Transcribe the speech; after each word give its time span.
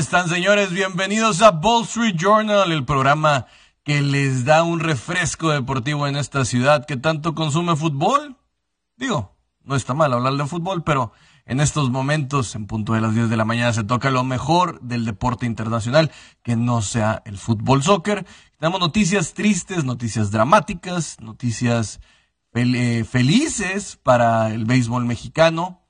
están, 0.00 0.28
señores? 0.28 0.72
Bienvenidos 0.72 1.40
a 1.40 1.50
Wall 1.50 1.84
Street 1.84 2.16
Journal, 2.16 2.72
el 2.72 2.84
programa 2.84 3.46
que 3.84 4.00
les 4.00 4.44
da 4.44 4.64
un 4.64 4.80
refresco 4.80 5.50
deportivo 5.50 6.08
en 6.08 6.16
esta 6.16 6.44
ciudad 6.44 6.84
que 6.84 6.96
tanto 6.96 7.36
consume 7.36 7.76
fútbol. 7.76 8.39
Digo, 9.00 9.34
no 9.64 9.76
está 9.76 9.94
mal 9.94 10.12
hablar 10.12 10.34
de 10.34 10.46
fútbol, 10.46 10.84
pero 10.84 11.12
en 11.46 11.60
estos 11.60 11.88
momentos, 11.90 12.54
en 12.54 12.66
punto 12.66 12.92
de 12.92 13.00
las 13.00 13.14
10 13.14 13.30
de 13.30 13.36
la 13.38 13.46
mañana, 13.46 13.72
se 13.72 13.82
toca 13.82 14.10
lo 14.10 14.24
mejor 14.24 14.78
del 14.82 15.06
deporte 15.06 15.46
internacional, 15.46 16.12
que 16.42 16.54
no 16.54 16.82
sea 16.82 17.22
el 17.24 17.38
fútbol 17.38 17.82
soccer. 17.82 18.26
Tenemos 18.58 18.78
noticias 18.78 19.32
tristes, 19.32 19.84
noticias 19.84 20.30
dramáticas, 20.30 21.18
noticias 21.18 22.00
eh, 22.52 23.04
felices 23.08 23.98
para 24.02 24.52
el 24.52 24.66
béisbol 24.66 25.06
mexicano, 25.06 25.80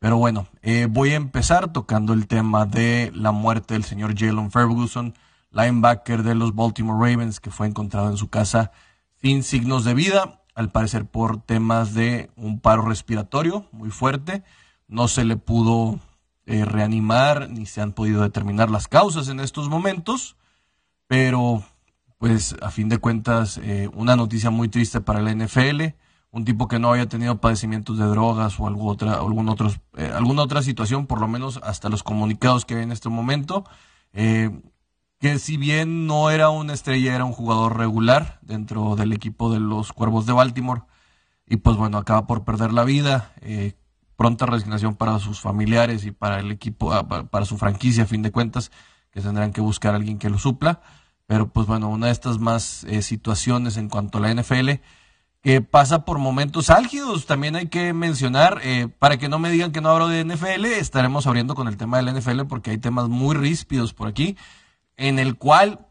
pero 0.00 0.16
bueno, 0.16 0.48
eh, 0.62 0.88
voy 0.90 1.10
a 1.10 1.16
empezar 1.16 1.72
tocando 1.72 2.14
el 2.14 2.26
tema 2.26 2.66
de 2.66 3.12
la 3.14 3.30
muerte 3.30 3.74
del 3.74 3.84
señor 3.84 4.18
Jalen 4.18 4.50
Ferguson, 4.50 5.14
linebacker 5.52 6.24
de 6.24 6.34
los 6.34 6.56
Baltimore 6.56 6.98
Ravens, 6.98 7.38
que 7.38 7.52
fue 7.52 7.68
encontrado 7.68 8.10
en 8.10 8.16
su 8.16 8.28
casa 8.28 8.72
sin 9.22 9.44
signos 9.44 9.84
de 9.84 9.94
vida, 9.94 10.39
al 10.54 10.70
parecer 10.70 11.06
por 11.06 11.42
temas 11.42 11.94
de 11.94 12.30
un 12.36 12.60
paro 12.60 12.82
respiratorio 12.82 13.66
muy 13.72 13.90
fuerte. 13.90 14.42
No 14.88 15.08
se 15.08 15.24
le 15.24 15.36
pudo 15.36 16.00
eh, 16.46 16.64
reanimar 16.64 17.48
ni 17.48 17.66
se 17.66 17.80
han 17.80 17.92
podido 17.92 18.22
determinar 18.22 18.70
las 18.70 18.88
causas 18.88 19.28
en 19.28 19.40
estos 19.40 19.68
momentos, 19.68 20.36
pero 21.06 21.62
pues 22.18 22.56
a 22.60 22.70
fin 22.70 22.88
de 22.88 22.98
cuentas 22.98 23.58
eh, 23.62 23.88
una 23.94 24.16
noticia 24.16 24.50
muy 24.50 24.68
triste 24.68 25.00
para 25.00 25.22
la 25.22 25.34
NFL 25.34 25.94
un 26.32 26.44
tipo 26.44 26.68
que 26.68 26.78
no 26.78 26.92
haya 26.92 27.08
tenido 27.08 27.40
padecimientos 27.40 27.98
de 27.98 28.04
drogas 28.04 28.58
o 28.60 28.66
alguna 28.66 28.92
otra, 28.92 29.14
algún 29.14 29.48
otros, 29.48 29.80
eh, 29.96 30.10
alguna 30.14 30.42
otra 30.42 30.62
situación, 30.62 31.06
por 31.06 31.20
lo 31.20 31.28
menos 31.28 31.58
hasta 31.62 31.88
los 31.88 32.02
comunicados 32.02 32.64
que 32.64 32.76
hay 32.76 32.82
en 32.82 32.92
este 32.92 33.08
momento, 33.08 33.64
eh, 34.12 34.50
que 35.20 35.38
si 35.38 35.56
bien 35.56 36.06
no 36.06 36.30
era 36.30 36.50
una 36.50 36.72
estrella, 36.72 37.14
era 37.14 37.24
un 37.24 37.32
jugador 37.32 37.76
regular 37.76 38.38
dentro 38.42 38.96
del 38.96 39.12
equipo 39.12 39.52
de 39.52 39.60
los 39.60 39.92
Cuervos 39.92 40.26
de 40.26 40.32
Baltimore, 40.32 40.82
y 41.46 41.58
pues 41.58 41.76
bueno, 41.76 41.98
acaba 41.98 42.26
por 42.26 42.44
perder 42.44 42.72
la 42.72 42.84
vida, 42.84 43.32
eh, 43.42 43.74
pronta 44.16 44.46
resignación 44.46 44.96
para 44.96 45.18
sus 45.18 45.40
familiares 45.40 46.04
y 46.04 46.10
para 46.10 46.40
el 46.40 46.50
equipo, 46.50 46.92
ah, 46.92 47.06
para 47.06 47.44
su 47.44 47.58
franquicia, 47.58 48.04
a 48.04 48.06
fin 48.06 48.22
de 48.22 48.32
cuentas, 48.32 48.70
que 49.10 49.20
tendrán 49.20 49.52
que 49.52 49.60
buscar 49.60 49.92
a 49.92 49.96
alguien 49.96 50.18
que 50.18 50.30
lo 50.30 50.38
supla, 50.38 50.80
pero 51.26 51.48
pues 51.48 51.66
bueno, 51.66 51.88
una 51.90 52.06
de 52.06 52.12
estas 52.12 52.38
más 52.38 52.86
situaciones 53.02 53.76
en 53.76 53.88
cuanto 53.88 54.18
a 54.18 54.20
la 54.22 54.30
NFL, 54.30 54.80
que 55.42 55.62
pasa 55.62 56.04
por 56.04 56.18
momentos 56.18 56.70
álgidos. 56.70 57.26
También 57.26 57.56
hay 57.56 57.68
que 57.68 57.92
mencionar, 57.92 58.60
eh, 58.62 58.88
para 58.98 59.18
que 59.18 59.28
no 59.28 59.38
me 59.38 59.50
digan 59.50 59.72
que 59.72 59.80
no 59.80 59.90
hablo 59.90 60.08
de 60.08 60.24
NFL, 60.24 60.66
estaremos 60.66 61.26
abriendo 61.26 61.54
con 61.54 61.68
el 61.68 61.76
tema 61.76 61.96
de 61.96 62.04
la 62.04 62.12
NFL 62.12 62.42
porque 62.46 62.70
hay 62.70 62.78
temas 62.78 63.08
muy 63.08 63.34
ríspidos 63.36 63.94
por 63.94 64.08
aquí, 64.08 64.36
en 65.00 65.18
el 65.18 65.36
cual, 65.36 65.86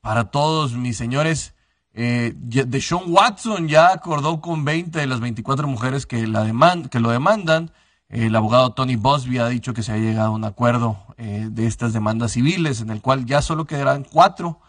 para 0.00 0.30
todos 0.30 0.74
mis 0.74 0.96
señores, 0.96 1.54
eh, 1.92 2.32
de 2.36 2.80
Sean 2.80 3.02
Watson 3.08 3.66
ya 3.66 3.92
acordó 3.92 4.40
con 4.40 4.64
20 4.64 4.96
de 4.96 5.06
las 5.08 5.18
24 5.18 5.66
mujeres 5.66 6.06
que, 6.06 6.24
la 6.28 6.46
que 6.88 7.00
lo 7.00 7.10
demandan. 7.10 7.72
El 8.08 8.36
abogado 8.36 8.70
Tony 8.74 8.94
Bosby 8.94 9.38
ha 9.38 9.48
dicho 9.48 9.74
que 9.74 9.82
se 9.82 9.90
ha 9.90 9.96
llegado 9.96 10.28
a 10.28 10.30
un 10.30 10.44
acuerdo 10.44 10.96
eh, 11.16 11.48
de 11.50 11.66
estas 11.66 11.92
demandas 11.92 12.32
civiles, 12.32 12.80
en 12.80 12.90
el 12.90 13.00
cual 13.02 13.26
ya 13.26 13.42
solo 13.42 13.64
quedarán 13.64 14.04
cuatro 14.04 14.60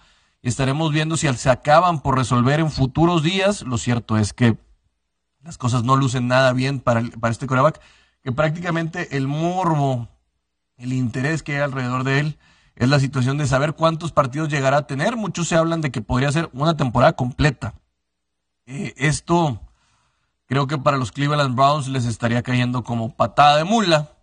estaremos 0.41 0.91
viendo 0.91 1.15
si 1.15 1.31
se 1.31 1.49
acaban 1.51 2.01
por 2.01 2.17
resolver 2.17 2.59
en 2.59 2.71
futuros 2.71 3.21
días. 3.21 3.61
Lo 3.61 3.77
cierto 3.77 4.17
es 4.17 4.33
que 4.33 4.57
las 5.43 5.59
cosas 5.59 5.83
no 5.83 5.95
lucen 5.95 6.27
nada 6.27 6.53
bien 6.53 6.79
para, 6.79 7.03
para 7.19 7.31
este 7.31 7.45
coreback, 7.45 7.79
que 8.23 8.31
prácticamente 8.31 9.15
el 9.15 9.27
morbo, 9.27 10.07
el 10.77 10.91
interés 10.91 11.43
que 11.43 11.57
hay 11.57 11.61
alrededor 11.61 12.03
de 12.03 12.19
él, 12.19 12.39
es 12.79 12.87
la 12.87 12.99
situación 12.99 13.37
de 13.37 13.45
saber 13.45 13.73
cuántos 13.73 14.13
partidos 14.13 14.47
llegará 14.47 14.77
a 14.77 14.87
tener. 14.87 15.17
Muchos 15.17 15.49
se 15.49 15.57
hablan 15.57 15.81
de 15.81 15.91
que 15.91 16.01
podría 16.01 16.31
ser 16.31 16.49
una 16.53 16.77
temporada 16.77 17.13
completa. 17.13 17.73
Eh, 18.65 18.93
esto 18.95 19.59
creo 20.45 20.65
que 20.65 20.77
para 20.77 20.95
los 20.95 21.11
Cleveland 21.11 21.55
Browns 21.55 21.89
les 21.89 22.05
estaría 22.05 22.41
cayendo 22.41 22.85
como 22.85 23.13
patada 23.13 23.57
de 23.57 23.65
mula. 23.65 24.13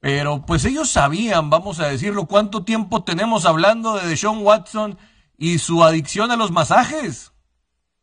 Pero 0.00 0.44
pues 0.44 0.64
ellos 0.64 0.90
sabían, 0.90 1.48
vamos 1.48 1.78
a 1.78 1.86
decirlo, 1.86 2.26
cuánto 2.26 2.64
tiempo 2.64 3.04
tenemos 3.04 3.46
hablando 3.46 3.94
de 3.94 4.08
Deshaun 4.08 4.44
Watson 4.44 4.98
y 5.38 5.58
su 5.58 5.84
adicción 5.84 6.32
a 6.32 6.36
los 6.36 6.50
masajes. 6.50 7.32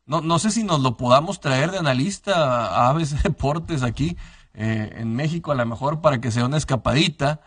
No, 0.06 0.22
no 0.22 0.38
sé 0.38 0.50
si 0.50 0.64
nos 0.64 0.80
lo 0.80 0.96
podamos 0.96 1.40
traer 1.40 1.72
de 1.72 1.78
analista 1.78 2.68
a 2.68 2.88
Aves 2.88 3.22
Deportes 3.22 3.82
aquí 3.82 4.16
eh, 4.54 4.94
en 4.96 5.14
México, 5.14 5.52
a 5.52 5.56
lo 5.56 5.66
mejor 5.66 6.00
para 6.00 6.22
que 6.22 6.30
sea 6.30 6.46
una 6.46 6.56
escapadita, 6.56 7.42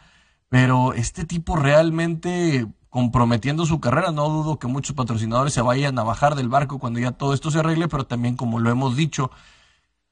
pero 0.53 0.93
este 0.93 1.25
tipo 1.25 1.55
realmente 1.55 2.67
comprometiendo 2.91 3.65
su 3.65 3.79
carrera, 3.79 4.11
no 4.11 4.29
dudo 4.29 4.59
que 4.59 4.67
muchos 4.67 4.95
patrocinadores 4.95 5.51
se 5.51 5.63
vayan 5.63 5.97
a 5.97 6.03
bajar 6.03 6.35
del 6.35 6.47
barco 6.47 6.77
cuando 6.77 6.99
ya 6.99 7.11
todo 7.11 7.33
esto 7.33 7.49
se 7.49 7.57
arregle, 7.57 7.87
pero 7.87 8.05
también 8.05 8.35
como 8.35 8.59
lo 8.59 8.69
hemos 8.69 8.95
dicho, 8.95 9.31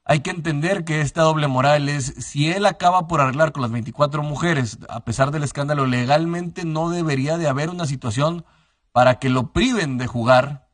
hay 0.04 0.22
que 0.22 0.32
entender 0.32 0.84
que 0.84 1.02
esta 1.02 1.22
doble 1.22 1.48
moral 1.48 1.90
es, 1.90 2.16
si 2.18 2.50
él 2.50 2.66
acaba 2.66 3.06
por 3.06 3.22
arreglar 3.22 3.52
con 3.52 3.62
las 3.62 3.70
24 3.70 4.24
mujeres, 4.24 4.80
a 4.90 5.02
pesar 5.02 5.30
del 5.30 5.44
escándalo, 5.44 5.86
legalmente 5.86 6.66
no 6.66 6.90
debería 6.90 7.38
de 7.38 7.48
haber 7.48 7.70
una 7.70 7.86
situación 7.86 8.44
para 8.92 9.20
que 9.20 9.30
lo 9.30 9.54
priven 9.54 10.00
de 10.00 10.08
jugar, 10.08 10.70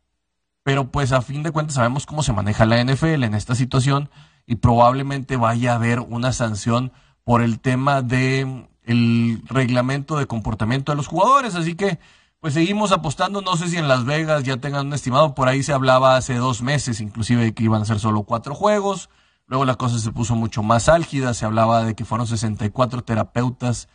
pero 0.64 0.94
pues 0.94 1.12
a 1.12 1.22
fin 1.22 1.44
de 1.44 1.52
cuentas 1.52 1.76
sabemos 1.76 2.06
cómo 2.06 2.24
se 2.24 2.32
maneja 2.32 2.66
la 2.66 2.82
NFL 2.82 3.26
en 3.26 3.34
esta 3.34 3.54
situación 3.54 4.10
y 4.46 4.56
probablemente 4.56 5.36
vaya 5.36 5.74
a 5.74 5.76
haber 5.76 6.00
una 6.00 6.32
sanción 6.32 6.94
por 7.26 7.42
el 7.42 7.60
tema 7.60 8.02
de 8.02 8.70
el 8.88 9.44
reglamento 9.46 10.18
de 10.18 10.26
comportamiento 10.26 10.92
de 10.92 10.96
los 10.96 11.08
jugadores, 11.08 11.56
así 11.56 11.76
que 11.76 12.00
pues 12.40 12.54
seguimos 12.54 12.92
apostando, 12.92 13.42
no 13.42 13.56
sé 13.58 13.68
si 13.68 13.78
en 13.78 13.88
Las 13.88 14.06
Vegas 14.06 14.44
ya 14.44 14.58
tengan 14.58 14.88
un 14.88 14.94
estimado, 14.94 15.36
por 15.36 15.48
ahí 15.48 15.64
se 15.64 15.74
hablaba 15.74 16.16
hace 16.16 16.36
dos 16.36 16.62
meses 16.62 17.02
inclusive 17.02 17.44
de 17.44 17.54
que 17.54 17.64
iban 17.64 17.82
a 17.82 17.86
ser 17.86 18.00
solo 18.00 18.24
cuatro 18.24 18.56
juegos, 18.56 19.10
luego 19.46 19.66
la 19.66 19.76
cosa 19.76 20.00
se 20.00 20.12
puso 20.12 20.36
mucho 20.36 20.64
más 20.64 20.90
álgida, 20.90 21.34
se 21.34 21.46
hablaba 21.46 21.84
de 21.84 21.96
que 21.96 22.06
fueron 22.06 22.26
64 22.26 23.04
terapeutas 23.04 23.88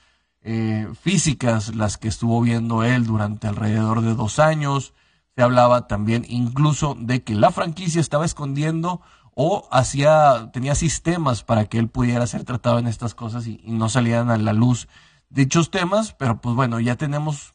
eh, 0.44 0.88
físicas 1.00 1.74
las 1.74 1.98
que 1.98 2.08
estuvo 2.08 2.40
viendo 2.40 2.82
él 2.82 3.06
durante 3.06 3.46
alrededor 3.46 4.00
de 4.02 4.14
dos 4.14 4.40
años. 4.40 4.92
Se 5.36 5.42
hablaba 5.42 5.86
también 5.86 6.26
incluso 6.28 6.96
de 6.98 7.22
que 7.22 7.34
la 7.34 7.52
franquicia 7.52 8.00
estaba 8.00 8.24
escondiendo 8.24 9.00
o 9.34 9.68
hacía, 9.70 10.50
tenía 10.52 10.74
sistemas 10.74 11.42
para 11.42 11.64
que 11.66 11.78
él 11.78 11.88
pudiera 11.88 12.26
ser 12.26 12.44
tratado 12.44 12.78
en 12.78 12.86
estas 12.86 13.14
cosas 13.14 13.46
y, 13.46 13.60
no 13.66 13.88
salían 13.88 14.30
a 14.30 14.36
la 14.36 14.52
luz 14.52 14.88
dichos 15.30 15.70
temas, 15.70 16.14
pero 16.14 16.40
pues 16.40 16.54
bueno, 16.54 16.80
ya 16.80 16.96
tenemos 16.96 17.54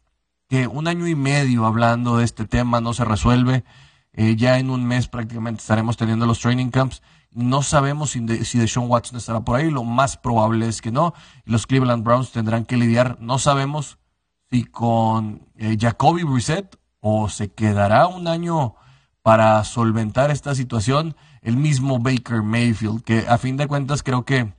que 0.50 0.68
un 0.68 0.88
año 0.88 1.08
y 1.08 1.16
medio 1.16 1.66
hablando 1.66 2.18
de 2.18 2.26
este 2.26 2.46
tema, 2.46 2.82
no 2.82 2.94
se 2.94 3.06
resuelve. 3.06 3.64
Eh, 4.14 4.36
ya 4.36 4.58
en 4.58 4.72
un 4.72 4.86
mes 4.86 5.08
prácticamente 5.08 5.62
estaremos 5.62 5.96
teniendo 5.96 6.26
los 6.26 6.40
training 6.40 6.70
camps 6.70 7.04
no 7.38 7.62
sabemos 7.62 8.12
si, 8.12 8.20
de, 8.22 8.44
si 8.46 8.58
Deshaun 8.58 8.90
Watson 8.90 9.18
estará 9.18 9.42
por 9.42 9.58
ahí, 9.58 9.70
lo 9.70 9.84
más 9.84 10.18
probable 10.18 10.68
es 10.68 10.82
que 10.82 10.92
no. 10.92 11.14
Los 11.46 11.68
Cleveland 11.68 12.04
Browns 12.04 12.32
tendrán 12.32 12.66
que 12.66 12.78
lidiar, 12.78 13.18
no 13.20 13.38
sabemos 13.38 14.00
si 14.50 14.64
con 14.64 15.48
eh, 15.56 15.78
Jacoby 15.80 16.24
Brissett 16.24 16.80
o 17.00 17.30
se 17.30 17.52
quedará 17.52 18.08
un 18.08 18.28
año 18.28 18.74
para 19.22 19.64
solventar 19.66 20.32
esta 20.32 20.56
situación 20.56 21.16
el 21.48 21.56
mismo 21.56 21.98
Baker 21.98 22.44
Mayfield, 22.44 23.06
que 23.06 23.26
a 23.26 23.38
fin 23.38 23.56
de 23.56 23.68
cuentas 23.68 24.04
creo 24.04 24.26
que 24.26 24.54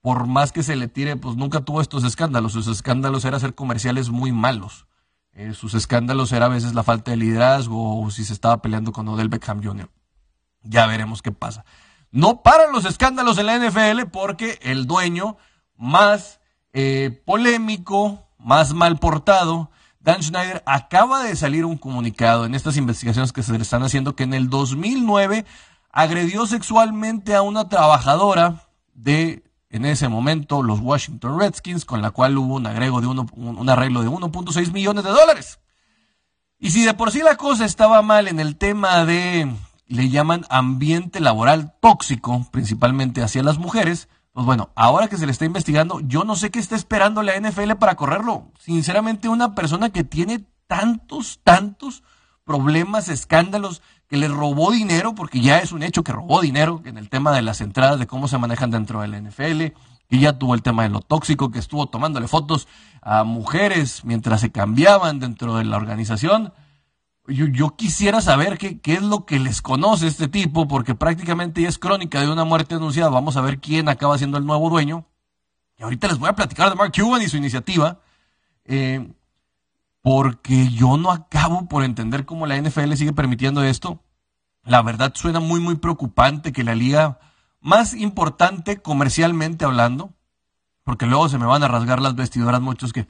por 0.00 0.28
más 0.28 0.52
que 0.52 0.62
se 0.62 0.76
le 0.76 0.86
tire, 0.86 1.16
pues 1.16 1.34
nunca 1.34 1.62
tuvo 1.62 1.80
estos 1.80 2.04
escándalos. 2.04 2.52
Sus 2.52 2.68
escándalos 2.68 3.24
eran 3.24 3.38
hacer 3.38 3.56
comerciales 3.56 4.08
muy 4.08 4.30
malos. 4.30 4.86
Eh, 5.32 5.54
sus 5.54 5.74
escándalos 5.74 6.30
era 6.30 6.46
a 6.46 6.50
veces 6.50 6.72
la 6.72 6.84
falta 6.84 7.10
de 7.10 7.16
liderazgo 7.16 8.00
o 8.00 8.12
si 8.12 8.24
se 8.24 8.32
estaba 8.32 8.62
peleando 8.62 8.92
con 8.92 9.08
Odell 9.08 9.28
Beckham 9.28 9.60
Jr. 9.60 9.90
Ya 10.62 10.86
veremos 10.86 11.20
qué 11.20 11.32
pasa. 11.32 11.64
No 12.12 12.42
paran 12.42 12.70
los 12.70 12.84
escándalos 12.84 13.36
en 13.38 13.46
la 13.46 13.58
NFL 13.58 14.06
porque 14.12 14.60
el 14.62 14.86
dueño 14.86 15.36
más 15.74 16.38
eh, 16.74 17.22
polémico, 17.26 18.24
más 18.38 18.72
mal 18.72 19.00
portado, 19.00 19.72
Dan 19.98 20.22
Schneider, 20.22 20.62
acaba 20.64 21.24
de 21.24 21.34
salir 21.34 21.64
un 21.64 21.76
comunicado 21.76 22.46
en 22.46 22.54
estas 22.54 22.76
investigaciones 22.76 23.32
que 23.32 23.42
se 23.42 23.52
le 23.52 23.62
están 23.62 23.82
haciendo 23.82 24.14
que 24.14 24.22
en 24.22 24.32
el 24.32 24.48
2009 24.48 25.44
agredió 25.90 26.46
sexualmente 26.46 27.34
a 27.34 27.42
una 27.42 27.68
trabajadora 27.68 28.68
de, 28.94 29.44
en 29.70 29.84
ese 29.84 30.08
momento, 30.08 30.62
los 30.62 30.80
Washington 30.80 31.38
Redskins, 31.38 31.84
con 31.84 32.02
la 32.02 32.10
cual 32.10 32.36
hubo 32.38 32.56
un, 32.56 32.66
agrego 32.66 33.00
de 33.00 33.06
uno, 33.06 33.26
un 33.34 33.68
arreglo 33.68 34.02
de 34.02 34.08
1.6 34.08 34.72
millones 34.72 35.04
de 35.04 35.10
dólares. 35.10 35.60
Y 36.58 36.70
si 36.70 36.84
de 36.84 36.94
por 36.94 37.12
sí 37.12 37.20
la 37.20 37.36
cosa 37.36 37.64
estaba 37.64 38.02
mal 38.02 38.26
en 38.26 38.40
el 38.40 38.56
tema 38.56 39.04
de 39.04 39.48
le 39.88 40.10
llaman 40.10 40.44
ambiente 40.50 41.20
laboral 41.20 41.74
tóxico, 41.80 42.46
principalmente 42.50 43.22
hacia 43.22 43.42
las 43.42 43.58
mujeres. 43.58 44.08
Pues 44.32 44.46
bueno, 44.46 44.70
ahora 44.76 45.08
que 45.08 45.16
se 45.16 45.26
le 45.26 45.32
está 45.32 45.46
investigando, 45.46 46.00
yo 46.00 46.24
no 46.24 46.36
sé 46.36 46.50
qué 46.50 46.58
está 46.58 46.76
esperando 46.76 47.22
la 47.22 47.38
NFL 47.38 47.72
para 47.72 47.96
correrlo. 47.96 48.52
Sinceramente, 48.60 49.28
una 49.28 49.54
persona 49.54 49.90
que 49.90 50.04
tiene 50.04 50.44
tantos, 50.66 51.40
tantos 51.42 52.04
problemas, 52.44 53.08
escándalos, 53.08 53.82
que 54.08 54.16
le 54.16 54.28
robó 54.28 54.72
dinero, 54.72 55.14
porque 55.14 55.40
ya 55.40 55.58
es 55.58 55.72
un 55.72 55.82
hecho 55.82 56.02
que 56.02 56.12
robó 56.12 56.40
dinero 56.40 56.80
en 56.84 56.96
el 56.96 57.10
tema 57.10 57.32
de 57.32 57.42
las 57.42 57.60
entradas, 57.60 57.98
de 57.98 58.06
cómo 58.06 58.26
se 58.26 58.38
manejan 58.38 58.70
dentro 58.70 59.02
de 59.02 59.08
la 59.08 59.20
NFL, 59.20 59.76
que 60.08 60.18
ya 60.18 60.38
tuvo 60.38 60.54
el 60.54 60.62
tema 60.62 60.82
de 60.84 60.88
lo 60.88 61.00
tóxico, 61.00 61.50
que 61.50 61.58
estuvo 61.58 61.86
tomándole 61.86 62.26
fotos 62.26 62.66
a 63.02 63.24
mujeres 63.24 64.04
mientras 64.04 64.40
se 64.40 64.50
cambiaban 64.50 65.18
dentro 65.18 65.56
de 65.56 65.64
la 65.64 65.76
organización. 65.76 66.54
Yo, 67.26 67.76
quisiera 67.76 68.22
saber 68.22 68.56
qué, 68.56 68.80
qué, 68.80 68.94
es 68.94 69.02
lo 69.02 69.26
que 69.26 69.38
les 69.38 69.60
conoce 69.60 70.06
este 70.06 70.28
tipo, 70.28 70.66
porque 70.66 70.94
prácticamente 70.94 71.60
ya 71.60 71.68
es 71.68 71.78
crónica 71.78 72.22
de 72.22 72.32
una 72.32 72.44
muerte 72.44 72.76
anunciada. 72.76 73.10
Vamos 73.10 73.36
a 73.36 73.42
ver 73.42 73.60
quién 73.60 73.90
acaba 73.90 74.16
siendo 74.16 74.38
el 74.38 74.46
nuevo 74.46 74.70
dueño. 74.70 75.04
Y 75.76 75.82
ahorita 75.82 76.08
les 76.08 76.18
voy 76.18 76.30
a 76.30 76.34
platicar 76.34 76.70
de 76.70 76.76
Mark 76.76 76.92
Cuban 76.96 77.20
y 77.20 77.28
su 77.28 77.36
iniciativa. 77.36 78.00
Eh, 78.64 79.06
porque 80.08 80.70
yo 80.70 80.96
no 80.96 81.12
acabo 81.12 81.68
por 81.68 81.84
entender 81.84 82.24
cómo 82.24 82.46
la 82.46 82.56
NFL 82.56 82.94
sigue 82.94 83.12
permitiendo 83.12 83.62
esto. 83.62 84.02
La 84.64 84.80
verdad 84.80 85.12
suena 85.14 85.38
muy, 85.38 85.60
muy 85.60 85.74
preocupante 85.76 86.50
que 86.50 86.64
la 86.64 86.74
liga 86.74 87.18
más 87.60 87.92
importante 87.92 88.80
comercialmente 88.80 89.66
hablando, 89.66 90.14
porque 90.82 91.04
luego 91.04 91.28
se 91.28 91.36
me 91.36 91.44
van 91.44 91.62
a 91.62 91.68
rasgar 91.68 92.00
las 92.00 92.14
vestiduras 92.14 92.62
muchos 92.62 92.94
que 92.94 93.06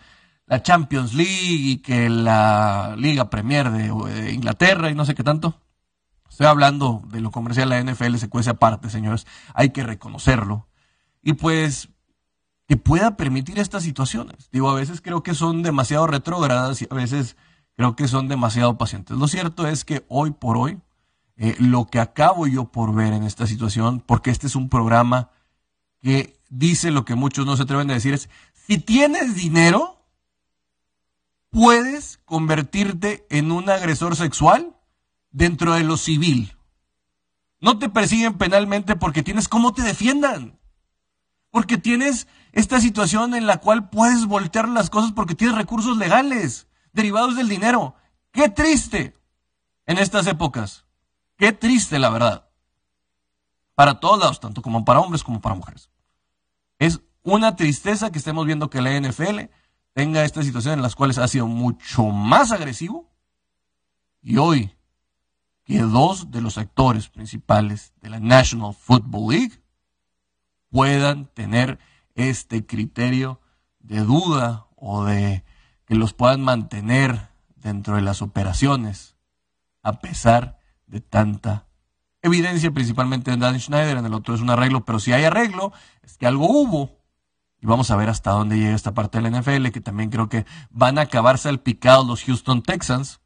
la 0.47 0.61
Champions 0.61 1.15
League 1.15 1.31
y 1.31 1.77
que 1.83 2.09
la 2.11 2.97
Liga 2.99 3.31
Premier 3.31 3.71
de, 3.71 4.33
Inglaterra 4.33 4.91
y 4.91 4.97
no 4.97 5.05
sé 5.05 5.15
qué 5.15 5.23
tanto. 5.23 5.61
Estoy 6.29 6.49
hablando 6.49 7.05
de 7.13 7.21
lo 7.21 7.31
comercial, 7.31 7.69
la 7.69 7.81
NFL 7.81 8.17
se 8.17 8.29
cuece 8.29 8.51
aparte, 8.51 8.91
señores. 8.91 9.25
Hay 9.55 9.71
que 9.71 9.85
reconocerlo. 9.85 10.67
Y 11.23 11.35
pues 11.35 11.91
que 12.69 12.77
pueda 12.77 13.17
permitir 13.17 13.59
estas 13.59 13.83
situaciones. 13.83 14.51
Digo, 14.53 14.69
a 14.69 14.75
veces 14.75 15.01
creo 15.01 15.23
que 15.23 15.35
son 15.35 15.63
demasiado 15.63 16.07
retrógradas 16.07 16.83
y 16.83 16.89
a 16.91 16.95
veces 16.95 17.37
creo 17.75 17.97
que 17.97 18.07
son 18.07 18.29
demasiado 18.29 18.77
pacientes. 18.77 19.17
Lo 19.17 19.27
cierto 19.27 19.67
es 19.67 19.87
que 19.87 20.05
hoy 20.09 20.33
por 20.33 20.59
hoy, 20.59 20.79
eh, 21.39 21.57
lo 21.59 21.87
que 21.87 21.99
acabo 21.99 22.47
yo 22.47 22.67
por 22.67 22.95
ver 22.95 23.15
en 23.15 23.23
esta 23.23 23.47
situación, 23.47 24.01
porque 24.05 24.31
este 24.31 24.47
es 24.47 24.55
un 24.55 24.69
programa 24.69 25.31
que 26.03 26.39
dice 26.51 26.91
lo 26.91 27.07
que 27.07 27.15
muchos 27.15 27.47
no 27.47 27.57
se 27.57 27.63
atreven 27.63 27.91
a 27.91 27.95
decir, 27.95 28.13
es, 28.13 28.29
si 28.53 28.77
tienes 28.77 29.35
dinero, 29.35 30.05
puedes 31.49 32.19
convertirte 32.27 33.27
en 33.31 33.51
un 33.51 33.71
agresor 33.71 34.15
sexual 34.15 34.77
dentro 35.31 35.73
de 35.73 35.85
lo 35.85 35.97
civil. 35.97 36.55
No 37.61 37.79
te 37.79 37.89
persiguen 37.89 38.37
penalmente 38.37 38.95
porque 38.95 39.23
tienes 39.23 39.49
cómo 39.49 39.73
te 39.73 39.81
defiendan. 39.81 40.58
Porque 41.51 41.79
tienes 41.79 42.29
esta 42.53 42.81
situación 42.81 43.35
en 43.35 43.47
la 43.47 43.59
cual 43.59 43.89
puedes 43.89 44.27
voltear 44.27 44.69
las 44.69 44.91
cosas 44.91 45.13
porque 45.13 45.35
tienes 45.35 45.57
recursos 45.57 45.97
legales 45.97 46.67
derivados 46.93 47.37
del 47.37 47.49
dinero. 47.49 47.95
Qué 48.33 48.49
triste 48.49 49.15
en 49.87 49.99
estas 49.99 50.27
épocas. 50.27 50.85
Qué 51.37 51.53
triste, 51.53 51.99
la 51.99 52.11
verdad. 52.11 52.49
Para 53.75 54.01
todos 54.01 54.19
lados, 54.19 54.41
tanto 54.41 54.61
como 54.61 54.85
para 54.85 55.01
hombres 55.01 55.23
como 55.23 55.41
para 55.41 55.55
mujeres. 55.55 55.91
Es 56.79 57.01
una 57.23 57.57
tristeza 57.57 58.11
que 58.11 58.19
estemos 58.19 58.45
viendo 58.45 58.71
que 58.71 58.83
la 58.83 58.99
NFL 58.99 59.51
tenga 59.93 60.25
esta 60.25 60.43
situación 60.43 60.75
en 60.75 60.83
las 60.83 60.97
cuales 60.97 61.19
ha 61.19 61.29
sido 61.29 61.47
mucho 61.47 62.05
más 62.07 62.53
agresivo. 62.53 63.11
Y 64.21 64.37
hoy, 64.37 64.77
que 65.65 65.79
dos 65.79 66.31
de 66.31 66.41
los 66.41 66.59
actores 66.59 67.09
principales 67.09 67.93
de 68.01 68.11
la 68.11 68.21
National 68.21 68.75
Football 68.75 69.33
League 69.33 69.63
puedan 70.71 71.27
tener 71.27 71.79
este 72.15 72.67
criterio 72.67 73.41
de 73.81 74.01
duda 74.01 74.67
o 74.77 75.05
de 75.05 75.45
que 75.87 75.95
los 75.95 76.13
puedan 76.13 76.43
mantener 76.43 77.29
dentro 77.57 77.97
de 77.97 78.03
las 78.03 78.23
operaciones 78.23 79.17
a 79.83 80.01
pesar 80.01 80.59
de 80.87 81.01
tanta 81.01 81.67
evidencia, 82.23 82.71
principalmente 82.71 83.33
en 83.33 83.41
Dan 83.41 83.59
Schneider, 83.61 83.99
en 83.99 84.07
el 84.07 84.15
otro 84.15 84.35
es 84.35 84.41
un 84.41 84.51
arreglo, 84.51 84.85
pero 84.85 84.99
si 84.99 85.13
hay 85.13 85.25
arreglo, 85.25 85.73
es 86.03 86.17
que 86.19 86.27
algo 86.27 86.47
hubo. 86.47 86.99
Y 87.61 87.67
vamos 87.67 87.91
a 87.91 87.97
ver 87.97 88.09
hasta 88.09 88.31
dónde 88.31 88.57
llega 88.57 88.75
esta 88.75 88.95
parte 88.95 89.21
de 89.21 89.29
la 89.29 89.41
NFL, 89.41 89.69
que 89.69 89.81
también 89.81 90.11
creo 90.11 90.29
que 90.29 90.47
van 90.71 90.99
a 90.99 91.03
acabar 91.03 91.39
salpicados 91.39 92.07
los 92.07 92.23
Houston 92.25 92.63
Texans, 92.63 93.21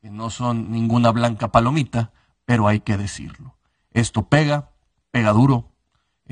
que 0.00 0.10
no 0.10 0.30
son 0.30 0.70
ninguna 0.70 1.10
blanca 1.10 1.52
palomita, 1.52 2.12
pero 2.44 2.68
hay 2.68 2.80
que 2.80 2.96
decirlo. 2.96 3.56
Esto 3.92 4.28
pega, 4.28 4.72
pega 5.10 5.32
duro, 5.32 5.71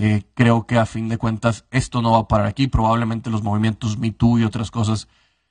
eh, 0.03 0.23
creo 0.33 0.67
que 0.67 0.79
a 0.79 0.87
fin 0.87 1.11
de 1.11 1.19
cuentas 1.19 1.67
esto 1.71 2.01
no 2.01 2.13
va 2.13 2.21
a 2.21 2.27
parar 2.27 2.47
aquí. 2.47 2.69
Probablemente 2.69 3.29
los 3.29 3.43
movimientos 3.43 3.99
Me 3.99 4.11
Too 4.11 4.39
y 4.39 4.45
otras 4.45 4.71
cosas, 4.71 5.09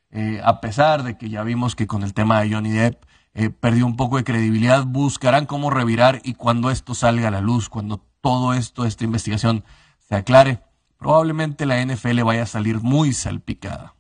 eh, 0.10 0.42
a 0.44 0.60
pesar 0.60 1.04
de 1.04 1.20
que 1.20 1.30
ya 1.30 1.44
vimos 1.44 1.76
que 1.76 1.86
con 1.86 2.02
el 2.02 2.16
tema 2.16 2.42
de 2.42 2.52
Johnny 2.52 2.72
Depp 2.72 3.04
eh, 3.36 3.52
perdió 3.52 3.86
un 3.86 3.96
poco 3.96 4.18
de 4.18 4.24
credibilidad, 4.24 4.86
buscarán 4.86 5.46
cómo 5.46 5.70
revirar 5.70 6.20
y 6.24 6.34
cuando 6.34 6.72
esto 6.72 6.96
salga 6.96 7.28
a 7.28 7.32
la 7.32 7.42
luz, 7.42 7.70
cuando 7.70 8.04
todo 8.22 8.54
esto, 8.56 8.86
esta 8.86 9.04
investigación 9.04 9.64
se 10.00 10.16
aclare, 10.16 10.64
probablemente 10.98 11.68
la 11.68 11.86
NFL 11.86 12.24
vaya 12.24 12.42
a 12.42 12.48
salir 12.48 12.82
muy 12.82 13.14
salpicada. 13.14 13.94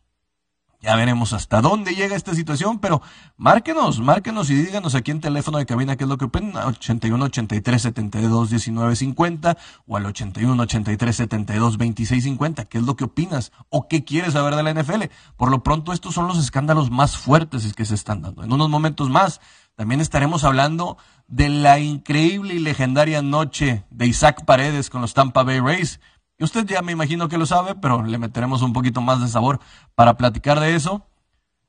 Ya 0.81 0.95
veremos 0.95 1.33
hasta 1.33 1.59
dónde 1.59 1.93
llega 1.93 2.15
esta 2.15 2.33
situación, 2.33 2.79
pero 2.79 3.01
márquenos, 3.35 3.99
márquenos 3.99 4.49
y 4.49 4.55
díganos 4.55 4.95
aquí 4.95 5.11
en 5.11 5.19
teléfono 5.19 5.57
de 5.57 5.65
cabina 5.65 5.97
qué 5.97 6.05
es 6.05 6.09
lo 6.09 6.17
que 6.17 6.23
opinan, 6.25 6.55
81 6.55 7.25
83 7.25 7.81
72 7.81 8.49
19 8.49 8.95
50 8.95 9.57
o 9.87 9.97
al 9.97 10.05
81 10.05 10.63
83 10.63 11.15
72 11.17 11.77
26 11.77 12.23
50, 12.23 12.65
qué 12.65 12.77
es 12.77 12.85
lo 12.85 12.95
que 12.95 13.03
opinas 13.03 13.51
o 13.67 13.89
qué 13.89 14.05
quieres 14.05 14.33
saber 14.33 14.55
de 14.55 14.63
la 14.63 14.73
NFL. 14.73 15.03
Por 15.35 15.51
lo 15.51 15.63
pronto 15.63 15.91
estos 15.91 16.13
son 16.13 16.29
los 16.29 16.37
escándalos 16.37 16.91
más 16.91 17.17
fuertes 17.17 17.73
que 17.73 17.83
se 17.83 17.95
están 17.95 18.21
dando. 18.21 18.45
En 18.45 18.53
unos 18.53 18.69
momentos 18.69 19.09
más 19.09 19.41
también 19.75 19.99
estaremos 19.99 20.45
hablando 20.45 20.97
de 21.27 21.49
la 21.49 21.79
increíble 21.79 22.53
y 22.53 22.59
legendaria 22.59 23.21
noche 23.21 23.83
de 23.89 24.07
Isaac 24.07 24.45
Paredes 24.45 24.89
con 24.89 25.01
los 25.01 25.13
Tampa 25.13 25.43
Bay 25.43 25.59
Rays. 25.59 25.99
Y 26.39 26.45
usted 26.45 26.65
ya 26.65 26.81
me 26.81 26.93
imagino 26.93 27.27
que 27.27 27.37
lo 27.37 27.45
sabe, 27.45 27.75
pero 27.75 28.01
le 28.01 28.17
meteremos 28.17 28.61
un 28.61 28.71
poquito 28.71 29.01
más 29.01 29.19
de 29.19 29.27
sabor 29.27 29.59
para 29.93 30.15
platicar 30.15 30.61
de 30.61 30.73
eso. 30.73 31.05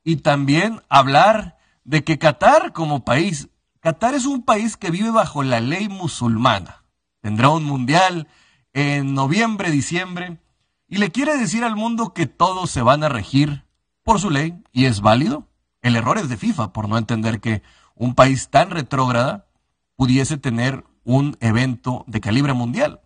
Y 0.04 0.16
también 0.16 0.80
hablar 0.88 1.58
de 1.82 2.04
que 2.04 2.18
Qatar 2.18 2.72
como 2.72 3.04
país, 3.04 3.48
Qatar 3.80 4.14
es 4.14 4.26
un 4.26 4.44
país 4.44 4.76
que 4.76 4.92
vive 4.92 5.10
bajo 5.10 5.42
la 5.42 5.58
ley 5.58 5.88
musulmana. 5.88 6.84
Tendrá 7.20 7.48
un 7.48 7.64
mundial 7.64 8.28
en 8.72 9.12
noviembre, 9.12 9.72
diciembre, 9.72 10.38
y 10.86 10.98
le 10.98 11.10
quiere 11.10 11.36
decir 11.36 11.64
al 11.64 11.74
mundo 11.74 12.14
que 12.14 12.26
todos 12.26 12.70
se 12.70 12.82
van 12.82 13.02
a 13.02 13.08
regir 13.08 13.64
por 14.04 14.20
su 14.20 14.30
ley, 14.30 14.62
y 14.70 14.84
es 14.84 15.00
válido. 15.00 15.48
El 15.82 15.96
error 15.96 16.16
es 16.16 16.28
de 16.28 16.36
FIFA 16.36 16.72
por 16.72 16.88
no 16.88 16.96
entender 16.96 17.40
que 17.40 17.62
un 17.96 18.14
país 18.14 18.50
tan 18.50 18.70
retrógrada 18.70 19.46
pudiese 19.96 20.38
tener 20.38 20.84
un 21.02 21.36
evento 21.40 22.04
de 22.06 22.20
calibre 22.20 22.52
mundial. 22.52 22.99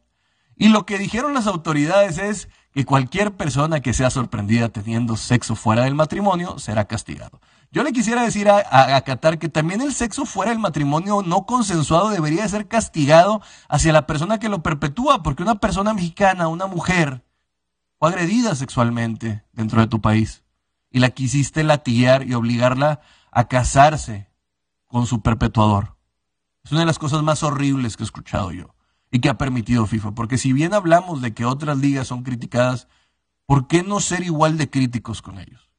Y 0.56 0.68
lo 0.68 0.86
que 0.86 0.98
dijeron 0.98 1.34
las 1.34 1.46
autoridades 1.46 2.18
es 2.18 2.48
que 2.72 2.84
cualquier 2.84 3.36
persona 3.36 3.80
que 3.80 3.94
sea 3.94 4.10
sorprendida 4.10 4.68
teniendo 4.68 5.16
sexo 5.16 5.56
fuera 5.56 5.84
del 5.84 5.94
matrimonio 5.94 6.58
será 6.58 6.86
castigado. 6.86 7.40
Yo 7.70 7.82
le 7.82 7.92
quisiera 7.92 8.22
decir 8.22 8.48
a, 8.48 9.00
Qatar 9.02 9.38
que 9.38 9.48
también 9.48 9.80
el 9.80 9.92
sexo 9.92 10.26
fuera 10.26 10.52
del 10.52 10.60
matrimonio 10.60 11.22
no 11.22 11.44
consensuado 11.44 12.10
debería 12.10 12.48
ser 12.48 12.68
castigado 12.68 13.42
hacia 13.68 13.92
la 13.92 14.06
persona 14.06 14.38
que 14.38 14.48
lo 14.48 14.62
perpetúa, 14.62 15.22
porque 15.22 15.42
una 15.42 15.56
persona 15.56 15.92
mexicana, 15.92 16.46
una 16.46 16.66
mujer, 16.66 17.24
fue 17.98 18.10
agredida 18.10 18.54
sexualmente 18.54 19.44
dentro 19.52 19.80
de 19.80 19.88
tu 19.88 20.00
país 20.00 20.44
y 20.90 21.00
la 21.00 21.10
quisiste 21.10 21.64
latigar 21.64 22.24
y 22.26 22.34
obligarla 22.34 23.00
a 23.32 23.48
casarse 23.48 24.30
con 24.86 25.06
su 25.06 25.22
perpetuador. 25.22 25.96
Es 26.62 26.70
una 26.70 26.80
de 26.80 26.86
las 26.86 27.00
cosas 27.00 27.22
más 27.24 27.42
horribles 27.42 27.96
que 27.96 28.04
he 28.04 28.06
escuchado 28.06 28.52
yo 28.52 28.73
y 29.14 29.20
que 29.20 29.28
ha 29.28 29.38
permitido 29.38 29.86
FIFA. 29.86 30.10
Porque 30.16 30.38
si 30.38 30.52
bien 30.52 30.74
hablamos 30.74 31.22
de 31.22 31.34
que 31.34 31.44
otras 31.44 31.78
ligas 31.78 32.08
son 32.08 32.24
criticadas, 32.24 32.88
¿por 33.46 33.68
qué 33.68 33.84
no 33.84 34.00
ser 34.00 34.24
igual 34.24 34.58
de 34.58 34.68
críticos 34.68 35.22
con 35.22 35.38
ellos? 35.38 35.70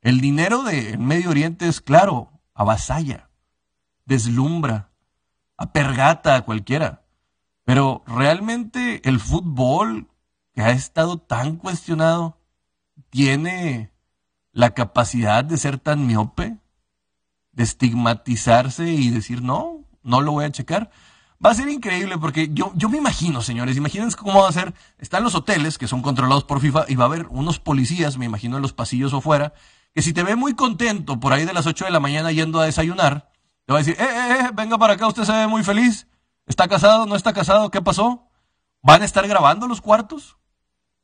El 0.00 0.22
dinero 0.22 0.62
del 0.62 0.98
Medio 0.98 1.28
Oriente 1.28 1.68
es 1.68 1.82
claro, 1.82 2.32
avasalla, 2.54 3.28
deslumbra, 4.06 4.88
apergata 5.58 6.34
a 6.34 6.46
cualquiera. 6.46 7.04
Pero 7.64 8.04
realmente 8.06 9.06
el 9.06 9.20
fútbol, 9.20 10.08
que 10.54 10.62
ha 10.62 10.70
estado 10.70 11.18
tan 11.18 11.56
cuestionado, 11.56 12.38
tiene 13.10 13.92
la 14.52 14.70
capacidad 14.70 15.44
de 15.44 15.58
ser 15.58 15.78
tan 15.78 16.06
miope, 16.06 16.56
de 17.52 17.64
estigmatizarse 17.64 18.90
y 18.90 19.10
decir, 19.10 19.42
no, 19.42 19.84
no 20.02 20.22
lo 20.22 20.32
voy 20.32 20.46
a 20.46 20.52
checar. 20.52 20.90
Va 21.44 21.50
a 21.50 21.54
ser 21.54 21.68
increíble 21.68 22.18
porque 22.18 22.50
yo, 22.52 22.72
yo 22.74 22.88
me 22.88 22.98
imagino, 22.98 23.42
señores, 23.42 23.76
imagínense 23.76 24.16
cómo 24.16 24.42
va 24.42 24.48
a 24.48 24.52
ser. 24.52 24.74
Están 24.98 25.22
los 25.22 25.36
hoteles 25.36 25.78
que 25.78 25.86
son 25.86 26.02
controlados 26.02 26.42
por 26.42 26.60
FIFA 26.60 26.86
y 26.88 26.96
va 26.96 27.04
a 27.04 27.06
haber 27.06 27.26
unos 27.30 27.60
policías, 27.60 28.18
me 28.18 28.24
imagino, 28.24 28.56
en 28.56 28.62
los 28.62 28.72
pasillos 28.72 29.12
o 29.12 29.20
fuera, 29.20 29.52
que 29.94 30.02
si 30.02 30.12
te 30.12 30.24
ve 30.24 30.34
muy 30.34 30.54
contento 30.54 31.20
por 31.20 31.32
ahí 31.32 31.44
de 31.44 31.52
las 31.52 31.66
8 31.66 31.84
de 31.84 31.90
la 31.92 32.00
mañana 32.00 32.32
yendo 32.32 32.60
a 32.60 32.64
desayunar, 32.64 33.30
Te 33.66 33.72
va 33.72 33.78
a 33.78 33.82
decir, 33.82 34.00
eh, 34.00 34.04
eh, 34.04 34.40
eh, 34.40 34.50
venga 34.54 34.78
para 34.78 34.94
acá, 34.94 35.06
usted 35.06 35.24
se 35.24 35.32
ve 35.32 35.46
muy 35.46 35.62
feliz. 35.62 36.08
¿Está 36.46 36.66
casado? 36.66 37.04
¿No 37.06 37.14
está 37.14 37.34
casado? 37.34 37.70
¿Qué 37.70 37.82
pasó? 37.82 38.26
¿Van 38.82 39.02
a 39.02 39.04
estar 39.04 39.28
grabando 39.28 39.68
los 39.68 39.82
cuartos? 39.82 40.38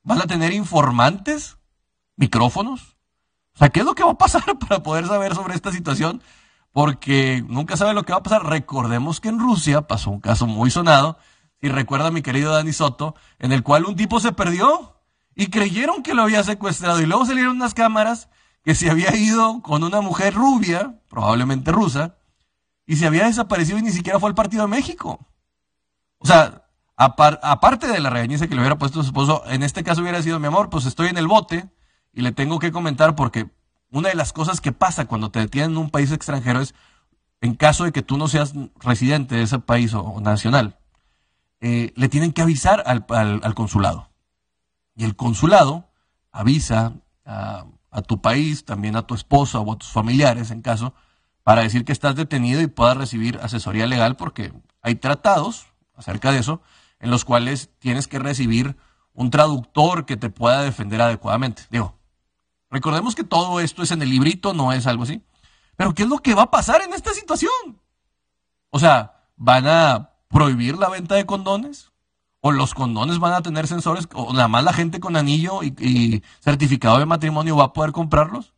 ¿Van 0.03 0.21
a 0.21 0.26
tener 0.26 0.53
informantes? 0.53 1.59
¿Micrófonos? 2.17 2.97
O 3.55 3.59
sea, 3.59 3.69
¿qué 3.69 3.81
es 3.81 3.87
lo 3.87 3.95
que 3.95 4.03
va 4.03 4.12
a 4.12 4.19
pasar 4.19 4.59
para 4.59 4.83
poder 4.83 5.07
saber 5.07 5.35
sobre 5.35 5.55
esta 5.55 5.71
situación? 5.71 6.23
Porque 6.75 7.45
nunca 7.47 7.76
sabe 7.76 7.95
lo 7.95 8.02
que 8.02 8.12
va 8.12 8.19
a 8.19 8.23
pasar. 8.25 8.45
Recordemos 8.45 9.21
que 9.21 9.28
en 9.28 9.38
Rusia 9.38 9.83
pasó 9.83 10.11
un 10.11 10.21
caso 10.21 10.49
muy 10.49 10.73
sonado, 10.73 11.19
si 11.61 11.69
recuerda 11.69 12.11
mi 12.11 12.21
querido 12.21 12.52
Dani 12.52 12.73
Soto, 12.73 13.14
en 13.38 13.52
el 13.52 13.62
cual 13.62 13.85
un 13.85 13.95
tipo 13.95 14.19
se 14.19 14.33
perdió 14.33 15.00
y 15.37 15.50
creyeron 15.50 16.02
que 16.02 16.14
lo 16.14 16.23
había 16.25 16.43
secuestrado 16.43 17.00
y 17.00 17.07
luego 17.07 17.26
salieron 17.26 17.54
unas 17.54 17.75
cámaras 17.75 18.28
que 18.64 18.75
se 18.75 18.90
había 18.90 19.14
ido 19.14 19.62
con 19.62 19.85
una 19.85 20.00
mujer 20.00 20.35
rubia, 20.35 21.00
probablemente 21.09 21.71
rusa, 21.71 22.16
y 22.87 22.97
se 22.97 23.07
había 23.07 23.26
desaparecido 23.26 23.78
y 23.78 23.83
ni 23.83 23.93
siquiera 23.93 24.19
fue 24.19 24.28
al 24.28 24.35
partido 24.35 24.64
de 24.64 24.69
México. 24.71 25.25
O 26.19 26.26
sea, 26.26 26.66
aparte 26.97 27.87
de 27.87 28.00
la 28.00 28.11
regañiza 28.11 28.49
que 28.49 28.57
le 28.57 28.62
hubiera 28.62 28.78
puesto 28.78 29.00
su 29.00 29.07
esposo, 29.07 29.45
en 29.47 29.62
este 29.62 29.85
caso 29.85 30.02
hubiera 30.02 30.21
sido 30.25 30.40
mi 30.40 30.49
amor, 30.49 30.71
pues 30.71 30.87
estoy 30.87 31.07
en 31.07 31.19
el 31.19 31.28
bote 31.28 31.71
y 32.12 32.23
le 32.23 32.33
tengo 32.33 32.59
que 32.59 32.73
comentar 32.73 33.14
porque 33.14 33.49
una 33.94 34.08
de 34.08 34.16
las 34.16 34.32
cosas 34.32 34.60
que 34.60 34.72
pasa 34.72 35.06
cuando 35.06 35.30
te 35.30 35.38
detienen 35.38 35.70
en 35.70 35.78
un 35.78 35.90
país 35.90 36.10
extranjero 36.10 36.60
es, 36.60 36.74
en 37.40 37.54
caso 37.54 37.84
de 37.84 37.92
que 37.92 38.02
tú 38.02 38.18
no 38.18 38.26
seas 38.26 38.52
residente 38.80 39.36
de 39.36 39.42
ese 39.42 39.60
país 39.60 39.94
o, 39.94 40.20
nacional, 40.20 40.78
eh, 41.60 41.92
le 41.94 42.08
tienen 42.08 42.32
que 42.32 42.42
avisar 42.42 42.82
al, 42.86 43.54
consulado. 43.54 44.10
Y 44.96 45.04
el 45.04 45.14
consulado 45.14 45.88
avisa 46.32 46.94
a, 47.24 47.66
a, 47.92 48.02
tu 48.02 48.20
país, 48.20 48.64
también 48.64 48.96
a 48.96 49.06
tu 49.06 49.14
esposa 49.14 49.60
o 49.60 49.72
a 49.72 49.78
tus 49.78 49.90
familiares, 49.90 50.50
en 50.50 50.60
caso, 50.60 50.92
para 51.44 51.62
decir 51.62 51.84
que 51.84 51.92
estás 51.92 52.16
detenido 52.16 52.60
y 52.62 52.66
puedas 52.66 52.96
recibir 52.96 53.38
asesoría 53.42 53.86
legal 53.86 54.16
porque 54.16 54.52
hay 54.82 54.96
tratados 54.96 55.66
acerca 55.94 56.32
de 56.32 56.40
eso 56.40 56.60
en 56.98 57.10
los 57.10 57.24
cuales 57.24 57.70
tienes 57.78 58.08
que 58.08 58.18
recibir 58.18 58.76
un 59.12 59.30
traductor 59.30 60.04
que 60.04 60.16
te 60.16 60.30
pueda 60.30 60.62
defender 60.62 61.00
adecuadamente. 61.00 61.62
Digo, 61.70 61.96
recordemos 62.75 63.14
que 63.14 63.23
todo 63.23 63.61
esto 63.61 63.83
es 63.83 63.93
en 63.93 64.02
el 64.02 64.11
librito, 64.11 64.52
no 64.52 64.73
es 64.73 64.87
algo 64.87 65.04
así. 65.04 65.23
Pero 65.76 65.95
¿qué 65.95 66.02
es 66.02 66.09
lo 66.09 66.19
que 66.19 66.35
va 66.35 66.43
a 66.43 66.50
pasar 66.50 66.83
en 66.83 66.93
esta 66.93 67.14
situación? 67.14 67.81
O 68.71 68.81
sea, 68.81 69.28
¿van 69.37 69.66
a 69.66 70.11
prohibir 70.28 70.76
la 70.76 70.88
venta 70.88 71.14
de 71.14 71.25
condones? 71.25 71.93
¿O 72.40 72.50
los 72.50 72.75
condones 72.75 73.21
van 73.21 73.33
a 73.33 73.43
tener 73.43 73.69
sensores? 73.69 74.09
¿O 74.12 74.33
nada 74.33 74.49
más 74.49 74.64
la 74.64 74.73
gente 74.73 75.00
con 75.00 75.16
anillo 75.16 75.62
y, 75.62 75.69
y 75.78 76.23
certificado 76.40 76.99
de 76.99 77.07
matrimonio 77.07 77.57
va 77.57 77.66
a 77.66 77.73
poder 77.73 77.93
comprarlos? 77.93 78.52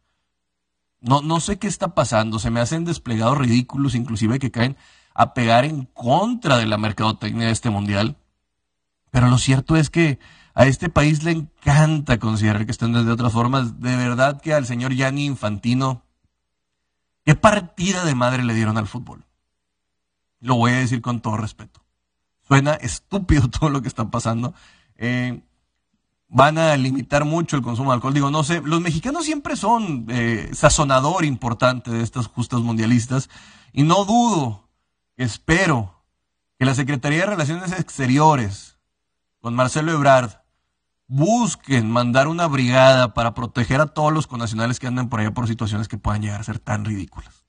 No, 1.00 1.20
no 1.20 1.38
sé 1.40 1.58
qué 1.58 1.68
está 1.68 1.94
pasando. 1.94 2.38
Se 2.38 2.50
me 2.50 2.60
hacen 2.60 2.84
desplegados 2.84 3.38
ridículos, 3.38 3.94
inclusive 3.94 4.38
que 4.38 4.50
caen 4.50 4.76
a 5.14 5.34
pegar 5.34 5.66
en 5.66 5.84
contra 5.84 6.56
de 6.56 6.66
la 6.66 6.78
mercadotecnia 6.78 7.46
de 7.46 7.52
este 7.52 7.70
mundial. 7.70 8.16
Pero 9.10 9.28
lo 9.28 9.38
cierto 9.38 9.76
es 9.76 9.90
que 9.90 10.18
a 10.56 10.64
este 10.64 10.88
país 10.88 11.22
le 11.22 11.32
encanta 11.32 12.18
considerar 12.18 12.64
que 12.64 12.72
están 12.72 12.92
de 12.94 13.12
otras 13.12 13.34
formas. 13.34 13.78
De 13.78 13.94
verdad 13.94 14.40
que 14.40 14.54
al 14.54 14.64
señor 14.64 14.94
Gianni 14.94 15.26
Infantino, 15.26 16.02
qué 17.26 17.34
partida 17.34 18.06
de 18.06 18.14
madre 18.14 18.42
le 18.42 18.54
dieron 18.54 18.78
al 18.78 18.88
fútbol. 18.88 19.26
Lo 20.40 20.56
voy 20.56 20.72
a 20.72 20.78
decir 20.78 21.02
con 21.02 21.20
todo 21.20 21.36
respeto. 21.36 21.84
Suena 22.48 22.72
estúpido 22.72 23.48
todo 23.50 23.68
lo 23.68 23.82
que 23.82 23.88
está 23.88 24.10
pasando. 24.10 24.54
Eh, 24.96 25.42
van 26.28 26.56
a 26.56 26.74
limitar 26.78 27.26
mucho 27.26 27.56
el 27.56 27.62
consumo 27.62 27.90
de 27.90 27.96
alcohol. 27.96 28.14
Digo, 28.14 28.30
no 28.30 28.42
sé, 28.42 28.62
los 28.64 28.80
mexicanos 28.80 29.26
siempre 29.26 29.56
son 29.56 30.06
eh, 30.08 30.48
sazonador 30.54 31.26
importante 31.26 31.90
de 31.90 32.02
estas 32.02 32.28
justas 32.28 32.60
mundialistas 32.60 33.28
y 33.74 33.82
no 33.82 34.06
dudo, 34.06 34.70
espero 35.18 36.02
que 36.58 36.64
la 36.64 36.74
Secretaría 36.74 37.20
de 37.20 37.26
Relaciones 37.26 37.72
Exteriores 37.72 38.78
con 39.42 39.54
Marcelo 39.54 39.92
Ebrard, 39.92 40.45
busquen 41.08 41.90
mandar 41.90 42.28
una 42.28 42.46
brigada 42.46 43.14
para 43.14 43.34
proteger 43.34 43.80
a 43.80 43.86
todos 43.86 44.12
los 44.12 44.26
connacionales 44.26 44.80
que 44.80 44.86
andan 44.86 45.08
por 45.08 45.20
allá 45.20 45.32
por 45.32 45.46
situaciones 45.46 45.88
que 45.88 45.98
puedan 45.98 46.22
llegar 46.22 46.40
a 46.40 46.44
ser 46.44 46.58
tan 46.58 46.84
ridículas. 46.84 47.44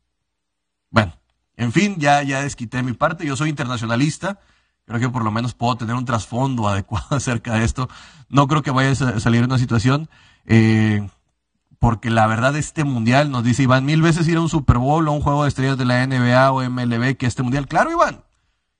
Bueno, 0.90 1.14
en 1.56 1.72
fin, 1.72 1.96
ya, 1.98 2.22
ya 2.24 2.42
desquité 2.42 2.84
mi 2.84 2.94
parte. 2.94 3.26
Yo 3.26 3.36
soy 3.36 3.50
internacionalista. 3.50 4.40
Creo 4.86 5.00
que 5.00 5.10
por 5.10 5.24
lo 5.24 5.32
menos 5.32 5.54
puedo 5.54 5.76
tener 5.76 5.96
un 5.96 6.06
trasfondo 6.06 6.68
adecuado 6.70 7.16
acerca 7.16 7.56
de 7.56 7.66
esto. 7.66 7.90
No 8.30 8.48
creo 8.48 8.62
que 8.62 8.72
vaya 8.72 8.92
a 8.92 9.20
salir 9.20 9.44
una 9.44 9.58
situación, 9.58 10.10
eh, 10.46 11.08
porque 11.80 12.10
la 12.10 12.28
verdad 12.28 12.56
este 12.56 12.84
mundial, 12.84 13.32
nos 13.32 13.44
dice 13.44 13.64
Iván, 13.64 13.86
mil 13.86 14.02
veces 14.02 14.28
ir 14.28 14.38
a 14.38 14.42
un 14.42 14.50
Super 14.50 14.78
Bowl 14.78 15.08
o 15.08 15.12
un 15.12 15.22
juego 15.22 15.44
de 15.44 15.50
estrellas 15.50 15.78
de 15.78 15.86
la 15.86 16.06
NBA 16.06 16.52
o 16.52 16.64
MLB 16.70 17.18
que 17.18 17.26
este 17.26 17.44
mundial. 17.44 17.68
Claro, 17.68 17.92
Iván, 17.92 18.24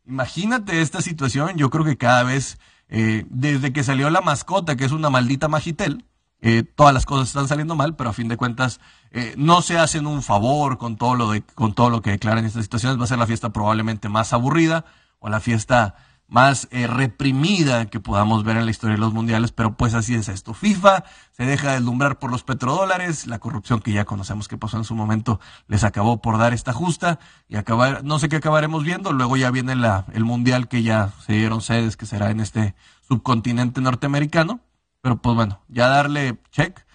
imagínate 0.06 0.82
esta 0.82 1.02
situación. 1.02 1.58
Yo 1.58 1.70
creo 1.70 1.84
que 1.84 1.98
cada 1.98 2.24
vez 2.24 2.58
eh, 2.90 3.26
desde 3.30 3.74
que 3.74 3.84
salió 3.84 4.10
la 4.10 4.22
mascota, 4.22 4.76
que 4.76 4.86
es 4.86 4.92
una 4.92 5.10
maldita 5.10 5.48
Magitel, 5.48 6.06
eh, 6.40 6.64
todas 6.64 6.94
las 6.94 7.06
cosas 7.06 7.30
están 7.30 7.48
saliendo 7.48 7.76
mal, 7.76 7.96
pero 7.96 8.12
a 8.12 8.14
fin 8.14 8.28
de 8.28 8.38
cuentas 8.38 8.80
eh, 9.12 9.34
no 9.38 9.62
se 9.62 9.78
hacen 9.78 10.06
un 10.06 10.22
favor 10.22 10.78
con 10.78 10.96
todo 10.96 11.16
lo 11.16 11.32
de, 11.32 11.42
con 11.42 11.74
todo 11.74 11.90
lo 11.90 12.02
que 12.02 12.12
declaran 12.12 12.46
estas 12.46 12.64
situaciones. 12.64 13.00
Va 13.00 13.06
a 13.06 13.08
ser 13.08 13.18
la 13.18 13.28
fiesta 13.28 13.50
probablemente 13.50 14.08
más 14.08 14.34
aburrida 14.34 14.86
o 15.20 15.30
la 15.30 15.40
fiesta 15.40 15.96
más 16.28 16.68
eh, 16.72 16.88
reprimida 16.88 17.86
que 17.86 18.00
podamos 18.00 18.44
ver 18.44 18.58
en 18.58 18.66
la 18.66 18.72
historia 18.72 18.96
de 18.96 19.02
los 19.02 19.14
mundiales, 19.14 19.52
pero 19.52 19.78
pues 19.78 19.94
así 19.94 20.16
es 20.16 20.28
esto. 20.28 20.54
FIFA 20.54 21.06
se 21.32 21.46
deja 21.46 21.74
deslumbrar 21.74 22.20
por 22.20 22.32
los 22.32 22.44
petrodólares, 22.44 23.28
la 23.28 23.40
corrupción 23.40 23.80
que 23.80 23.94
ya 23.94 24.06
conocemos 24.06 24.48
que 24.48 24.58
pasó 24.58 24.78
en 24.78 24.84
su 24.84 24.96
momento 24.96 25.40
les 25.68 25.84
acabó 25.84 26.22
por 26.22 26.38
dar 26.38 26.54
esta 26.54 26.74
justa 26.74 27.20
y 27.48 27.56
acabar, 27.56 28.04
no 28.04 28.20
sé 28.20 28.28
qué 28.28 28.38
acabaremos 28.38 28.84
viendo, 28.84 29.14
luego 29.14 29.38
ya 29.38 29.52
viene 29.52 29.76
la, 29.76 30.06
el 30.14 30.26
mundial 30.26 30.68
que 30.68 30.84
ya 30.84 31.14
se 31.26 31.34
dieron 31.34 31.62
sedes, 31.62 31.96
que 31.96 32.06
será 32.06 32.30
en 32.32 32.42
este 32.42 32.76
subcontinente 33.08 33.80
norteamericano, 33.80 34.60
pero 35.02 35.22
pues 35.22 35.36
bueno, 35.36 35.62
ya 35.70 35.88
darle 35.88 36.38
check 36.52 36.87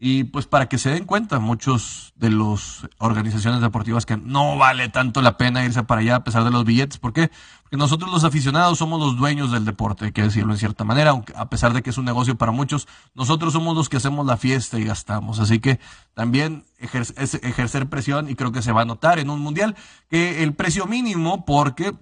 y 0.00 0.24
pues 0.24 0.46
para 0.46 0.68
que 0.68 0.78
se 0.78 0.90
den 0.90 1.04
cuenta 1.04 1.40
muchos 1.40 2.12
de 2.14 2.30
las 2.30 2.88
organizaciones 2.98 3.60
deportivas 3.60 4.06
que 4.06 4.16
no 4.16 4.56
vale 4.56 4.88
tanto 4.88 5.22
la 5.22 5.36
pena 5.36 5.64
irse 5.64 5.82
para 5.82 6.02
allá 6.02 6.16
a 6.16 6.24
pesar 6.24 6.44
de 6.44 6.52
los 6.52 6.64
billetes. 6.64 6.98
¿Por 6.98 7.12
qué? 7.12 7.32
Porque 7.62 7.76
nosotros 7.76 8.08
los 8.12 8.22
aficionados 8.22 8.78
somos 8.78 9.00
los 9.00 9.16
dueños 9.16 9.50
del 9.50 9.64
deporte, 9.64 10.04
hay 10.04 10.12
que 10.12 10.22
decirlo 10.22 10.52
en 10.52 10.58
cierta 10.58 10.84
manera, 10.84 11.10
aunque 11.10 11.32
a 11.36 11.48
pesar 11.50 11.72
de 11.72 11.82
que 11.82 11.90
es 11.90 11.98
un 11.98 12.04
negocio 12.04 12.38
para 12.38 12.52
muchos, 12.52 12.86
nosotros 13.14 13.52
somos 13.52 13.76
los 13.76 13.88
que 13.88 13.96
hacemos 13.96 14.24
la 14.24 14.36
fiesta 14.36 14.78
y 14.78 14.84
gastamos. 14.84 15.40
Así 15.40 15.58
que 15.58 15.80
también 16.14 16.64
ejercer 16.78 17.88
presión 17.88 18.30
y 18.30 18.36
creo 18.36 18.52
que 18.52 18.62
se 18.62 18.70
va 18.70 18.82
a 18.82 18.86
notar 18.86 19.18
en 19.18 19.30
un 19.30 19.40
mundial 19.40 19.74
que 20.08 20.44
el 20.44 20.54
precio 20.54 20.86
mínimo, 20.86 21.44
porque 21.44 21.92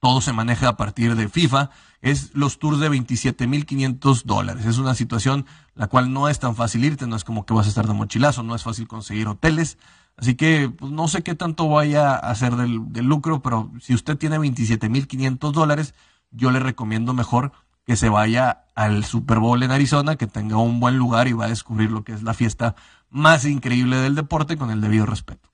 todo 0.00 0.20
se 0.20 0.32
maneja 0.32 0.68
a 0.68 0.76
partir 0.76 1.16
de 1.16 1.28
FIFA, 1.28 1.70
es 2.00 2.34
los 2.34 2.58
tours 2.58 2.78
de 2.78 2.90
27.500 2.90 4.22
dólares. 4.24 4.66
Es 4.66 4.78
una 4.78 4.94
situación 4.94 5.46
la 5.74 5.88
cual 5.88 6.12
no 6.12 6.28
es 6.28 6.38
tan 6.38 6.54
fácil 6.54 6.84
irte, 6.84 7.06
no 7.06 7.16
es 7.16 7.24
como 7.24 7.46
que 7.46 7.54
vas 7.54 7.66
a 7.66 7.68
estar 7.68 7.86
de 7.86 7.94
mochilazo, 7.94 8.42
no 8.42 8.54
es 8.54 8.62
fácil 8.62 8.86
conseguir 8.86 9.28
hoteles. 9.28 9.78
Así 10.16 10.34
que 10.34 10.68
pues, 10.68 10.92
no 10.92 11.08
sé 11.08 11.22
qué 11.22 11.34
tanto 11.34 11.68
vaya 11.68 12.12
a 12.12 12.30
hacer 12.30 12.56
del, 12.56 12.92
del 12.92 13.06
lucro, 13.06 13.42
pero 13.42 13.72
si 13.80 13.94
usted 13.94 14.16
tiene 14.16 14.38
27.500 14.38 15.52
dólares, 15.52 15.94
yo 16.30 16.50
le 16.50 16.60
recomiendo 16.60 17.12
mejor 17.12 17.52
que 17.86 17.96
se 17.96 18.08
vaya 18.08 18.64
al 18.74 19.04
Super 19.04 19.38
Bowl 19.38 19.62
en 19.62 19.70
Arizona, 19.70 20.16
que 20.16 20.26
tenga 20.26 20.56
un 20.56 20.80
buen 20.80 20.98
lugar 20.98 21.28
y 21.28 21.32
va 21.32 21.44
a 21.44 21.48
descubrir 21.48 21.90
lo 21.90 22.02
que 22.02 22.12
es 22.12 22.22
la 22.22 22.34
fiesta 22.34 22.74
más 23.10 23.44
increíble 23.44 23.96
del 23.96 24.16
deporte 24.16 24.56
con 24.56 24.70
el 24.70 24.80
debido 24.80 25.06
respeto. 25.06 25.50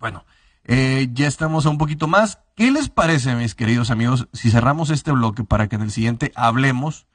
Bueno, 0.00 0.24
eh, 0.64 1.08
ya 1.12 1.26
estamos 1.26 1.66
a 1.66 1.70
un 1.70 1.78
poquito 1.78 2.06
más. 2.06 2.38
¿Qué 2.54 2.70
les 2.70 2.88
parece, 2.88 3.34
mis 3.34 3.54
queridos 3.54 3.90
amigos, 3.90 4.28
si 4.32 4.50
cerramos 4.50 4.90
este 4.90 5.12
bloque 5.12 5.44
para 5.44 5.68
que 5.68 5.76
en 5.76 5.82
el 5.82 5.90
siguiente 5.90 6.32
hablemos 6.36 7.06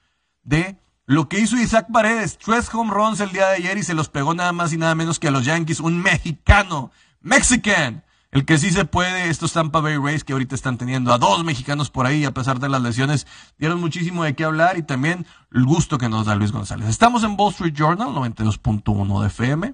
de 0.44 0.77
lo 1.06 1.30
que 1.30 1.39
hizo 1.39 1.58
Isaac 1.58 1.88
Paredes? 1.92 2.38
Tres 2.38 2.74
home 2.74 2.92
runs 2.92 3.20
el 3.20 3.32
día 3.32 3.48
de 3.48 3.56
ayer 3.56 3.77
y 3.77 3.84
se 3.84 3.94
los 3.94 4.10
pegó 4.10 4.34
nada 4.34 4.51
más 4.51 4.74
y 4.74 4.77
nada 4.77 4.96
menos 4.96 5.20
que 5.20 5.30
a 5.30 5.32
los 5.32 5.46
Yankees, 5.46 5.80
un 5.80 6.01
mexicano, 6.01 6.92
Mexican. 7.22 8.04
El 8.30 8.44
que 8.44 8.58
sí 8.58 8.72
se 8.72 8.84
puede, 8.84 9.30
estos 9.30 9.54
Tampa 9.54 9.80
Bay 9.80 9.96
Rays 9.96 10.25
que 10.25 10.34
ahorita 10.34 10.54
están 10.54 10.77
teniendo 10.77 11.13
a 11.13 11.18
dos 11.18 11.46
mexicanos 11.46 11.89
por 11.89 12.06
ahí, 12.06 12.25
a 12.25 12.34
pesar 12.34 12.60
de 12.60 12.68
las 12.68 12.82
lesiones, 12.82 13.25
dieron 13.58 13.80
muchísimo 13.80 14.25
de 14.25 14.36
qué 14.36 14.44
hablar 14.44 14.77
y 14.77 14.84
también 14.84 15.25
el 15.54 15.63
gusto 15.63 15.98
que 15.98 16.10
nos 16.10 16.25
da 16.25 16.36
Luis 16.36 16.51
González. 16.51 16.89
Estamos 16.89 17.24
en 17.24 17.36
Wall 17.39 17.51
Street 17.54 17.74
Journal, 17.74 18.10
92.1 18.10 19.22
de 19.22 19.27
FM, 19.27 19.74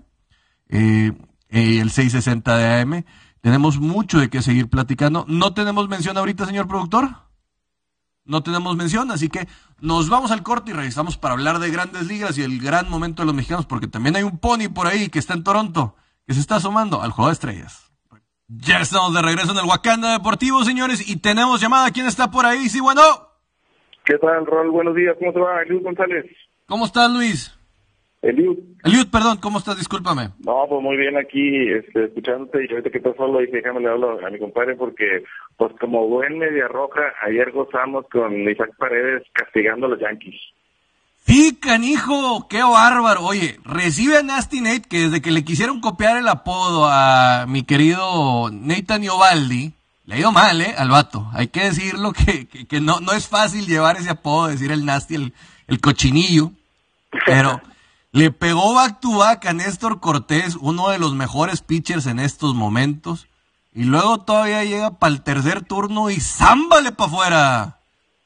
eh, 0.69 1.11
eh, 1.49 1.79
el 1.79 1.89
660 1.89 2.57
de 2.57 2.81
AM. 2.81 3.05
Tenemos 3.43 3.77
mucho 3.77 4.19
de 4.19 4.29
qué 4.29 4.41
seguir 4.41 4.69
platicando. 4.69 5.25
No 5.27 5.53
tenemos 5.53 5.89
mención 5.89 6.17
ahorita, 6.17 6.45
señor 6.45 6.65
productor. 6.69 7.09
No 8.23 8.41
tenemos 8.41 8.77
mención, 8.77 9.11
así 9.11 9.27
que 9.27 9.49
nos 9.81 10.09
vamos 10.09 10.31
al 10.31 10.43
corte 10.43 10.71
y 10.71 10.73
regresamos 10.73 11.17
para 11.17 11.33
hablar 11.33 11.59
de 11.59 11.69
grandes 11.69 12.07
ligas 12.07 12.37
y 12.37 12.41
el 12.41 12.57
gran 12.61 12.89
momento 12.89 13.21
de 13.21 13.25
los 13.25 13.35
mexicanos, 13.35 13.65
porque 13.65 13.87
también 13.87 14.15
hay 14.15 14.23
un 14.23 14.39
pony 14.39 14.69
por 14.73 14.87
ahí 14.87 15.09
que 15.09 15.19
está 15.19 15.33
en 15.33 15.43
Toronto, 15.43 15.97
que 16.25 16.33
se 16.33 16.39
está 16.39 16.55
asomando 16.55 17.01
al 17.01 17.11
juego 17.11 17.27
de 17.27 17.33
estrellas. 17.33 17.91
Ya 18.47 18.79
estamos 18.79 19.13
de 19.13 19.21
regreso 19.21 19.51
en 19.51 19.57
el 19.57 19.65
Wakanda 19.65 20.13
Deportivo, 20.13 20.63
señores, 20.63 21.09
y 21.09 21.17
tenemos 21.17 21.59
llamada. 21.59 21.91
¿Quién 21.91 22.05
está 22.05 22.31
por 22.31 22.45
ahí? 22.45 22.69
Sí, 22.69 22.79
bueno. 22.79 23.01
¿Qué 24.05 24.17
tal, 24.19 24.45
Rol? 24.45 24.71
Buenos 24.71 24.95
días. 24.95 25.17
¿Cómo 25.19 25.33
te 25.33 25.39
va, 25.41 25.61
Luis 25.67 25.83
González? 25.83 26.25
¿Cómo 26.65 26.85
estás, 26.85 27.11
Luis? 27.11 27.53
Eliud. 28.23 28.57
Eliud, 28.85 29.07
perdón, 29.11 29.37
¿cómo 29.41 29.59
estás? 29.59 29.77
Discúlpame. 29.77 30.29
No, 30.45 30.65
pues 30.69 30.81
muy 30.81 30.95
bien 30.95 31.17
aquí, 31.17 31.69
este, 31.69 32.05
escuchándote 32.05 32.65
y 32.65 32.71
ahorita 32.71 32.89
que 32.89 32.99
estás 32.99 33.17
solo 33.17 33.39
dije, 33.39 33.57
déjame 33.57 33.81
le 33.81 33.89
hablo 33.89 34.25
a 34.25 34.29
mi 34.29 34.39
compadre 34.39 34.75
porque, 34.75 35.23
pues 35.57 35.73
como 35.79 36.07
buen 36.07 36.39
media 36.39 36.69
roja, 36.69 37.01
ayer 37.21 37.51
gozamos 37.51 38.05
con 38.09 38.49
Isaac 38.49 38.71
Paredes 38.77 39.23
castigando 39.33 39.87
a 39.87 39.89
los 39.89 39.99
Yankees. 39.99 40.39
Sí, 41.25 41.57
canijo, 41.61 42.47
qué 42.49 42.63
bárbaro. 42.63 43.25
Oye, 43.25 43.59
recibe 43.65 44.17
a 44.17 44.23
Nasty 44.23 44.61
Nate 44.61 44.87
que 44.89 44.99
desde 45.01 45.21
que 45.21 45.31
le 45.31 45.43
quisieron 45.43 45.81
copiar 45.81 46.17
el 46.17 46.27
apodo 46.29 46.85
a 46.85 47.45
mi 47.47 47.63
querido 47.63 48.49
Nathan 48.51 49.03
Iovaldi, 49.03 49.73
le 50.05 50.15
ha 50.15 50.19
ido 50.19 50.31
mal, 50.31 50.61
¿eh? 50.61 50.75
Al 50.77 50.89
vato. 50.89 51.27
Hay 51.33 51.47
que 51.47 51.65
decirlo 51.65 52.13
que, 52.13 52.47
que, 52.47 52.79
no, 52.79 53.01
no 53.01 53.11
es 53.11 53.27
fácil 53.27 53.65
llevar 53.67 53.97
ese 53.97 54.09
apodo, 54.09 54.47
decir 54.47 54.71
el 54.71 54.85
Nasty, 54.85 55.15
el, 55.15 55.33
el 55.67 55.81
cochinillo. 55.81 56.51
Pero 57.25 57.61
le 58.13 58.29
pegó 58.29 58.75
back 58.75 58.99
to 58.99 59.17
back 59.17 59.45
a 59.47 59.53
Néstor 59.53 59.99
Cortés, 59.99 60.55
uno 60.61 60.89
de 60.89 60.99
los 60.99 61.15
mejores 61.15 61.61
pitchers 61.63 62.05
en 62.05 62.19
estos 62.19 62.53
momentos. 62.53 63.27
Y 63.73 63.85
luego 63.85 64.19
todavía 64.19 64.63
llega 64.63 64.99
para 64.99 65.13
el 65.13 65.23
tercer 65.23 65.63
turno 65.63 66.11
y 66.11 66.17
zámbale 66.17 66.91
para 66.91 67.09
afuera. 67.09 67.79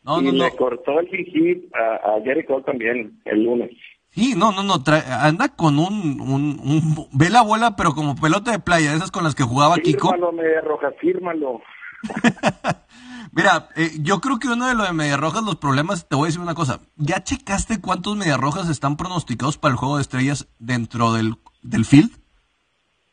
No, 0.04 0.22
y 0.22 0.26
no, 0.26 0.32
le 0.34 0.56
cortó 0.58 1.00
el 1.00 1.08
hit 1.08 1.74
a, 1.74 2.16
a 2.16 2.22
Jerry 2.22 2.46
Cole 2.46 2.64
también 2.66 3.22
el 3.24 3.44
lunes. 3.44 3.72
Sí, 4.10 4.34
no, 4.36 4.52
no, 4.52 4.62
no, 4.64 4.84
anda 5.22 5.56
con 5.56 5.80
un, 5.80 6.20
un, 6.20 6.60
un, 6.60 7.08
ve 7.14 7.30
la 7.30 7.42
bola, 7.42 7.78
pero 7.78 7.94
como 7.94 8.16
pelota 8.16 8.52
de 8.52 8.60
playa, 8.60 8.94
esas 8.94 9.12
con 9.12 9.24
las 9.24 9.36
que 9.36 9.44
jugaba 9.44 9.78
Kiko. 9.78 10.10
Fírmalo, 10.10 10.34
Media 10.34 10.62
Roja, 10.62 10.92
fírmalo. 11.00 11.62
Mira, 13.32 13.70
eh, 13.76 13.92
yo 14.00 14.20
creo 14.20 14.40
que 14.40 14.48
uno 14.48 14.68
de 14.68 14.76
los 14.76 14.88
de 14.88 14.94
Media 14.94 15.18
Rojas, 15.18 15.44
los 15.44 15.58
problemas, 15.58 16.08
te 16.08 16.16
voy 16.16 16.26
a 16.26 16.28
decir 16.28 16.42
una 16.42 16.56
cosa. 16.56 16.80
¿Ya 16.96 17.24
checaste 17.24 17.82
cuántos 17.82 18.16
Media 18.16 18.38
Rojas 18.38 18.70
están 18.70 18.98
pronosticados 18.98 19.58
para 19.58 19.74
el 19.74 19.78
juego 19.78 19.98
de 19.98 20.02
estrellas 20.02 20.48
dentro 20.60 21.14
del, 21.14 21.36
del 21.62 21.86
field? 21.86 22.12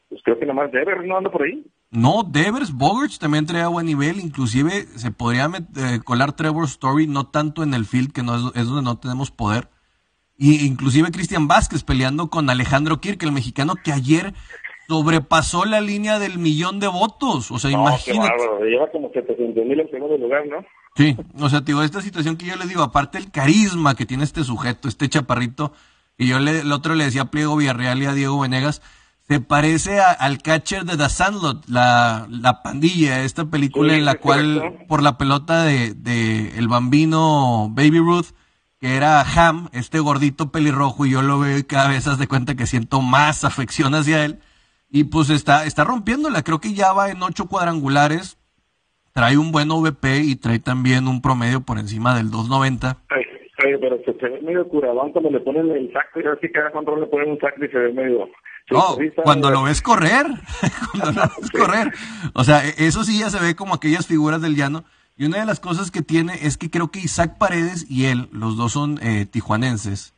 Pues 0.08 0.22
creo 0.24 0.38
que 0.38 0.46
nada 0.46 0.62
más 0.62 0.72
Devers 0.72 1.06
no 1.06 1.16
anda 1.16 1.30
por 1.30 1.42
ahí. 1.42 1.64
No, 1.90 2.24
Devers, 2.24 2.72
Bogarts 2.72 3.18
también 3.18 3.46
trae 3.46 3.62
a 3.62 3.68
buen 3.68 3.86
nivel, 3.86 4.18
inclusive 4.18 4.86
se 4.96 5.12
podría 5.12 5.48
eh, 5.76 6.00
colar 6.04 6.32
Trevor 6.32 6.64
Story, 6.64 7.06
no 7.06 7.28
tanto 7.28 7.62
en 7.62 7.72
el 7.72 7.84
field, 7.84 8.12
que 8.12 8.24
no 8.24 8.34
es, 8.34 8.56
es 8.56 8.66
donde 8.66 8.82
no 8.82 8.98
tenemos 8.98 9.30
poder, 9.30 9.68
y 10.36 10.66
inclusive 10.66 11.12
Cristian 11.12 11.46
Vázquez 11.46 11.84
peleando 11.84 12.28
con 12.30 12.50
Alejandro 12.50 13.00
Kirk, 13.00 13.22
el 13.22 13.32
mexicano 13.32 13.74
que 13.76 13.92
ayer 13.92 14.34
sobrepasó 14.88 15.64
la 15.64 15.80
línea 15.80 16.18
del 16.18 16.38
millón 16.38 16.80
de 16.80 16.88
votos. 16.88 17.50
O 17.50 17.58
sea, 17.58 17.70
no, 17.70 17.82
imagínate. 17.82 18.32
Qué 18.58 18.64
Lleva 18.70 18.90
como 18.90 19.10
700 19.12 19.64
mil 19.64 19.80
en 19.80 19.90
segundo 19.90 20.16
lugar, 20.18 20.46
¿no? 20.46 20.64
Sí, 20.96 21.16
o 21.40 21.48
sea, 21.48 21.60
digo, 21.60 21.82
esta 21.82 22.00
situación 22.00 22.36
que 22.36 22.46
yo 22.46 22.56
le 22.56 22.66
digo, 22.66 22.82
aparte 22.82 23.18
el 23.18 23.30
carisma 23.30 23.96
que 23.96 24.06
tiene 24.06 24.22
este 24.22 24.44
sujeto, 24.44 24.86
este 24.88 25.08
chaparrito, 25.08 25.72
y 26.16 26.28
yo 26.28 26.38
le, 26.38 26.60
el 26.60 26.70
otro 26.70 26.94
le 26.94 27.04
decía 27.04 27.22
a 27.22 27.30
Pliego 27.30 27.56
Villarreal 27.56 28.00
y 28.00 28.06
a 28.06 28.12
Diego 28.12 28.38
Venegas, 28.38 28.80
se 29.26 29.40
parece 29.40 30.00
al 30.00 30.42
catcher 30.42 30.84
de 30.84 30.96
The 30.96 31.08
Sandlot, 31.08 31.66
la, 31.66 32.26
la 32.28 32.62
pandilla, 32.62 33.22
esta 33.22 33.46
película 33.46 33.94
en 33.94 34.04
la 34.04 34.16
cual 34.16 34.84
por 34.86 35.02
la 35.02 35.16
pelota 35.16 35.64
de, 35.64 35.94
de 35.94 36.58
el 36.58 36.68
bambino 36.68 37.68
Baby 37.70 37.98
Ruth, 37.98 38.26
que 38.80 38.96
era 38.96 39.22
Ham, 39.22 39.70
este 39.72 39.98
gordito 39.98 40.52
pelirrojo, 40.52 41.06
y 41.06 41.10
yo 41.12 41.22
lo 41.22 41.40
veo 41.40 41.56
y 41.56 41.64
cada 41.64 41.88
vez 41.88 42.06
haz 42.06 42.18
de 42.18 42.28
cuenta 42.28 42.54
que 42.54 42.66
siento 42.66 43.00
más 43.00 43.44
afección 43.44 43.94
hacia 43.94 44.26
él. 44.26 44.40
Y 44.90 45.04
pues 45.04 45.30
está, 45.30 45.64
está 45.64 45.84
rompiéndola, 45.84 46.42
creo 46.42 46.60
que 46.60 46.72
ya 46.72 46.92
va 46.92 47.10
en 47.10 47.22
ocho 47.22 47.46
cuadrangulares, 47.46 48.38
trae 49.12 49.36
un 49.36 49.52
buen 49.52 49.68
VP 49.68 50.18
y 50.20 50.36
trae 50.36 50.58
también 50.58 51.08
un 51.08 51.20
promedio 51.20 51.60
por 51.60 51.78
encima 51.78 52.16
del 52.16 52.30
290. 52.30 52.98
Ay, 53.08 53.24
pero 53.80 53.98
se, 54.04 54.12
ve 54.12 54.40
medio 54.42 54.68
curadón 54.68 55.12
cuando 55.12 55.30
le 55.30 55.40
ponen 55.40 55.70
el 55.70 55.92
saco, 55.92 56.20
y 56.20 56.26
así 56.26 56.50
cada 56.50 56.70
control 56.70 57.00
le 57.00 57.06
ponen 57.06 57.30
un 57.30 57.38
saco 57.38 57.64
y 57.64 57.68
se 57.68 57.78
ve 57.78 57.92
medio... 57.92 58.28
No, 58.70 58.96
cuando 59.24 59.50
lo 59.50 59.64
ves 59.64 59.82
correr, 59.82 60.26
cuando 60.90 61.20
lo 61.20 61.28
ves 61.38 61.50
correr. 61.50 61.92
O 62.34 62.44
sea, 62.44 62.66
e, 62.66 62.74
eso 62.78 63.04
sí 63.04 63.18
ya 63.18 63.30
se 63.30 63.40
ve 63.40 63.54
como 63.54 63.74
aquellas 63.74 64.06
figuras 64.06 64.40
del 64.40 64.56
llano. 64.56 64.84
Y 65.16 65.26
una 65.26 65.38
de 65.38 65.46
las 65.46 65.60
cosas 65.60 65.90
que 65.90 66.02
tiene 66.02 66.34
es 66.42 66.56
que 66.56 66.70
creo 66.70 66.90
que 66.90 66.98
Isaac 66.98 67.38
Paredes 67.38 67.88
y 67.88 68.06
él, 68.06 68.28
los 68.32 68.56
dos 68.56 68.72
son 68.72 68.98
eh, 69.02 69.26
tijuanenses, 69.26 70.13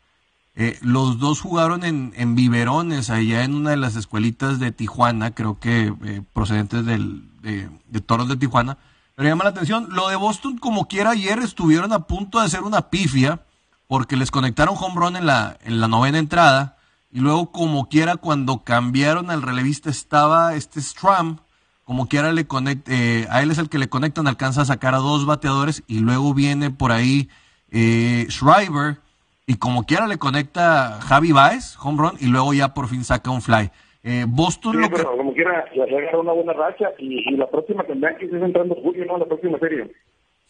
eh, 0.59 0.79
los 0.81 1.19
dos 1.19 1.43
jugaron 1.43 1.85
en, 1.85 2.15
en, 2.17 2.35
biberones 2.35 3.11
allá 3.11 3.45
en 3.45 3.55
una 3.55 3.71
de 3.71 3.77
las 3.77 3.95
escuelitas 3.95 4.59
de 4.59 4.73
Tijuana, 4.73 5.35
creo 5.35 5.61
que 5.61 5.95
eh, 6.03 6.23
procedentes 6.33 6.87
del, 6.87 7.29
de, 7.43 8.01
Toros 8.01 8.27
de 8.27 8.39
Tijuana. 8.39 8.79
Pero 9.15 9.29
llama 9.29 9.45
la 9.45 9.51
atención, 9.51 9.89
lo 9.91 10.09
de 10.09 10.17
Boston 10.17 10.57
como 10.57 10.89
quiera 10.89 11.11
ayer 11.11 11.41
estuvieron 11.41 11.93
a 11.93 12.07
punto 12.07 12.41
de 12.41 12.47
hacer 12.47 12.63
una 12.63 12.89
pifia 12.89 13.45
porque 13.87 14.17
les 14.17 14.31
conectaron 14.31 14.77
home 14.79 15.19
en 15.19 15.27
la, 15.27 15.59
en 15.63 15.79
la 15.79 15.89
novena 15.89 16.19
entrada 16.19 16.79
y 17.13 17.21
luego 17.21 17.53
como 17.53 17.91
quiera 17.91 18.17
cuando 18.17 18.65
cambiaron 18.65 19.31
al 19.31 19.43
relevista 19.43 19.91
estaba 19.91 20.55
este 20.55 20.81
Stram, 20.81 21.39
como 21.85 22.09
quiera 22.09 22.33
le 22.33 22.47
conecte, 22.47 23.23
eh, 23.23 23.29
a 23.31 23.43
él 23.43 23.51
es 23.51 23.59
el 23.59 23.69
que 23.69 23.79
le 23.79 23.91
conectan, 23.91 24.27
alcanza 24.27 24.63
a 24.63 24.65
sacar 24.65 24.95
a 24.95 24.99
dos 24.99 25.27
bateadores 25.27 25.83
y 25.87 25.99
luego 25.99 26.33
viene 26.33 26.71
por 26.71 26.93
ahí 26.93 27.29
eh, 27.71 28.27
Schreiber 28.31 29.03
y 29.47 29.57
como 29.57 29.85
quiera 29.85 30.07
le 30.07 30.19
conecta 30.19 30.99
Javi 31.01 31.33
Baez, 31.33 31.77
home 31.81 32.03
run, 32.03 32.17
y 32.21 32.27
luego 32.27 32.53
ya 32.53 32.75
por 32.75 32.89
fin 32.89 33.05
saca 33.05 33.31
un 33.31 33.43
fly. 33.43 33.71
Eh, 34.03 34.25
Boston 34.29 34.75
sí, 34.75 34.79
lo 34.81 34.91
pero 34.91 35.11
que... 35.11 35.17
como 35.17 35.33
quiera, 35.35 35.65
le 35.75 35.83
agarra 35.83 36.21
una 36.21 36.33
buena 36.33 36.53
racha 36.53 36.87
y, 36.99 37.29
y 37.29 37.37
la 37.37 37.49
próxima 37.49 37.85
tendrán 37.85 38.17
que 38.17 38.27
ir 38.27 38.35
entrando 38.35 38.75
julio, 38.77 39.05
¿no? 39.07 39.19
La 39.19 39.25
próxima 39.25 39.59
serie. 39.59 39.91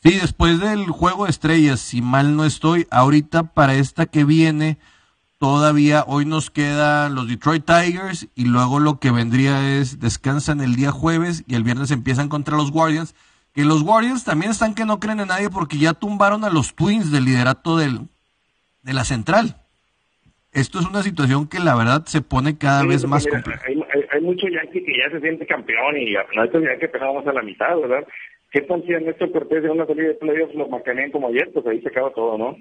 Sí, 0.02 0.18
después 0.20 0.60
del 0.60 0.86
juego 0.86 1.24
de 1.24 1.30
estrellas, 1.30 1.80
si 1.80 2.00
mal 2.00 2.36
no 2.36 2.44
estoy, 2.44 2.86
ahorita 2.90 3.54
para 3.54 3.74
esta 3.74 4.06
que 4.06 4.24
viene, 4.24 4.78
todavía 5.38 6.04
hoy 6.06 6.24
nos 6.26 6.50
quedan 6.50 7.14
los 7.14 7.28
Detroit 7.28 7.64
Tigers 7.64 8.28
y 8.34 8.44
luego 8.44 8.78
lo 8.78 8.98
que 8.98 9.10
vendría 9.10 9.78
es 9.78 10.00
descansan 10.00 10.60
el 10.60 10.76
día 10.76 10.90
jueves 10.90 11.44
y 11.46 11.54
el 11.54 11.64
viernes 11.64 11.90
empiezan 11.90 12.28
contra 12.28 12.56
los 12.56 12.70
Guardians. 12.70 13.14
Que 13.52 13.64
los 13.64 13.82
Guardians 13.82 14.24
también 14.24 14.50
están 14.50 14.74
que 14.74 14.84
no 14.84 15.00
creen 15.00 15.20
en 15.20 15.28
nadie 15.28 15.48
porque 15.48 15.78
ya 15.78 15.94
tumbaron 15.94 16.44
a 16.44 16.50
los 16.50 16.74
Twins 16.74 17.10
del 17.10 17.24
liderato 17.24 17.78
del, 17.78 18.00
de 18.86 18.94
la 18.94 19.04
central. 19.04 19.56
Esto 20.52 20.78
es 20.80 20.86
una 20.86 21.02
situación 21.02 21.48
que 21.48 21.58
la 21.58 21.74
verdad 21.74 22.06
se 22.06 22.22
pone 22.22 22.56
cada 22.56 22.80
Sí, 22.82 22.86
vez 22.86 23.04
más 23.06 23.26
mira, 23.26 23.42
compleja. 23.42 23.62
hay, 23.68 23.74
hay, 23.74 24.06
hay 24.10 24.20
mucho 24.22 24.46
yankee 24.48 24.82
que 24.82 24.92
ya 24.96 25.10
se 25.10 25.20
siente 25.20 25.44
campeón 25.46 25.98
y 25.98 26.14
final 26.30 26.50
ya 26.52 26.78
que 26.78 26.88
pegamos 26.88 27.26
a 27.26 27.32
la 27.32 27.42
mitad, 27.42 27.76
¿verdad? 27.78 28.06
¿Qué 28.50 28.62
tal 28.62 28.82
si 28.86 28.92
Néstor 29.04 29.32
Cortés 29.32 29.64
de 29.64 29.70
una 29.70 29.84
salida 29.84 30.08
de 30.08 30.14
playoffs 30.14 30.54
lo 30.54 30.68
macanean 30.68 31.10
como 31.10 31.28
ayer? 31.28 31.50
Pues 31.52 31.66
ahí 31.66 31.82
se 31.82 31.88
acaba 31.88 32.10
todo, 32.14 32.38
¿no? 32.38 32.56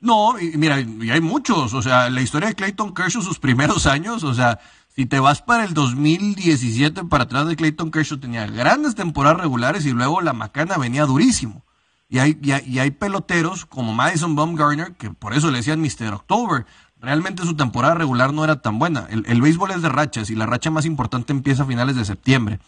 No, 0.00 0.38
y 0.38 0.56
mira, 0.56 0.80
y 0.80 1.10
hay 1.10 1.20
muchos, 1.20 1.74
o 1.74 1.82
sea, 1.82 2.08
la 2.08 2.20
historia 2.22 2.48
de 2.48 2.54
Clayton 2.54 2.94
Kershaw 2.94 3.20
sus 3.22 3.38
primeros 3.38 3.86
años, 3.86 4.22
o 4.22 4.32
sea, 4.32 4.58
si 4.88 5.06
te 5.06 5.18
vas 5.18 5.42
para 5.42 5.64
el 5.64 5.74
2017 5.74 7.04
para 7.10 7.24
atrás 7.24 7.48
de 7.48 7.56
Clayton 7.56 7.90
Kershaw 7.90 8.18
tenía 8.18 8.46
grandes 8.46 8.94
temporadas 8.94 9.40
regulares 9.40 9.84
y 9.86 9.90
luego 9.92 10.20
la 10.20 10.32
macana 10.32 10.78
venía 10.78 11.04
durísimo. 11.04 11.64
Y 12.10 12.18
hay, 12.18 12.36
y 12.42 12.50
hay, 12.50 12.64
y 12.66 12.78
hay 12.80 12.90
peloteros 12.90 13.64
como 13.64 13.94
Madison 13.94 14.34
Bumgarner, 14.34 14.94
que 14.96 15.10
por 15.10 15.32
eso 15.32 15.50
le 15.50 15.58
decían 15.58 15.80
Mr. 15.80 16.12
October. 16.12 16.66
Realmente 17.00 17.44
su 17.44 17.54
temporada 17.54 17.94
regular 17.94 18.34
no 18.34 18.42
era 18.42 18.60
tan 18.60 18.80
buena. 18.80 19.06
El, 19.10 19.24
el 19.26 19.40
béisbol 19.40 19.70
es 19.70 19.80
de 19.80 19.88
rachas 19.88 20.28
y 20.28 20.34
la 20.34 20.44
racha 20.44 20.70
más 20.70 20.84
importante 20.84 21.32
empieza 21.32 21.62
a 21.62 21.66
finales 21.66 21.94
de 21.94 22.04
septiembre. 22.04 22.58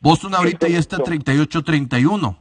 Boston 0.00 0.34
ahorita 0.34 0.68
ya 0.68 0.78
está 0.78 0.98
38-31 0.98 2.36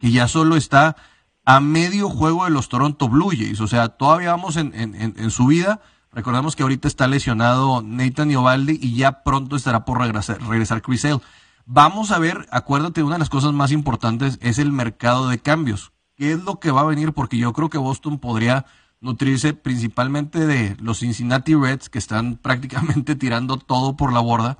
y 0.00 0.12
ya 0.12 0.28
solo 0.28 0.56
está 0.56 0.96
a 1.44 1.60
medio 1.60 2.10
juego 2.10 2.44
de 2.44 2.50
los 2.50 2.68
Toronto 2.68 3.08
Blue 3.08 3.30
Jays. 3.30 3.60
O 3.60 3.66
sea, 3.66 3.88
todavía 3.88 4.32
vamos 4.32 4.56
en, 4.56 4.74
en, 4.74 4.94
en, 4.94 5.14
en 5.16 5.30
subida. 5.30 5.80
Recordemos 6.12 6.56
que 6.56 6.62
ahorita 6.62 6.88
está 6.88 7.08
lesionado 7.08 7.82
Nathan 7.82 8.30
Iovaldi 8.30 8.78
y 8.80 8.96
ya 8.96 9.22
pronto 9.22 9.56
estará 9.56 9.84
por 9.84 9.98
regresar, 9.98 10.42
regresar 10.42 10.82
Chris 10.82 11.00
Sale. 11.02 11.20
Vamos 11.66 12.10
a 12.10 12.18
ver, 12.18 12.46
acuérdate, 12.50 13.02
una 13.02 13.14
de 13.14 13.20
las 13.20 13.30
cosas 13.30 13.52
más 13.52 13.70
importantes 13.72 14.38
es 14.42 14.58
el 14.58 14.72
mercado 14.72 15.28
de 15.28 15.38
cambios. 15.38 15.92
¿Qué 16.16 16.32
es 16.32 16.42
lo 16.44 16.58
que 16.60 16.70
va 16.70 16.80
a 16.82 16.86
venir? 16.86 17.12
Porque 17.12 17.36
yo 17.38 17.52
creo 17.52 17.70
que 17.70 17.78
Boston 17.78 18.18
podría 18.18 18.66
nutrirse 19.00 19.54
principalmente 19.54 20.46
de 20.46 20.76
los 20.80 20.98
Cincinnati 20.98 21.54
Reds, 21.54 21.88
que 21.88 21.98
están 21.98 22.36
prácticamente 22.42 23.14
tirando 23.16 23.56
todo 23.56 23.96
por 23.96 24.12
la 24.12 24.20
borda, 24.20 24.58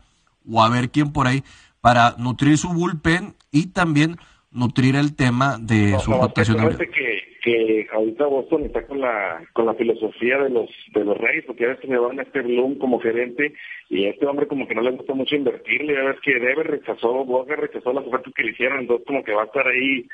o 0.49 0.63
a 0.63 0.69
ver 0.69 0.91
quién 0.91 1.13
por 1.13 1.27
ahí, 1.27 1.45
para 1.81 2.15
nutrir 2.19 2.57
su 2.59 2.69
bullpen 2.69 3.37
y 3.51 3.67
también 3.67 4.19
nutrir 4.51 4.97
el 4.97 5.15
tema 5.15 5.59
de 5.59 5.93
No, 5.93 6.01
su 6.01 6.13
rotación. 6.13 6.77
que, 6.77 7.30
que, 7.43 7.87
ahorita 7.93 8.27
Boston 8.27 8.65
está 8.65 8.87
con 8.87 9.01
la 9.01 9.43
con 9.53 9.67
la 9.67 9.75
filosofía 9.75 10.39
de 10.39 10.51
los 10.51 10.71
de 10.93 11.05
los 11.05 11.17
Reyes, 11.17 11.45
porque 11.47 11.67
ves 11.67 11.81
que 11.81 11.89
me 11.89 11.99
van 11.99 12.19
a 12.19 12.23
este 12.23 12.43
Bloom 12.43 12.79
como 12.79 13.01
gerente 13.01 13.55
y 13.89 14.07
a 14.07 14.11
este 14.11 14.27
hombre 14.27 14.47
como 14.47 14.67
que 14.67 14.75
no 14.75 14.83
le 14.83 14.93
gusta 14.93 15.15
mucho 15.15 15.37
invertirle, 15.37 15.95
ya 15.95 16.05
ves 16.05 16.21
que 16.23 16.39
Dever 16.39 16.67
rechazó, 16.67 17.25
Boga 17.25 17.57
rechazó 17.57 17.93
las 17.93 18.07
ofertas 18.07 18.33
que 18.35 18.43
le 18.43 18.53
hicieron, 18.53 18.81
entonces 18.81 19.07
como 19.07 19.25
que 19.25 19.33
va 19.33 19.43
a 19.43 19.47
estar 19.47 19.67
ahí, 19.67 20.07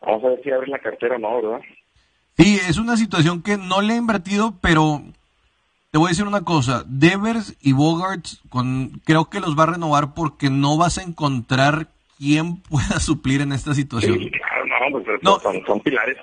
vamos 0.00 0.24
a 0.24 0.28
ver 0.30 0.42
si 0.42 0.50
abre 0.50 0.66
la 0.68 0.78
cartera 0.78 1.16
o 1.16 1.18
no, 1.18 1.42
¿verdad? 1.42 1.60
Sí, 2.36 2.58
es 2.68 2.78
una 2.78 2.96
situación 2.96 3.42
que 3.42 3.56
no 3.56 3.82
le 3.82 3.94
he 3.94 3.96
invertido, 3.96 4.54
pero 4.62 5.02
te 5.90 5.98
voy 5.98 6.06
a 6.06 6.10
decir 6.10 6.26
una 6.26 6.42
cosa, 6.42 6.84
Devers 6.86 7.56
y 7.60 7.72
Bogarts 7.72 8.42
con, 8.48 9.00
creo 9.04 9.28
que 9.28 9.40
los 9.40 9.58
va 9.58 9.64
a 9.64 9.72
renovar 9.72 10.14
porque 10.14 10.48
no 10.48 10.78
vas 10.78 10.98
a 10.98 11.02
encontrar 11.02 11.88
quién 12.20 12.62
pueda 12.70 13.00
suplir 13.00 13.40
en 13.40 13.52
esta 13.52 13.74
situación. 13.74 14.18
Sí, 14.18 14.30
claro, 14.30 14.66
no, 14.66 15.00
pues, 15.00 15.22
No. 15.22 15.40
Son, 15.40 15.64
son 15.66 15.80
pilares. 15.80 16.16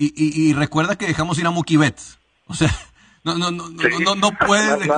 Y, 0.00 0.12
y, 0.16 0.48
y 0.48 0.52
recuerda 0.54 0.96
que 0.96 1.06
dejamos 1.06 1.38
ir 1.38 1.46
a 1.46 1.50
Mookie 1.50 1.76
Betts. 1.76 2.18
O 2.46 2.54
sea, 2.54 2.70
No, 3.22 3.34
no, 3.34 3.50
no, 3.50 3.64
no, 3.68 4.14
no, 4.14 4.30
puedes. 4.46 4.88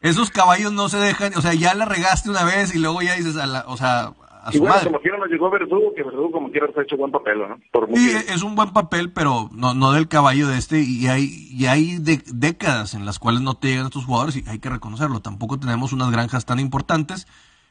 Esos 0.00 0.30
caballos 0.30 0.72
no 0.72 0.88
se 0.88 0.98
dejan, 0.98 1.32
o 1.36 1.40
sea, 1.40 1.54
ya 1.54 1.74
la 1.74 1.86
regaste 1.86 2.28
una 2.28 2.44
vez 2.44 2.74
y 2.74 2.78
luego 2.78 3.00
ya 3.00 3.14
dices, 3.14 3.36
a 3.38 3.46
la, 3.46 3.64
o 3.66 3.76
sea, 3.78 4.12
a 4.42 4.52
su 4.52 4.60
bueno, 4.60 4.74
como 4.84 5.00
quiera 5.00 5.16
nos 5.16 5.28
llegó 5.28 5.50
Verdugo, 5.50 5.94
que 5.94 6.02
Verdugo 6.02 6.32
como 6.32 6.50
quiera 6.50 6.66
ha 6.76 6.82
hecho 6.82 6.96
buen 6.98 7.10
papel, 7.10 7.38
¿no? 7.38 7.58
sí, 7.94 8.10
es 8.28 8.42
un 8.42 8.56
buen 8.56 8.72
papel, 8.72 9.12
pero 9.12 9.48
no, 9.52 9.72
no 9.72 9.92
del 9.92 10.08
caballo 10.08 10.48
de 10.48 10.58
este, 10.58 10.80
y 10.80 11.06
hay, 11.06 11.48
y 11.50 11.66
hay 11.66 11.96
décadas 11.98 12.92
en 12.92 13.06
las 13.06 13.18
cuales 13.18 13.40
no 13.40 13.54
te 13.54 13.68
llegan 13.68 13.86
estos 13.86 14.04
jugadores 14.04 14.36
y 14.36 14.44
hay 14.48 14.58
que 14.58 14.68
reconocerlo. 14.68 15.20
Tampoco 15.20 15.58
tenemos 15.58 15.94
unas 15.94 16.10
granjas 16.10 16.44
tan 16.44 16.58
importantes, 16.58 17.26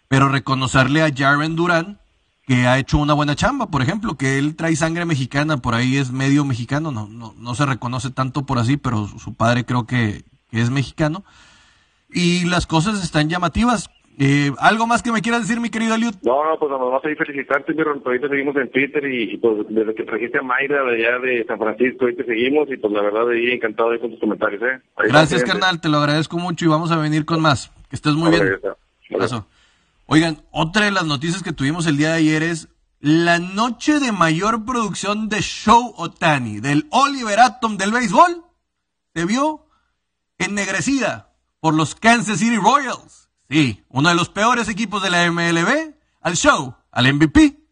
pero 0.08 0.30
reconocerle 0.30 1.04
a 1.04 1.12
Jaren 1.16 1.56
Durán 1.56 2.00
que 2.46 2.68
ha 2.68 2.80
hecho 2.80 2.98
una 2.98 3.14
buena 3.14 3.36
chamba, 3.36 3.68
por 3.68 3.82
ejemplo, 3.82 4.16
que 4.18 4.38
él 4.38 4.56
trae 4.56 4.76
sangre 4.76 5.06
mexicana, 5.06 5.58
por 5.58 5.76
ahí 5.76 5.98
es 5.98 6.12
medio 6.12 6.44
mexicano, 6.44 6.92
no, 6.92 7.08
no, 7.08 7.34
no 7.38 7.56
se 7.56 7.66
reconoce 7.66 8.12
tanto 8.12 8.46
por 8.46 8.58
así, 8.58 8.78
pero 8.78 9.08
su 9.08 9.36
padre 9.36 9.64
creo 9.64 9.86
que, 9.86 10.24
es 10.52 10.70
mexicano. 10.70 11.24
Y 12.10 12.46
las 12.46 12.68
cosas 12.68 13.02
están 13.02 13.30
llamativas. 13.30 13.90
Eh, 14.20 14.52
¿Algo 14.60 14.86
más 14.86 15.02
que 15.02 15.14
me 15.14 15.22
quieras 15.22 15.44
decir, 15.44 15.62
mi 15.62 15.70
querido 15.70 15.96
Eliud? 15.96 16.14
No, 16.24 16.44
no, 16.44 16.60
pues 16.60 16.70
vamos 16.70 17.02
a 17.02 17.10
ir 17.10 17.16
felicitarte, 17.16 17.74
mi 17.74 17.84
ahorita 17.84 18.28
seguimos 18.28 18.56
en 18.58 18.70
Twitter 18.70 19.06
y, 19.06 19.38
pues 19.38 19.66
desde 19.70 19.96
que 19.96 20.04
trajiste 20.04 20.40
a 20.40 20.42
Mayra 20.42 20.84
de 20.84 20.96
allá 20.96 21.20
de 21.20 21.46
San 21.46 21.58
Francisco, 21.58 22.06
ahí 22.06 22.16
te 22.18 22.26
seguimos 22.26 22.70
y 22.70 22.76
pues 22.76 22.92
la 22.92 23.02
verdad 23.02 23.30
ahí 23.30 23.52
encantado 23.52 23.92
de 23.92 24.00
con 24.00 24.12
tus 24.12 24.20
comentarios, 24.20 24.62
¿eh? 24.62 24.82
Gracias, 24.98 25.44
carnal, 25.44 25.80
te 25.80 25.88
lo 25.88 26.00
agradezco 26.00 26.38
mucho 26.38 26.66
y 26.66 26.68
vamos 26.68 26.92
a 26.92 26.98
venir 26.98 27.24
con 27.24 27.42
más. 27.42 27.72
Que 27.90 27.96
estés 27.96 28.14
muy 28.14 28.30
bien. 28.30 28.60
Oigan, 30.14 30.44
otra 30.52 30.84
de 30.84 30.92
las 30.92 31.06
noticias 31.06 31.42
que 31.42 31.54
tuvimos 31.54 31.86
el 31.86 31.96
día 31.96 32.10
de 32.10 32.18
ayer 32.18 32.44
es 32.44 32.68
la 33.00 33.40
noche 33.40 34.02
de 34.02 34.12
mayor 34.12 34.66
producción 34.66 35.30
de 35.30 35.42
Show 35.42 35.94
Otani, 35.96 36.60
del 36.60 36.86
Oliver 36.92 37.40
Atom 37.40 37.78
del 37.78 37.94
béisbol, 37.94 38.44
se 39.14 39.24
vio 39.24 39.68
ennegrecida 40.38 41.34
por 41.62 41.76
los 41.76 41.96
Kansas 41.96 42.40
City 42.40 42.58
Royals. 42.58 43.30
Sí, 43.50 43.86
uno 43.88 44.10
de 44.10 44.16
los 44.16 44.28
peores 44.28 44.68
equipos 44.68 45.02
de 45.02 45.12
la 45.12 45.32
MLB, 45.32 45.96
al 46.20 46.36
show, 46.36 46.76
al 46.92 47.14
MVP, 47.14 47.64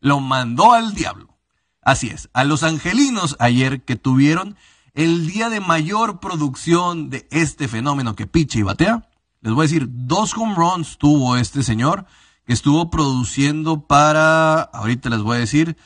lo 0.00 0.18
mandó 0.18 0.72
al 0.72 0.94
diablo. 0.94 1.38
Así 1.80 2.08
es, 2.08 2.28
a 2.32 2.42
los 2.42 2.64
angelinos 2.64 3.36
ayer 3.38 3.84
que 3.84 3.94
tuvieron 3.94 4.56
el 4.94 5.28
día 5.28 5.48
de 5.48 5.60
mayor 5.60 6.18
producción 6.18 7.08
de 7.08 7.28
este 7.30 7.68
fenómeno 7.68 8.16
que 8.16 8.26
picha 8.26 8.58
y 8.58 8.62
batea, 8.62 9.08
les 9.44 9.52
voy 9.52 9.64
a 9.64 9.68
decir, 9.68 9.86
dos 9.90 10.34
home 10.34 10.54
runs 10.54 10.96
tuvo 10.96 11.36
este 11.36 11.62
señor 11.62 12.06
que 12.46 12.54
estuvo 12.54 12.88
produciendo 12.88 13.86
para, 13.86 14.62
ahorita 14.62 15.10
les 15.10 15.20
voy 15.20 15.36
a 15.36 15.40
decir, 15.40 15.76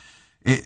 eh, 0.45 0.65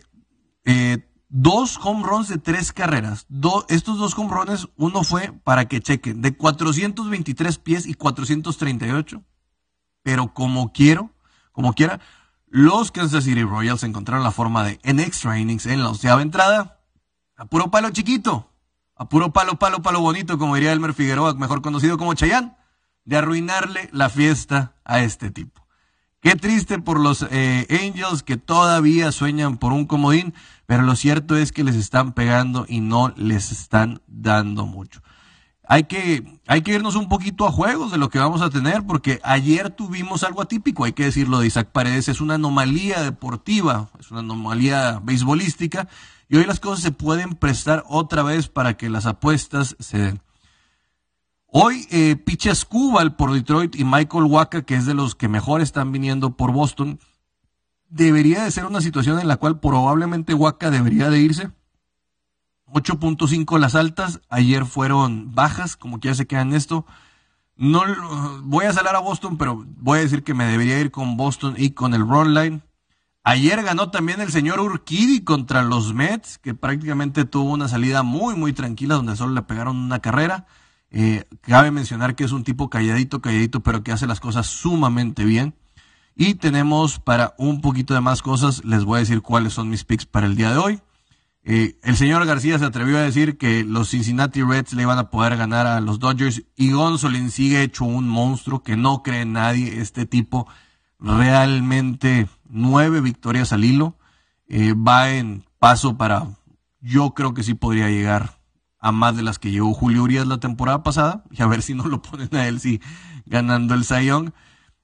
eh, 0.64 1.04
dos 1.28 1.76
home 1.82 2.04
runs 2.04 2.28
de 2.28 2.38
tres 2.38 2.72
carreras. 2.72 3.26
estos 3.68 3.98
dos 3.98 4.16
home 4.16 4.30
runs, 4.30 4.68
uno 4.76 5.02
fue 5.02 5.32
para 5.42 5.64
que 5.66 5.80
chequen, 5.80 6.22
de 6.22 6.36
423 6.36 7.58
pies 7.58 7.86
y 7.86 7.94
438. 7.94 9.24
Pero 10.04 10.32
como 10.32 10.72
quiero, 10.72 11.10
como 11.50 11.72
quiera, 11.72 11.98
los 12.46 12.92
Kansas 12.92 13.24
City 13.24 13.42
Royals 13.42 13.82
encontraron 13.82 14.22
la 14.22 14.30
forma 14.30 14.62
de, 14.62 14.78
en 14.84 15.00
extra 15.00 15.36
innings, 15.40 15.66
en 15.66 15.82
la 15.82 15.88
onceava 15.88 16.22
entrada, 16.22 16.78
a 17.36 17.46
puro 17.46 17.72
palo 17.72 17.90
chiquito, 17.90 18.52
a 18.94 19.08
puro 19.08 19.32
palo, 19.32 19.58
palo, 19.58 19.82
palo 19.82 20.00
bonito, 20.00 20.38
como 20.38 20.54
diría 20.54 20.70
Elmer 20.70 20.94
Figueroa, 20.94 21.34
mejor 21.34 21.60
conocido 21.60 21.98
como 21.98 22.14
Chayán 22.14 22.56
de 23.04 23.16
arruinarle 23.16 23.88
la 23.92 24.08
fiesta 24.08 24.74
a 24.84 25.00
este 25.00 25.30
tipo. 25.30 25.64
Qué 26.20 26.36
triste 26.36 26.78
por 26.78 26.98
los 26.98 27.26
eh, 27.30 27.66
Angels 27.68 28.22
que 28.22 28.38
todavía 28.38 29.12
sueñan 29.12 29.58
por 29.58 29.74
un 29.74 29.84
comodín, 29.84 30.32
pero 30.64 30.82
lo 30.82 30.96
cierto 30.96 31.36
es 31.36 31.52
que 31.52 31.64
les 31.64 31.76
están 31.76 32.14
pegando 32.14 32.64
y 32.66 32.80
no 32.80 33.12
les 33.16 33.52
están 33.52 34.00
dando 34.06 34.64
mucho. 34.64 35.02
Hay 35.66 35.84
que, 35.84 36.40
hay 36.46 36.62
que 36.62 36.72
irnos 36.72 36.94
un 36.94 37.08
poquito 37.08 37.46
a 37.46 37.52
juegos 37.52 37.90
de 37.92 37.98
lo 37.98 38.08
que 38.10 38.18
vamos 38.18 38.40
a 38.42 38.50
tener, 38.50 38.84
porque 38.86 39.20
ayer 39.22 39.70
tuvimos 39.70 40.22
algo 40.22 40.42
atípico, 40.42 40.84
hay 40.84 40.92
que 40.92 41.04
decirlo 41.04 41.40
de 41.40 41.46
Isaac 41.46 41.68
Paredes, 41.72 42.08
es 42.08 42.20
una 42.20 42.34
anomalía 42.34 43.02
deportiva, 43.02 43.90
es 43.98 44.10
una 44.10 44.20
anomalía 44.20 45.00
beisbolística, 45.02 45.88
y 46.28 46.36
hoy 46.36 46.44
las 46.44 46.60
cosas 46.60 46.82
se 46.82 46.90
pueden 46.90 47.34
prestar 47.34 47.84
otra 47.86 48.22
vez 48.22 48.48
para 48.48 48.78
que 48.78 48.88
las 48.88 49.06
apuestas 49.06 49.76
se 49.78 49.98
den. 49.98 50.20
Hoy 51.56 51.86
eh, 51.92 52.16
Picha 52.16 52.50
por 53.16 53.32
Detroit 53.32 53.76
y 53.76 53.84
Michael 53.84 54.24
Waka, 54.24 54.62
que 54.62 54.74
es 54.74 54.86
de 54.86 54.94
los 54.94 55.14
que 55.14 55.28
mejor 55.28 55.60
están 55.60 55.92
viniendo 55.92 56.36
por 56.36 56.50
Boston, 56.50 56.98
debería 57.88 58.42
de 58.42 58.50
ser 58.50 58.64
una 58.64 58.80
situación 58.80 59.20
en 59.20 59.28
la 59.28 59.36
cual 59.36 59.60
probablemente 59.60 60.34
Waka 60.34 60.72
debería 60.72 61.10
de 61.10 61.20
irse. 61.20 61.52
8.5 62.72 63.56
las 63.60 63.76
altas, 63.76 64.20
ayer 64.30 64.66
fueron 64.66 65.32
bajas, 65.32 65.76
como 65.76 66.00
que 66.00 66.08
ya 66.08 66.16
se 66.16 66.26
quedan 66.26 66.54
esto. 66.54 66.86
No 67.54 67.84
voy 68.42 68.64
a 68.64 68.72
salar 68.72 68.96
a 68.96 68.98
Boston, 68.98 69.38
pero 69.38 69.64
voy 69.76 70.00
a 70.00 70.02
decir 70.02 70.24
que 70.24 70.34
me 70.34 70.46
debería 70.46 70.80
ir 70.80 70.90
con 70.90 71.16
Boston 71.16 71.54
y 71.56 71.70
con 71.70 71.94
el 71.94 72.00
run 72.00 72.34
line. 72.34 72.62
Ayer 73.22 73.62
ganó 73.62 73.92
también 73.92 74.20
el 74.20 74.32
señor 74.32 74.58
Urquidi 74.58 75.22
contra 75.22 75.62
los 75.62 75.94
Mets, 75.94 76.38
que 76.38 76.52
prácticamente 76.52 77.24
tuvo 77.24 77.52
una 77.52 77.68
salida 77.68 78.02
muy, 78.02 78.34
muy 78.34 78.52
tranquila, 78.52 78.96
donde 78.96 79.14
solo 79.14 79.34
le 79.34 79.42
pegaron 79.42 79.76
una 79.76 80.00
carrera. 80.00 80.48
Eh, 80.96 81.24
cabe 81.40 81.72
mencionar 81.72 82.14
que 82.14 82.22
es 82.22 82.30
un 82.30 82.44
tipo 82.44 82.70
calladito, 82.70 83.20
calladito, 83.20 83.64
pero 83.64 83.82
que 83.82 83.90
hace 83.90 84.06
las 84.06 84.20
cosas 84.20 84.46
sumamente 84.46 85.24
bien. 85.24 85.56
Y 86.14 86.34
tenemos 86.34 87.00
para 87.00 87.34
un 87.36 87.60
poquito 87.60 87.94
de 87.94 88.00
más 88.00 88.22
cosas, 88.22 88.64
les 88.64 88.84
voy 88.84 88.98
a 88.98 89.00
decir 89.00 89.20
cuáles 89.20 89.54
son 89.54 89.68
mis 89.68 89.82
picks 89.82 90.06
para 90.06 90.26
el 90.26 90.36
día 90.36 90.52
de 90.52 90.58
hoy. 90.58 90.80
Eh, 91.42 91.80
el 91.82 91.96
señor 91.96 92.24
García 92.26 92.60
se 92.60 92.64
atrevió 92.64 92.96
a 92.96 93.02
decir 93.02 93.38
que 93.38 93.64
los 93.64 93.90
Cincinnati 93.90 94.42
Reds 94.42 94.72
le 94.74 94.82
iban 94.82 94.98
a 94.98 95.10
poder 95.10 95.36
ganar 95.36 95.66
a 95.66 95.80
los 95.80 95.98
Dodgers 95.98 96.44
y 96.54 96.70
Gonzolin 96.70 97.32
sigue 97.32 97.62
hecho 97.62 97.84
un 97.84 98.08
monstruo 98.08 98.62
que 98.62 98.76
no 98.76 99.02
cree 99.02 99.24
nadie. 99.24 99.80
Este 99.80 100.06
tipo 100.06 100.46
realmente 101.00 102.28
nueve 102.48 103.00
victorias 103.00 103.52
al 103.52 103.64
hilo. 103.64 103.98
Eh, 104.46 104.74
va 104.74 105.10
en 105.10 105.44
paso 105.58 105.96
para, 105.96 106.28
yo 106.80 107.14
creo 107.14 107.34
que 107.34 107.42
sí 107.42 107.54
podría 107.54 107.88
llegar 107.90 108.43
a 108.84 108.92
más 108.92 109.16
de 109.16 109.22
las 109.22 109.38
que 109.38 109.50
llevó 109.50 109.72
Julio 109.72 110.02
Urias 110.02 110.26
la 110.26 110.40
temporada 110.40 110.82
pasada, 110.82 111.24
y 111.30 111.40
a 111.40 111.46
ver 111.46 111.62
si 111.62 111.72
no 111.72 111.84
lo 111.86 112.02
ponen 112.02 112.28
a 112.36 112.46
él 112.46 112.60
sí 112.60 112.82
ganando 113.24 113.72
el 113.72 113.82
Young. 113.82 114.32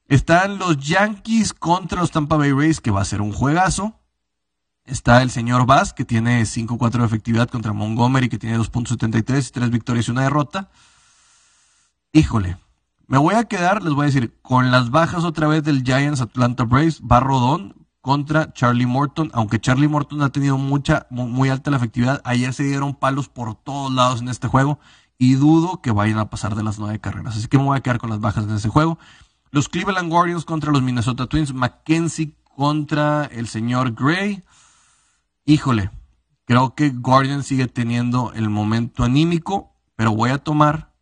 Están 0.06 0.58
los 0.58 0.78
Yankees 0.78 1.52
contra 1.52 2.00
los 2.00 2.10
Tampa 2.10 2.38
Bay 2.38 2.50
Rays, 2.50 2.80
que 2.80 2.90
va 2.90 3.02
a 3.02 3.04
ser 3.04 3.20
un 3.20 3.30
juegazo. 3.30 4.00
Está 4.86 5.20
el 5.20 5.30
señor 5.30 5.66
Bass, 5.66 5.92
que 5.92 6.06
tiene 6.06 6.40
5-4 6.42 6.92
de 6.92 7.04
efectividad 7.04 7.50
contra 7.50 7.74
Montgomery, 7.74 8.30
que 8.30 8.38
tiene 8.38 8.58
2.73, 8.58 9.50
3 9.52 9.70
victorias 9.70 10.08
y 10.08 10.12
una 10.12 10.22
derrota. 10.22 10.70
Híjole, 12.14 12.56
me 13.06 13.18
voy 13.18 13.34
a 13.34 13.44
quedar, 13.44 13.82
les 13.82 13.92
voy 13.92 14.04
a 14.04 14.06
decir, 14.06 14.34
con 14.40 14.70
las 14.70 14.90
bajas 14.90 15.24
otra 15.24 15.46
vez 15.46 15.62
del 15.62 15.84
Giants 15.84 16.22
Atlanta 16.22 16.64
Braves, 16.64 17.02
va 17.02 17.20
Rodón, 17.20 17.79
contra 18.00 18.52
Charlie 18.52 18.86
Morton, 18.86 19.30
aunque 19.34 19.60
Charlie 19.60 19.88
Morton 19.88 20.22
ha 20.22 20.30
tenido 20.30 20.56
mucha, 20.58 21.06
muy, 21.10 21.48
alta 21.48 21.70
la 21.70 21.76
efectividad, 21.76 22.20
ayer 22.24 22.52
se 22.54 22.64
dieron 22.64 22.94
palos 22.94 23.28
por 23.28 23.54
todos 23.54 23.92
lados 23.92 24.20
en 24.20 24.28
este 24.28 24.48
juego 24.48 24.78
y 25.18 25.34
dudo 25.34 25.82
que 25.82 25.90
vayan 25.90 26.18
a 26.18 26.30
pasar 26.30 26.54
de 26.54 26.62
las 26.62 26.78
nueve 26.78 26.98
carreras, 26.98 27.36
así 27.36 27.48
que 27.48 27.58
me 27.58 27.64
voy 27.64 27.76
a 27.76 27.82
quedar 27.82 27.98
con 27.98 28.10
las 28.10 28.20
bajas 28.20 28.44
en 28.44 28.54
ese 28.54 28.68
juego. 28.68 28.98
Los 29.50 29.68
Cleveland 29.68 30.10
Guardians 30.10 30.44
contra 30.44 30.72
los 30.72 30.82
Minnesota 30.82 31.26
Twins, 31.26 31.52
Mackenzie 31.52 32.36
contra 32.44 33.24
el 33.26 33.48
señor 33.48 33.92
Gray. 33.92 34.44
Híjole, 35.44 35.90
creo 36.44 36.74
que 36.74 36.90
Guardians 36.90 37.46
sigue 37.46 37.66
teniendo 37.66 38.32
el 38.34 38.48
momento 38.48 39.02
anímico, 39.02 39.74
pero 39.96 40.14
voy 40.14 40.30
a 40.30 40.38
tomar 40.38 40.92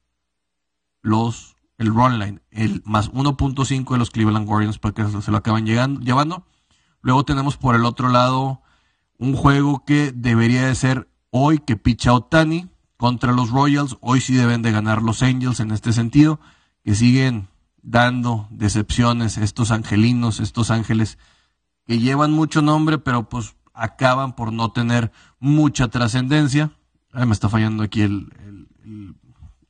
los 1.03 1.57
el 1.77 1.95
run 1.95 2.19
line, 2.19 2.41
el 2.51 2.83
más 2.85 3.13
1.5 3.13 3.93
de 3.93 3.99
los 3.99 4.11
Cleveland 4.11 4.47
Guardians 4.47 4.79
para 4.79 4.95
que 4.95 5.23
se 5.23 5.31
lo 5.31 5.37
acaban 5.37 5.65
llegando, 5.65 6.01
llevando. 6.01 6.45
Luego 7.01 7.25
tenemos 7.25 7.57
por 7.57 7.75
el 7.75 7.85
otro 7.85 8.09
lado 8.09 8.63
un 9.19 9.35
juego 9.35 9.85
que 9.85 10.13
debería 10.13 10.67
de 10.67 10.75
ser 10.75 11.09
hoy 11.31 11.59
que 11.59 11.77
picha 11.77 12.13
Otani 12.13 12.69
contra 12.97 13.33
los 13.33 13.51
Royals. 13.51 13.97
Hoy 14.01 14.21
sí 14.21 14.35
deben 14.35 14.63
de 14.63 14.73
ganar 14.73 15.03
los 15.03 15.23
Angels 15.23 15.61
en 15.61 15.71
este 15.71 15.93
sentido, 15.93 16.41
que 16.85 16.95
siguen 16.95 17.49
dando 17.83 18.47
decepciones 18.51 19.39
estos 19.39 19.71
angelinos, 19.71 20.41
estos 20.41 20.71
ángeles 20.71 21.19
que 21.87 21.99
llevan 21.99 22.33
mucho 22.33 22.61
nombre, 22.61 22.99
pero 22.99 23.29
pues 23.29 23.57
acaban 23.73 24.35
por 24.35 24.53
no 24.53 24.73
tener 24.73 25.11
mucha 25.39 25.89
trascendencia. 25.89 26.73
me 27.13 27.33
está 27.33 27.49
fallando 27.49 27.83
aquí 27.83 28.03
el, 28.03 28.29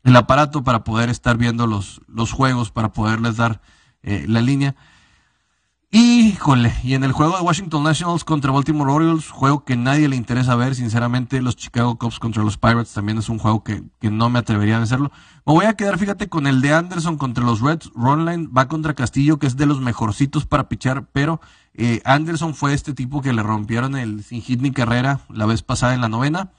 el, 0.03 0.17
aparato 0.17 0.65
para 0.65 0.83
poder 0.83 1.11
estar 1.11 1.37
viendo 1.37 1.67
los, 1.67 2.01
los 2.09 2.33
juegos, 2.33 2.71
para 2.71 2.93
poderles 2.93 3.37
dar 3.37 3.61
eh, 4.03 4.25
la 4.27 4.41
línea. 4.41 4.75
Híjole, 5.91 6.75
y 6.83 6.93
en 6.93 7.03
el 7.03 7.13
juego 7.13 7.39
de 7.39 7.43
Washington 7.43 7.83
Nationals 7.83 8.23
contra 8.23 8.53
Baltimore 8.53 8.93
Orioles, 8.93 9.31
juego 9.31 9.65
que 9.65 9.75
nadie 9.75 10.07
le 10.07 10.17
interesa 10.17 10.55
ver, 10.55 10.75
sinceramente, 10.75 11.41
los 11.41 11.57
Chicago 11.57 11.97
Cubs 11.97 12.19
contra 12.19 12.43
los 12.43 12.59
Pirates 12.59 12.93
también 12.93 13.17
es 13.17 13.31
un 13.31 13.39
juego 13.39 13.65
que, 13.65 13.83
no 14.03 14.29
me 14.29 14.39
atrevería 14.39 14.77
a 14.77 14.81
vencerlo. 14.81 15.11
Me 15.47 15.55
voy 15.55 15.65
a 15.65 15.73
quedar, 15.77 15.97
fíjate, 15.99 16.29
con 16.29 16.47
el 16.47 16.61
de 16.61 16.75
Anderson 16.75 17.17
contra 17.17 17.43
los 17.43 17.63
Reds. 17.63 17.91
Ronline 17.95 18.49
va 18.49 18.69
contra 18.69 18.93
Castillo, 18.93 19.39
que 19.39 19.47
es 19.47 19.57
de 19.57 19.65
los 19.65 19.81
mejorcitos 19.81 20.45
para 20.45 20.69
pichar, 20.69 21.09
pero 21.11 21.41
eh, 21.73 22.03
Anderson 22.05 22.55
fue 22.55 22.75
este 22.75 22.93
tipo 22.93 23.23
que 23.23 23.33
le 23.33 23.43
rompieron 23.43 23.97
el 23.97 24.23
sin 24.25 24.43
hit 24.43 24.61
ni 24.61 24.73
carrera 24.73 25.21
la 25.31 25.47
vez 25.47 25.63
pasada 25.63 25.95
en 25.95 26.03
la 26.03 26.11
novena. 26.11 26.53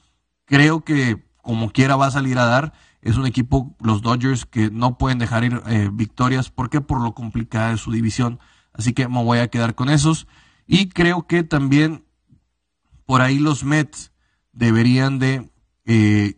Creo 0.45 0.83
que 0.83 1.23
como 1.43 1.69
quiera 1.69 1.95
va 1.95 2.07
a 2.07 2.11
salir 2.11 2.39
a 2.39 2.45
dar. 2.45 2.73
Es 3.03 3.15
un 3.15 3.27
equipo, 3.27 3.75
los 3.79 4.01
Dodgers, 4.01 4.47
que 4.47 4.71
no 4.71 4.97
pueden 4.97 5.19
dejar 5.19 5.43
ir 5.43 5.61
eh, 5.67 5.91
victorias. 5.93 6.49
¿Por 6.49 6.71
qué? 6.71 6.81
Por 6.81 6.99
lo 6.99 7.13
complicada 7.13 7.69
de 7.69 7.77
su 7.77 7.91
división. 7.91 8.39
Así 8.79 8.93
que 8.93 9.09
me 9.09 9.21
voy 9.21 9.39
a 9.39 9.49
quedar 9.49 9.75
con 9.75 9.89
esos. 9.89 10.25
Y 10.65 10.87
creo 10.87 11.27
que 11.27 11.43
también 11.43 12.05
por 13.05 13.21
ahí 13.21 13.37
los 13.37 13.65
Mets 13.65 14.13
deberían 14.53 15.19
de 15.19 15.51
eh, 15.83 16.33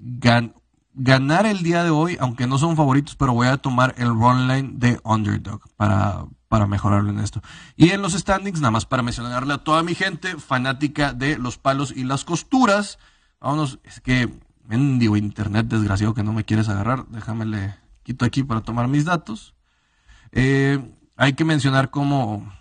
ganar 0.96 1.46
el 1.46 1.62
día 1.62 1.84
de 1.84 1.92
hoy, 1.92 2.18
aunque 2.20 2.48
no 2.48 2.58
son 2.58 2.76
favoritos, 2.76 3.16
pero 3.16 3.34
voy 3.34 3.48
a 3.48 3.58
tomar 3.58 3.94
el 4.00 4.08
run 4.08 4.48
line 4.48 4.72
de 4.74 5.00
underdog 5.04 5.62
para, 5.76 6.26
para 6.48 6.66
mejorarlo 6.66 7.12
en 7.12 7.20
esto. 7.20 7.44
Y 7.76 7.92
en 7.92 8.02
los 8.02 8.14
standings, 8.14 8.60
nada 8.60 8.72
más 8.72 8.88
para 8.88 9.04
mencionarle 9.04 9.54
a 9.54 9.60
toda 9.60 9.84
mi 9.84 9.94
gente 9.94 10.36
fanática 10.38 11.14
de 11.14 11.38
los 11.38 11.60
palos 11.60 11.94
y 11.96 12.06
las 12.06 12.26
costuras. 12.26 12.98
Vámonos, 13.40 13.78
es 13.84 14.02
que 14.02 14.28
digo 14.68 15.16
internet 15.16 15.68
desgraciado 15.68 16.16
que 16.16 16.24
no 16.24 16.34
me 16.34 16.44
quieres 16.44 16.70
agarrar. 16.70 17.06
Déjame 17.10 17.46
le 17.46 17.76
quito 18.02 18.26
aquí 18.26 18.42
para 18.42 18.62
tomar 18.62 18.88
mis 18.88 19.06
datos. 19.06 19.54
Eh, 20.32 20.80
hay 21.22 21.34
que 21.34 21.46
mencionar 21.46 21.92
cómo 21.92 22.52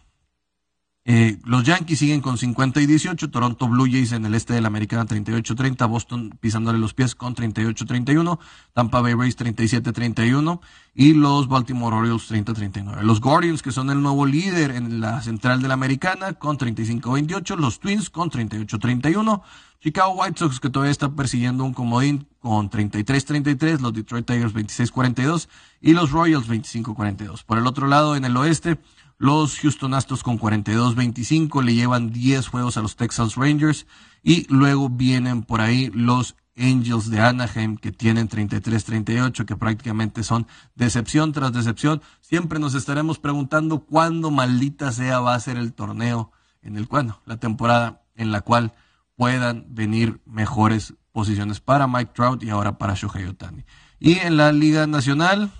eh, 1.13 1.39
los 1.45 1.65
Yankees 1.65 1.99
siguen 1.99 2.21
con 2.21 2.39
50 2.39 2.81
y 2.81 2.87
18, 2.87 3.33
Toronto 3.33 3.67
Blue 3.67 3.89
Jays 3.91 4.13
en 4.13 4.25
el 4.27 4.35
este 4.37 4.55
de 4.55 4.61
la 4.61 4.69
Americana 4.69 5.07
38-30, 5.07 5.89
Boston 5.89 6.39
pisándole 6.39 6.79
los 6.79 6.95
pies 6.95 7.17
con 7.17 7.35
38-31, 7.35 8.39
Tampa 8.75 9.01
Bay 9.01 9.15
Rays 9.15 9.37
37-31 9.37 10.61
y 10.95 11.15
los 11.15 11.49
Baltimore 11.49 11.97
Orioles 11.97 12.31
30-39. 12.31 13.03
Los 13.03 13.21
Guardians, 13.21 13.61
que 13.61 13.73
son 13.73 13.91
el 13.91 14.01
nuevo 14.01 14.25
líder 14.25 14.71
en 14.71 15.01
la 15.01 15.21
central 15.21 15.61
de 15.61 15.67
la 15.67 15.75
Americana, 15.75 16.35
con 16.35 16.57
35-28, 16.57 17.57
los 17.57 17.81
Twins 17.81 18.09
con 18.09 18.31
38-31, 18.31 19.43
Chicago 19.81 20.13
White 20.13 20.39
Sox, 20.39 20.61
que 20.61 20.71
todavía 20.71 20.93
está 20.93 21.11
persiguiendo 21.11 21.65
un 21.65 21.75
comodín 21.75 22.29
con 22.39 22.71
33-33, 22.71 23.81
los 23.81 23.95
Detroit 23.95 24.27
Tigers 24.27 24.55
26-42 24.55 25.49
y 25.81 25.93
los 25.93 26.13
Royals 26.13 26.49
25-42. 26.49 27.43
Por 27.43 27.59
el 27.59 27.67
otro 27.67 27.89
lado, 27.89 28.15
en 28.15 28.25
el 28.25 28.37
oeste, 28.37 28.79
los 29.21 29.59
Houston 29.59 29.93
Astros 29.93 30.23
con 30.23 30.39
42-25 30.39 31.63
le 31.63 31.75
llevan 31.75 32.11
10 32.11 32.49
juegos 32.49 32.79
a 32.79 32.81
los 32.81 32.97
Texas 32.97 33.35
Rangers 33.35 33.87
y 34.23 34.47
luego 34.49 34.89
vienen 34.89 35.43
por 35.43 35.61
ahí 35.61 35.91
los 35.93 36.37
Angels 36.57 37.11
de 37.11 37.21
Anaheim 37.21 37.77
que 37.77 37.93
tienen 37.93 38.31
33-38 38.31 39.45
que 39.45 39.57
prácticamente 39.57 40.23
son 40.23 40.47
decepción 40.75 41.33
tras 41.33 41.53
decepción. 41.53 42.01
Siempre 42.23 42.59
nos 42.59 42.75
estaremos 42.75 43.19
preguntando 43.19 43.81
cuándo 43.81 44.31
maldita 44.31 44.91
sea 44.91 45.21
va 45.21 45.35
a 45.35 45.41
ser 45.41 45.59
el 45.59 45.75
torneo 45.75 46.33
en 46.63 46.79
el 46.79 46.89
cual, 46.89 47.15
la 47.27 47.37
temporada 47.37 48.03
en 48.17 48.33
la 48.33 48.41
cual 48.41 48.73
puedan 49.17 49.67
venir 49.69 50.23
mejores 50.25 50.95
posiciones 51.13 51.61
para 51.61 51.87
Mike 51.87 52.13
Trout 52.15 52.43
y 52.43 52.49
ahora 52.49 52.79
para 52.79 52.95
Shohei 52.95 53.27
Otani. 53.27 53.67
Y 53.99 54.15
en 54.21 54.39
la 54.39 54.51
Liga 54.51 54.87
Nacional, 54.87 55.51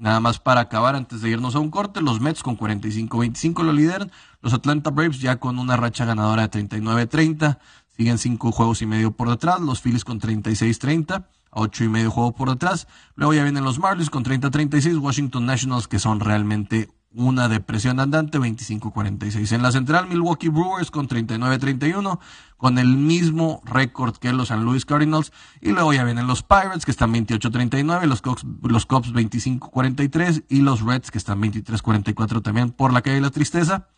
Nada 0.00 0.18
más 0.18 0.38
para 0.38 0.62
acabar 0.62 0.96
antes 0.96 1.20
de 1.20 1.28
irnos 1.28 1.54
a 1.54 1.58
un 1.58 1.70
corte, 1.70 2.00
los 2.00 2.22
Mets 2.22 2.42
con 2.42 2.56
45-25 2.56 3.62
lo 3.62 3.74
lideran, 3.74 4.10
los 4.40 4.54
Atlanta 4.54 4.88
Braves 4.88 5.20
ya 5.20 5.36
con 5.36 5.58
una 5.58 5.76
racha 5.76 6.06
ganadora 6.06 6.48
de 6.48 6.66
39-30, 6.66 7.58
siguen 7.98 8.16
cinco 8.16 8.50
juegos 8.50 8.80
y 8.80 8.86
medio 8.86 9.10
por 9.10 9.28
detrás, 9.28 9.60
los 9.60 9.82
Phillies 9.82 10.06
con 10.06 10.18
36-30, 10.18 11.12
a 11.12 11.26
ocho 11.50 11.84
y 11.84 11.88
medio 11.90 12.10
juegos 12.10 12.32
por 12.32 12.48
detrás, 12.48 12.88
luego 13.14 13.34
ya 13.34 13.42
vienen 13.42 13.62
los 13.62 13.78
Marlins 13.78 14.08
con 14.08 14.24
30-36, 14.24 14.98
Washington 14.98 15.44
Nationals 15.44 15.86
que 15.86 15.98
son 15.98 16.20
realmente 16.20 16.88
una 17.12 17.48
depresión 17.48 17.98
andante, 17.98 18.38
25-46. 18.38 19.52
En 19.52 19.62
la 19.62 19.72
central, 19.72 20.08
Milwaukee 20.08 20.48
Brewers 20.48 20.90
con 20.90 21.08
39-31, 21.08 22.18
con 22.56 22.78
el 22.78 22.96
mismo 22.96 23.62
récord 23.64 24.16
que 24.16 24.32
los 24.32 24.48
San 24.48 24.64
Luis 24.64 24.84
Cardinals. 24.84 25.32
Y 25.60 25.72
luego 25.72 25.92
ya 25.92 26.04
vienen 26.04 26.26
los 26.26 26.42
Pirates, 26.42 26.84
que 26.84 26.92
están 26.92 27.12
28-39, 27.12 28.06
los 28.06 28.22
Cubs, 28.22 28.44
los 28.62 28.86
Cubs 28.86 29.12
25-43 29.12 30.44
y 30.48 30.60
los 30.60 30.82
Reds, 30.82 31.10
que 31.10 31.18
están 31.18 31.42
23-44 31.42 32.42
también 32.42 32.70
por 32.70 32.92
la 32.92 33.02
calle 33.02 33.16
de 33.16 33.22
la 33.22 33.30
tristeza. 33.30 33.88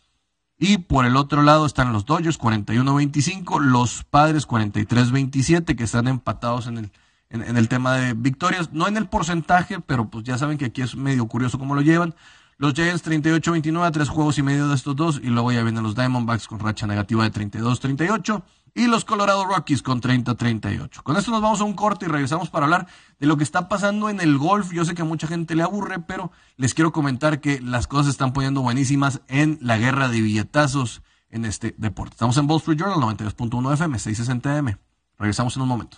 Y 0.57 0.79
por 0.79 1.05
el 1.05 1.17
otro 1.17 1.41
lado 1.41 1.65
están 1.65 1.93
los 1.93 2.05
Dodgers 2.05 2.39
41-25, 2.39 3.59
los 3.59 4.03
Padres 4.05 4.47
43-27, 4.47 5.75
que 5.75 5.83
están 5.83 6.07
empatados 6.07 6.67
en 6.67 6.77
el, 6.77 6.91
en 7.29 7.57
el 7.57 7.67
tema 7.67 7.95
de 7.95 8.13
victorias, 8.13 8.71
no 8.71 8.87
en 8.87 8.95
el 8.95 9.07
porcentaje, 9.07 9.79
pero 9.79 10.09
pues 10.09 10.23
ya 10.23 10.37
saben 10.37 10.57
que 10.57 10.65
aquí 10.65 10.81
es 10.81 10.95
medio 10.95 11.27
curioso 11.27 11.59
cómo 11.59 11.75
lo 11.75 11.81
llevan. 11.81 12.15
Los 12.57 12.73
Giants 12.73 13.05
38-29, 13.05 13.91
tres 13.91 14.09
juegos 14.09 14.37
y 14.37 14.43
medio 14.43 14.67
de 14.67 14.75
estos 14.75 14.95
dos. 14.95 15.19
Y 15.23 15.27
luego 15.27 15.51
ya 15.51 15.63
vienen 15.63 15.83
los 15.83 15.95
Diamondbacks 15.95 16.47
con 16.47 16.59
racha 16.59 16.87
negativa 16.87 17.23
de 17.27 17.31
32-38. 17.31 18.43
Y 18.75 18.87
los 18.87 19.05
Colorado 19.05 19.45
Rockies 19.45 19.83
con 19.83 20.01
30-38. 20.01 21.03
Con 21.03 21.15
esto 21.15 21.29
nos 21.29 21.41
vamos 21.41 21.61
a 21.61 21.63
un 21.63 21.73
corte 21.73 22.05
y 22.05 22.09
regresamos 22.09 22.49
para 22.49 22.65
hablar 22.65 22.87
de 23.19 23.27
lo 23.27 23.37
que 23.37 23.43
está 23.43 23.69
pasando 23.69 24.09
en 24.09 24.19
el 24.19 24.37
golf. 24.37 24.71
Yo 24.71 24.83
sé 24.83 24.95
que 24.95 25.03
a 25.03 25.05
mucha 25.05 25.27
gente 25.27 25.53
le 25.55 25.61
aburre, 25.61 25.99
pero 25.99 26.31
les 26.57 26.73
quiero 26.73 26.91
comentar 26.91 27.39
que 27.39 27.61
las 27.61 27.85
cosas 27.85 28.05
se 28.07 28.11
están 28.11 28.33
poniendo 28.33 28.61
buenísimas 28.61 29.21
en 29.27 29.59
la 29.61 29.77
guerra 29.77 30.07
de 30.07 30.21
billetazos 30.21 31.03
en 31.29 31.45
este 31.45 31.75
deporte. 31.77 32.13
Estamos 32.13 32.37
en 32.37 32.49
Wall 32.49 32.59
Street 32.59 32.79
Journal 32.79 32.99
92.1 33.15 33.73
FM, 33.73 33.99
660 33.99 34.57
M. 34.57 34.77
Regresamos 35.19 35.55
en 35.55 35.61
un 35.61 35.67
momento. 35.67 35.97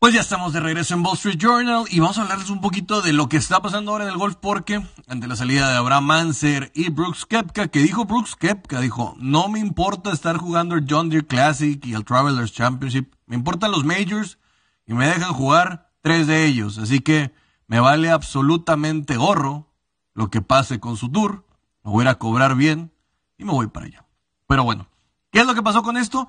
Pues 0.00 0.14
ya 0.14 0.20
estamos 0.20 0.52
de 0.52 0.60
regreso 0.60 0.94
en 0.94 1.04
Wall 1.04 1.16
Street 1.16 1.38
Journal 1.38 1.84
y 1.90 1.98
vamos 1.98 2.18
a 2.18 2.22
hablarles 2.22 2.50
un 2.50 2.60
poquito 2.60 3.02
de 3.02 3.12
lo 3.12 3.28
que 3.28 3.36
está 3.36 3.60
pasando 3.60 3.90
ahora 3.90 4.04
en 4.04 4.10
el 4.10 4.16
golf 4.16 4.36
porque 4.36 4.80
ante 5.08 5.26
la 5.26 5.34
salida 5.34 5.68
de 5.72 5.76
Abraham 5.76 6.04
Manser 6.04 6.70
y 6.72 6.90
Brooks 6.90 7.26
Kepka, 7.26 7.66
que 7.66 7.80
dijo 7.80 8.04
Brooks 8.04 8.36
Kepka, 8.36 8.80
dijo, 8.80 9.16
no 9.18 9.48
me 9.48 9.58
importa 9.58 10.12
estar 10.12 10.36
jugando 10.36 10.76
el 10.76 10.86
John 10.88 11.08
Deere 11.08 11.26
Classic 11.26 11.84
y 11.84 11.94
el 11.94 12.04
Travelers 12.04 12.52
Championship, 12.52 13.12
me 13.26 13.34
importan 13.34 13.72
los 13.72 13.84
majors 13.84 14.38
y 14.86 14.94
me 14.94 15.08
dejan 15.08 15.32
jugar 15.32 15.90
tres 16.00 16.28
de 16.28 16.46
ellos, 16.46 16.78
así 16.78 17.00
que 17.00 17.34
me 17.66 17.80
vale 17.80 18.08
absolutamente 18.10 19.16
gorro 19.16 19.66
lo 20.14 20.30
que 20.30 20.42
pase 20.42 20.78
con 20.78 20.96
su 20.96 21.10
tour, 21.10 21.44
me 21.82 21.90
voy 21.90 22.06
a 22.06 22.14
cobrar 22.14 22.54
bien 22.54 22.92
y 23.36 23.42
me 23.42 23.50
voy 23.50 23.66
para 23.66 23.86
allá. 23.86 24.06
Pero 24.46 24.62
bueno, 24.62 24.86
¿qué 25.32 25.40
es 25.40 25.46
lo 25.46 25.56
que 25.56 25.62
pasó 25.62 25.82
con 25.82 25.96
esto? 25.96 26.28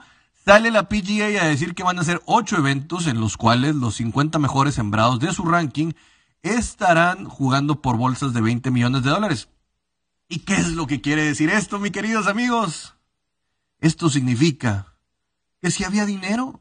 Sale 0.50 0.72
la 0.72 0.90
PGA 0.90 1.44
a 1.44 1.48
decir 1.48 1.76
que 1.76 1.84
van 1.84 2.00
a 2.00 2.04
ser 2.04 2.24
ocho 2.26 2.58
eventos 2.58 3.06
en 3.06 3.22
los 3.22 3.38
cuales 3.38 3.76
los 3.76 3.98
50 3.98 4.40
mejores 4.40 4.74
sembrados 4.74 5.20
de 5.20 5.32
su 5.32 5.46
ranking 5.46 5.92
estarán 6.42 7.26
jugando 7.26 7.84
por 7.84 7.98
bolsas 7.98 8.34
de 8.34 8.42
20 8.42 8.72
millones 8.72 9.04
de 9.04 9.12
dólares. 9.12 9.50
¿Y 10.28 10.40
qué 10.40 10.56
es 10.56 10.70
lo 10.70 10.88
que 10.88 11.02
quiere 11.02 11.24
decir 11.24 11.52
esto, 11.52 11.78
mis 11.78 11.92
queridos 11.92 12.26
amigos? 12.26 12.96
Esto 13.80 14.10
significa 14.10 14.96
que 15.62 15.70
si 15.70 15.84
había 15.84 16.08
dinero, 16.08 16.60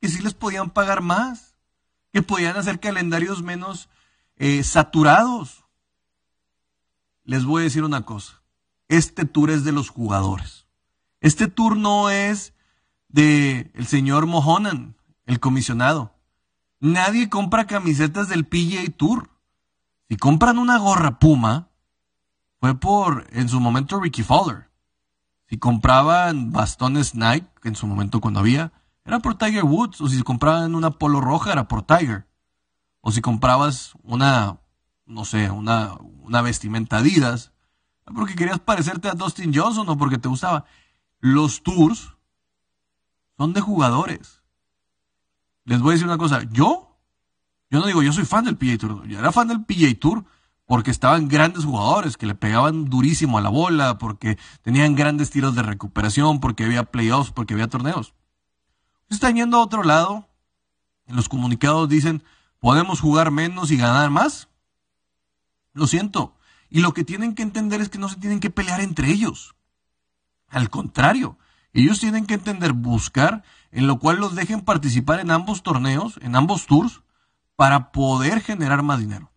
que 0.00 0.06
si 0.06 0.22
les 0.22 0.34
podían 0.34 0.70
pagar 0.70 1.02
más, 1.02 1.56
que 2.12 2.22
podían 2.22 2.56
hacer 2.56 2.78
calendarios 2.78 3.42
menos 3.42 3.88
eh, 4.36 4.62
saturados. 4.62 5.64
Les 7.24 7.44
voy 7.44 7.62
a 7.62 7.64
decir 7.64 7.82
una 7.82 8.02
cosa, 8.02 8.44
este 8.86 9.24
tour 9.24 9.50
es 9.50 9.64
de 9.64 9.72
los 9.72 9.88
jugadores. 9.88 10.68
Este 11.20 11.48
tour 11.48 11.76
no 11.76 12.08
es 12.08 12.52
de 13.12 13.70
el 13.74 13.86
señor 13.86 14.26
Mohonan, 14.26 14.96
el 15.26 15.38
comisionado. 15.38 16.14
Nadie 16.80 17.28
compra 17.28 17.66
camisetas 17.66 18.28
del 18.28 18.44
PGA 18.44 18.90
Tour. 18.96 19.30
Si 20.08 20.16
compran 20.16 20.58
una 20.58 20.78
gorra 20.78 21.18
Puma, 21.18 21.68
fue 22.60 22.74
por, 22.74 23.26
en 23.30 23.48
su 23.48 23.60
momento, 23.60 24.00
Ricky 24.00 24.22
Fowler. 24.22 24.70
Si 25.48 25.58
compraban 25.58 26.50
bastones 26.50 27.14
Nike, 27.14 27.48
en 27.64 27.76
su 27.76 27.86
momento 27.86 28.20
cuando 28.20 28.40
había, 28.40 28.72
era 29.04 29.20
por 29.20 29.36
Tiger 29.36 29.64
Woods. 29.64 30.00
O 30.00 30.08
si 30.08 30.22
compraban 30.22 30.74
una 30.74 30.90
polo 30.90 31.20
roja, 31.20 31.52
era 31.52 31.68
por 31.68 31.82
Tiger. 31.82 32.26
O 33.00 33.12
si 33.12 33.20
comprabas 33.20 33.92
una, 34.02 34.58
no 35.06 35.24
sé, 35.24 35.50
una, 35.50 35.94
una 36.22 36.42
vestimenta 36.42 36.98
Adidas, 36.98 37.52
porque 38.04 38.34
querías 38.34 38.58
parecerte 38.58 39.08
a 39.08 39.14
Dustin 39.14 39.52
Johnson 39.54 39.88
o 39.88 39.98
porque 39.98 40.18
te 40.18 40.28
gustaba. 40.28 40.64
Los 41.20 41.62
tours 41.62 42.16
son 43.36 43.52
de 43.52 43.60
jugadores. 43.60 44.42
Les 45.64 45.80
voy 45.80 45.90
a 45.90 45.92
decir 45.92 46.06
una 46.06 46.18
cosa, 46.18 46.42
yo, 46.50 46.98
yo 47.70 47.80
no 47.80 47.86
digo, 47.86 48.02
yo 48.02 48.12
soy 48.12 48.24
fan 48.24 48.44
del 48.44 48.56
PGA 48.56 48.78
Tour, 48.78 49.06
yo 49.06 49.18
era 49.18 49.32
fan 49.32 49.48
del 49.48 49.64
PGA 49.64 49.98
Tour 49.98 50.24
porque 50.66 50.90
estaban 50.90 51.28
grandes 51.28 51.64
jugadores 51.64 52.16
que 52.16 52.26
le 52.26 52.34
pegaban 52.34 52.86
durísimo 52.86 53.36
a 53.36 53.42
la 53.42 53.50
bola, 53.50 53.98
porque 53.98 54.38
tenían 54.62 54.94
grandes 54.94 55.30
tiros 55.30 55.54
de 55.54 55.62
recuperación, 55.62 56.40
porque 56.40 56.64
había 56.64 56.84
playoffs, 56.84 57.30
porque 57.30 57.52
había 57.54 57.68
torneos. 57.68 58.14
Están 59.10 59.36
yendo 59.36 59.58
a 59.58 59.62
otro 59.62 59.82
lado, 59.82 60.28
en 61.06 61.16
los 61.16 61.28
comunicados 61.28 61.88
dicen, 61.88 62.22
¿podemos 62.58 63.00
jugar 63.00 63.30
menos 63.30 63.70
y 63.70 63.76
ganar 63.76 64.08
más? 64.08 64.48
Lo 65.74 65.86
siento. 65.86 66.36
Y 66.70 66.80
lo 66.80 66.94
que 66.94 67.04
tienen 67.04 67.34
que 67.34 67.42
entender 67.42 67.82
es 67.82 67.90
que 67.90 67.98
no 67.98 68.08
se 68.08 68.16
tienen 68.16 68.40
que 68.40 68.48
pelear 68.48 68.80
entre 68.80 69.10
ellos. 69.10 69.54
Al 70.48 70.70
contrario, 70.70 71.36
ellos 71.72 72.00
tienen 72.00 72.26
que 72.26 72.34
entender, 72.34 72.72
buscar, 72.72 73.42
en 73.70 73.86
lo 73.86 73.98
cual 73.98 74.18
los 74.18 74.34
dejen 74.34 74.60
participar 74.60 75.20
en 75.20 75.30
ambos 75.30 75.62
torneos, 75.62 76.18
en 76.22 76.36
ambos 76.36 76.66
tours, 76.66 77.02
para 77.56 77.92
poder 77.92 78.40
generar 78.40 78.82
más 78.82 78.98
dinero. 78.98 79.30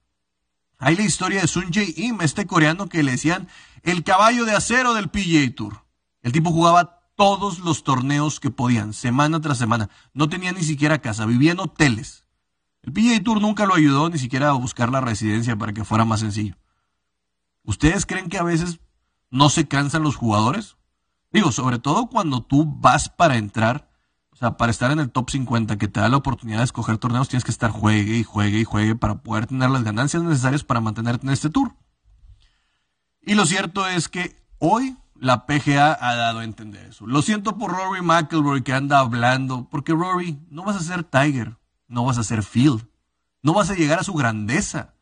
Hay 0.78 0.96
la 0.96 1.04
historia 1.04 1.42
de 1.42 1.48
Sun 1.48 1.72
Jae 1.72 1.94
Im, 1.96 2.22
este 2.22 2.46
coreano 2.46 2.90
que 2.90 3.04
le 3.04 3.12
decían 3.12 3.48
el 3.84 4.04
caballo 4.04 4.46
de 4.46 4.54
acero 4.54 4.94
del 4.94 5.10
PGA 5.10 5.54
Tour. 5.56 5.86
El 6.22 6.32
tipo 6.32 6.52
jugaba 6.52 7.02
todos 7.16 7.60
los 7.60 7.84
torneos 7.84 8.40
que 8.40 8.50
podían, 8.50 8.94
semana 8.94 9.40
tras 9.40 9.58
semana. 9.58 9.90
No 10.14 10.28
tenía 10.28 10.52
ni 10.52 10.64
siquiera 10.64 11.00
casa, 11.00 11.26
vivía 11.26 11.54
en 11.54 11.60
hoteles. 11.60 12.26
El 12.82 12.92
PGA 12.92 13.24
Tour 13.24 13.42
nunca 13.42 13.66
lo 13.66 13.74
ayudó 13.74 14.10
ni 14.10 14.20
siquiera 14.20 14.50
a 14.50 14.54
buscar 14.54 14.90
la 14.90 15.02
residencia 15.02 15.56
para 15.56 15.74
que 15.74 15.86
fuera 15.86 16.04
más 16.04 16.20
sencillo. 16.20 16.58
¿Ustedes 17.64 18.06
creen 18.06 18.30
que 18.30 18.38
a 18.38 18.44
veces 18.44 18.80
no 19.32 19.50
se 19.50 19.68
cansan 19.68 20.04
los 20.04 20.18
jugadores? 20.18 20.76
Digo, 21.36 21.52
sobre 21.52 21.80
todo 21.80 22.08
cuando 22.08 22.42
tú 22.42 22.64
vas 22.66 23.10
para 23.10 23.36
entrar, 23.36 23.90
o 24.32 24.38
sea, 24.38 24.56
para 24.56 24.72
estar 24.72 24.92
en 24.92 25.00
el 25.00 25.12
top 25.12 25.32
50, 25.32 25.78
que 25.78 25.90
te 25.90 26.00
da 26.00 26.08
la 26.08 26.16
oportunidad 26.16 26.60
de 26.60 26.64
escoger 26.64 26.98
torneos, 26.98 27.28
tienes 27.28 27.44
que 27.44 27.52
estar 27.52 27.72
juegue 27.72 28.16
y 28.16 28.24
juegue 28.24 28.62
y 28.62 28.64
juegue 28.64 28.96
para 28.96 29.22
poder 29.22 29.46
tener 29.46 29.70
las 29.70 29.84
ganancias 29.84 30.24
necesarias 30.24 30.64
para 30.64 30.80
mantenerte 30.80 31.28
en 31.28 31.34
este 31.34 31.50
tour. 31.50 31.76
Y 33.22 33.34
lo 33.34 33.46
cierto 33.46 33.86
es 33.86 34.08
que 34.08 34.34
hoy 34.60 34.96
la 35.14 35.46
PGA 35.46 35.98
ha 36.00 36.16
dado 36.16 36.40
a 36.40 36.46
entender 36.46 36.86
eso. 36.86 37.06
Lo 37.06 37.22
siento 37.22 37.58
por 37.58 37.72
Rory 37.72 38.02
McIlroy 38.02 38.62
que 38.62 38.72
anda 38.72 39.00
hablando, 39.00 39.68
porque 39.70 39.92
Rory, 39.92 40.40
no 40.50 40.64
vas 40.64 40.78
a 40.78 40.84
ser 40.84 41.04
Tiger, 41.04 41.58
no 41.90 42.06
vas 42.06 42.18
a 42.18 42.24
ser 42.24 42.44
Phil, 42.44 42.90
no 43.42 43.54
vas 43.54 43.70
a 43.70 43.76
llegar 43.76 44.00
a 44.00 44.06
su 44.06 44.14
grandeza. 44.14 44.94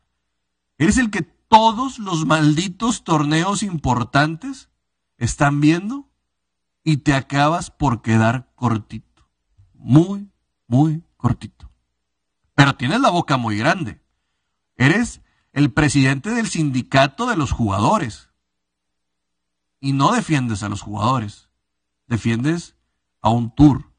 Eres 0.78 0.98
el 0.98 1.12
que 1.12 1.22
todos 1.22 2.00
los 2.00 2.26
malditos 2.26 3.04
torneos 3.04 3.62
importantes 3.62 4.68
están 5.16 5.60
viendo 5.60 6.10
y 6.84 6.98
te 6.98 7.14
acabas 7.14 7.70
por 7.70 8.02
quedar 8.02 8.52
cortito. 8.54 9.28
Muy, 9.72 10.30
muy 10.68 11.02
cortito. 11.16 11.70
Pero 12.54 12.76
tienes 12.76 13.00
la 13.00 13.10
boca 13.10 13.38
muy 13.38 13.56
grande. 13.56 14.00
Eres 14.76 15.22
el 15.52 15.72
presidente 15.72 16.30
del 16.30 16.48
sindicato 16.48 17.26
de 17.26 17.36
los 17.36 17.52
jugadores. 17.52 18.30
Y 19.80 19.92
no 19.92 20.12
defiendes 20.12 20.62
a 20.62 20.68
los 20.68 20.82
jugadores. 20.82 21.48
Defiendes 22.06 22.76
a 23.22 23.30
un 23.30 23.54
tour, 23.54 23.90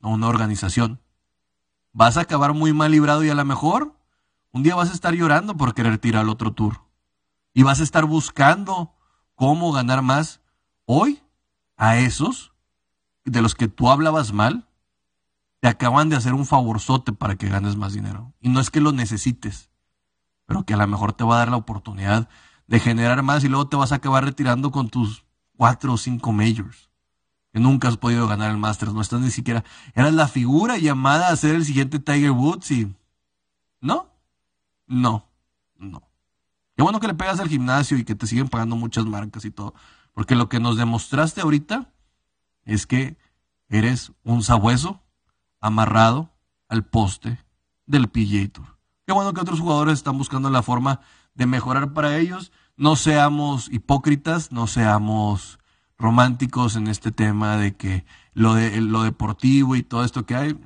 a 0.00 0.08
una 0.08 0.28
organización. 0.28 1.00
Vas 1.92 2.16
a 2.16 2.22
acabar 2.22 2.54
muy 2.54 2.72
mal 2.72 2.90
librado 2.90 3.22
y 3.22 3.30
a 3.30 3.34
lo 3.34 3.44
mejor 3.44 3.96
un 4.52 4.62
día 4.62 4.74
vas 4.74 4.90
a 4.90 4.94
estar 4.94 5.14
llorando 5.14 5.56
por 5.56 5.74
querer 5.74 5.98
tirar 5.98 6.22
al 6.22 6.30
otro 6.30 6.52
tour. 6.52 6.84
Y 7.52 7.62
vas 7.62 7.80
a 7.80 7.82
estar 7.82 8.04
buscando 8.04 8.94
cómo 9.34 9.72
ganar 9.72 10.02
más. 10.02 10.40
Hoy, 10.86 11.22
a 11.80 11.96
esos 11.96 12.52
de 13.24 13.40
los 13.40 13.54
que 13.54 13.66
tú 13.66 13.88
hablabas 13.88 14.34
mal, 14.34 14.68
te 15.60 15.68
acaban 15.68 16.10
de 16.10 16.16
hacer 16.16 16.34
un 16.34 16.44
favorzote 16.44 17.12
para 17.12 17.36
que 17.36 17.48
ganes 17.48 17.76
más 17.76 17.94
dinero. 17.94 18.34
Y 18.38 18.50
no 18.50 18.60
es 18.60 18.68
que 18.68 18.82
lo 18.82 18.92
necesites, 18.92 19.70
pero 20.44 20.64
que 20.64 20.74
a 20.74 20.76
lo 20.76 20.86
mejor 20.86 21.14
te 21.14 21.24
va 21.24 21.36
a 21.36 21.38
dar 21.38 21.50
la 21.50 21.56
oportunidad 21.56 22.28
de 22.66 22.80
generar 22.80 23.22
más 23.22 23.44
y 23.44 23.48
luego 23.48 23.68
te 23.68 23.76
vas 23.76 23.92
a 23.92 23.94
acabar 23.94 24.26
retirando 24.26 24.70
con 24.70 24.90
tus 24.90 25.24
cuatro 25.56 25.94
o 25.94 25.96
cinco 25.96 26.32
majors. 26.32 26.90
Que 27.50 27.60
nunca 27.60 27.88
has 27.88 27.96
podido 27.96 28.28
ganar 28.28 28.50
el 28.50 28.58
Masters, 28.58 28.92
no 28.92 29.00
estás 29.00 29.22
ni 29.22 29.30
siquiera. 29.30 29.64
Eras 29.94 30.12
la 30.12 30.28
figura 30.28 30.76
llamada 30.76 31.30
a 31.30 31.36
ser 31.36 31.54
el 31.54 31.64
siguiente 31.64 31.98
Tiger 31.98 32.32
Woods 32.32 32.70
y. 32.72 32.94
¿No? 33.80 34.10
No, 34.86 35.26
no. 35.78 36.02
Qué 36.76 36.82
bueno 36.82 37.00
que 37.00 37.06
le 37.06 37.14
pegas 37.14 37.40
al 37.40 37.48
gimnasio 37.48 37.96
y 37.96 38.04
que 38.04 38.14
te 38.14 38.26
siguen 38.26 38.48
pagando 38.48 38.76
muchas 38.76 39.06
marcas 39.06 39.46
y 39.46 39.50
todo. 39.50 39.74
Porque 40.12 40.34
lo 40.34 40.48
que 40.48 40.60
nos 40.60 40.76
demostraste 40.76 41.40
ahorita 41.40 41.92
es 42.64 42.86
que 42.86 43.16
eres 43.68 44.12
un 44.24 44.42
sabueso 44.42 45.02
amarrado 45.60 46.32
al 46.68 46.84
poste 46.84 47.38
del 47.86 48.08
PGA 48.08 48.48
Tour. 48.52 48.78
Qué 49.06 49.12
bueno 49.12 49.32
que 49.32 49.40
otros 49.40 49.60
jugadores 49.60 49.94
están 49.94 50.18
buscando 50.18 50.50
la 50.50 50.62
forma 50.62 51.00
de 51.34 51.46
mejorar 51.46 51.92
para 51.92 52.16
ellos. 52.16 52.52
No 52.76 52.96
seamos 52.96 53.68
hipócritas, 53.72 54.52
no 54.52 54.66
seamos 54.66 55.58
románticos 55.98 56.76
en 56.76 56.86
este 56.86 57.12
tema 57.12 57.56
de 57.56 57.76
que 57.76 58.04
lo, 58.32 58.54
de, 58.54 58.80
lo 58.80 59.02
deportivo 59.02 59.76
y 59.76 59.82
todo 59.82 60.04
esto 60.04 60.24
que 60.24 60.34
hay, 60.34 60.58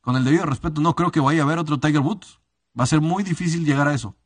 con 0.00 0.16
el 0.16 0.24
debido 0.24 0.46
respeto, 0.46 0.80
no 0.80 0.96
creo 0.96 1.12
que 1.12 1.20
vaya 1.20 1.42
a 1.42 1.44
haber 1.44 1.58
otro 1.58 1.78
Tiger 1.78 2.00
Woods. 2.00 2.40
Va 2.78 2.84
a 2.84 2.88
ser 2.88 3.00
muy 3.00 3.22
difícil 3.22 3.64
llegar 3.64 3.88
a 3.88 3.94
eso. 3.94 4.16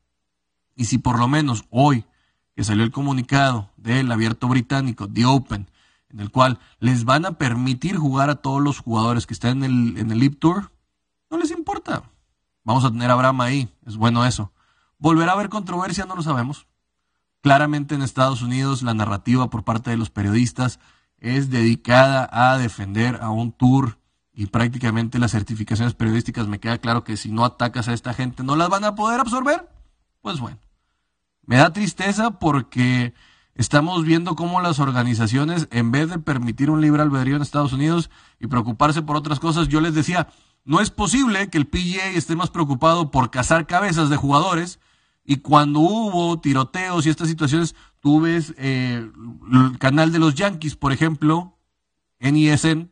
Y 0.76 0.86
si 0.86 0.98
por 0.98 1.18
lo 1.18 1.28
menos 1.28 1.64
hoy 1.70 2.06
que 2.54 2.64
salió 2.64 2.84
el 2.84 2.90
comunicado 2.90 3.70
del 3.76 4.10
abierto 4.10 4.48
británico, 4.48 5.08
The 5.08 5.26
Open, 5.26 5.70
en 6.08 6.20
el 6.20 6.30
cual 6.30 6.60
les 6.78 7.04
van 7.04 7.26
a 7.26 7.38
permitir 7.38 7.96
jugar 7.96 8.30
a 8.30 8.36
todos 8.36 8.62
los 8.62 8.78
jugadores 8.78 9.26
que 9.26 9.34
están 9.34 9.64
en 9.64 9.64
el, 9.64 9.98
en 9.98 10.10
el 10.12 10.18
Leap 10.20 10.38
Tour, 10.38 10.70
no 11.30 11.38
les 11.38 11.50
importa. 11.50 12.04
Vamos 12.62 12.84
a 12.84 12.90
tener 12.90 13.10
a 13.10 13.14
Abraham 13.14 13.40
ahí, 13.40 13.68
es 13.84 13.96
bueno 13.96 14.24
eso. 14.24 14.52
¿Volverá 14.98 15.32
a 15.32 15.34
haber 15.34 15.48
controversia? 15.48 16.06
No 16.06 16.14
lo 16.14 16.22
sabemos. 16.22 16.66
Claramente 17.42 17.94
en 17.94 18.02
Estados 18.02 18.40
Unidos 18.40 18.82
la 18.82 18.94
narrativa 18.94 19.50
por 19.50 19.64
parte 19.64 19.90
de 19.90 19.96
los 19.96 20.10
periodistas 20.10 20.80
es 21.18 21.50
dedicada 21.50 22.28
a 22.32 22.56
defender 22.56 23.18
a 23.20 23.30
un 23.30 23.52
tour 23.52 23.98
y 24.32 24.46
prácticamente 24.46 25.18
las 25.18 25.32
certificaciones 25.32 25.94
periodísticas 25.94 26.48
me 26.48 26.58
queda 26.58 26.78
claro 26.78 27.04
que 27.04 27.16
si 27.16 27.30
no 27.30 27.44
atacas 27.44 27.88
a 27.88 27.92
esta 27.92 28.14
gente 28.14 28.42
no 28.42 28.56
las 28.56 28.68
van 28.68 28.84
a 28.84 28.94
poder 28.94 29.20
absorber. 29.20 29.68
Pues 30.22 30.40
bueno, 30.40 30.58
me 31.46 31.56
da 31.56 31.72
tristeza 31.72 32.38
porque 32.38 33.14
estamos 33.54 34.04
viendo 34.04 34.34
cómo 34.34 34.60
las 34.60 34.78
organizaciones, 34.80 35.68
en 35.70 35.90
vez 35.90 36.10
de 36.10 36.18
permitir 36.18 36.70
un 36.70 36.80
libre 36.80 37.02
albedrío 37.02 37.36
en 37.36 37.42
Estados 37.42 37.72
Unidos 37.72 38.10
y 38.40 38.46
preocuparse 38.46 39.02
por 39.02 39.16
otras 39.16 39.40
cosas, 39.40 39.68
yo 39.68 39.80
les 39.80 39.94
decía, 39.94 40.28
no 40.64 40.80
es 40.80 40.90
posible 40.90 41.50
que 41.50 41.58
el 41.58 41.66
PGA 41.66 42.10
esté 42.14 42.36
más 42.36 42.50
preocupado 42.50 43.10
por 43.10 43.30
cazar 43.30 43.66
cabezas 43.66 44.10
de 44.10 44.16
jugadores 44.16 44.80
y 45.24 45.36
cuando 45.36 45.80
hubo 45.80 46.40
tiroteos 46.40 47.06
y 47.06 47.10
estas 47.10 47.28
situaciones, 47.28 47.74
tú 48.00 48.20
ves 48.20 48.54
eh, 48.58 49.10
el 49.52 49.78
canal 49.78 50.12
de 50.12 50.18
los 50.18 50.34
Yankees, 50.34 50.76
por 50.76 50.92
ejemplo, 50.92 51.58
en 52.18 52.36
ESN, 52.36 52.90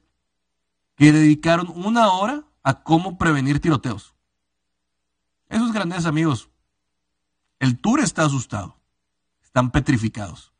que 0.97 1.12
dedicaron 1.12 1.71
una 1.75 2.09
hora 2.12 2.45
a 2.62 2.83
cómo 2.83 3.19
prevenir 3.19 3.61
tiroteos. 3.61 4.15
Eso 5.49 5.67
es 5.67 5.73
grandeza, 5.73 6.09
amigos. 6.09 6.49
El 7.62 7.79
tour 7.79 8.01
está 8.01 8.25
asustado. 8.25 8.77
Están 9.40 9.70
petrificados. 9.70 10.53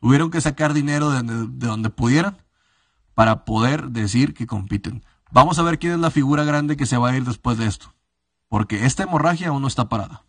Tuvieron 0.00 0.30
que 0.30 0.40
sacar 0.40 0.72
dinero 0.72 1.10
de 1.10 1.16
donde, 1.16 1.34
de 1.48 1.66
donde 1.66 1.90
pudieran 1.90 2.44
para 3.12 3.44
poder 3.44 3.88
decir 3.88 4.34
que 4.34 4.46
compiten. 4.46 5.04
Vamos 5.32 5.58
a 5.58 5.64
ver 5.64 5.80
quién 5.80 5.94
es 5.94 5.98
la 5.98 6.12
figura 6.12 6.44
grande 6.44 6.76
que 6.76 6.86
se 6.86 6.96
va 6.96 7.10
a 7.10 7.16
ir 7.16 7.24
después 7.24 7.58
de 7.58 7.66
esto. 7.66 7.92
Porque 8.48 8.86
esta 8.86 9.02
hemorragia 9.02 9.48
aún 9.48 9.62
no 9.62 9.66
está 9.66 9.88
parada. 9.88 10.22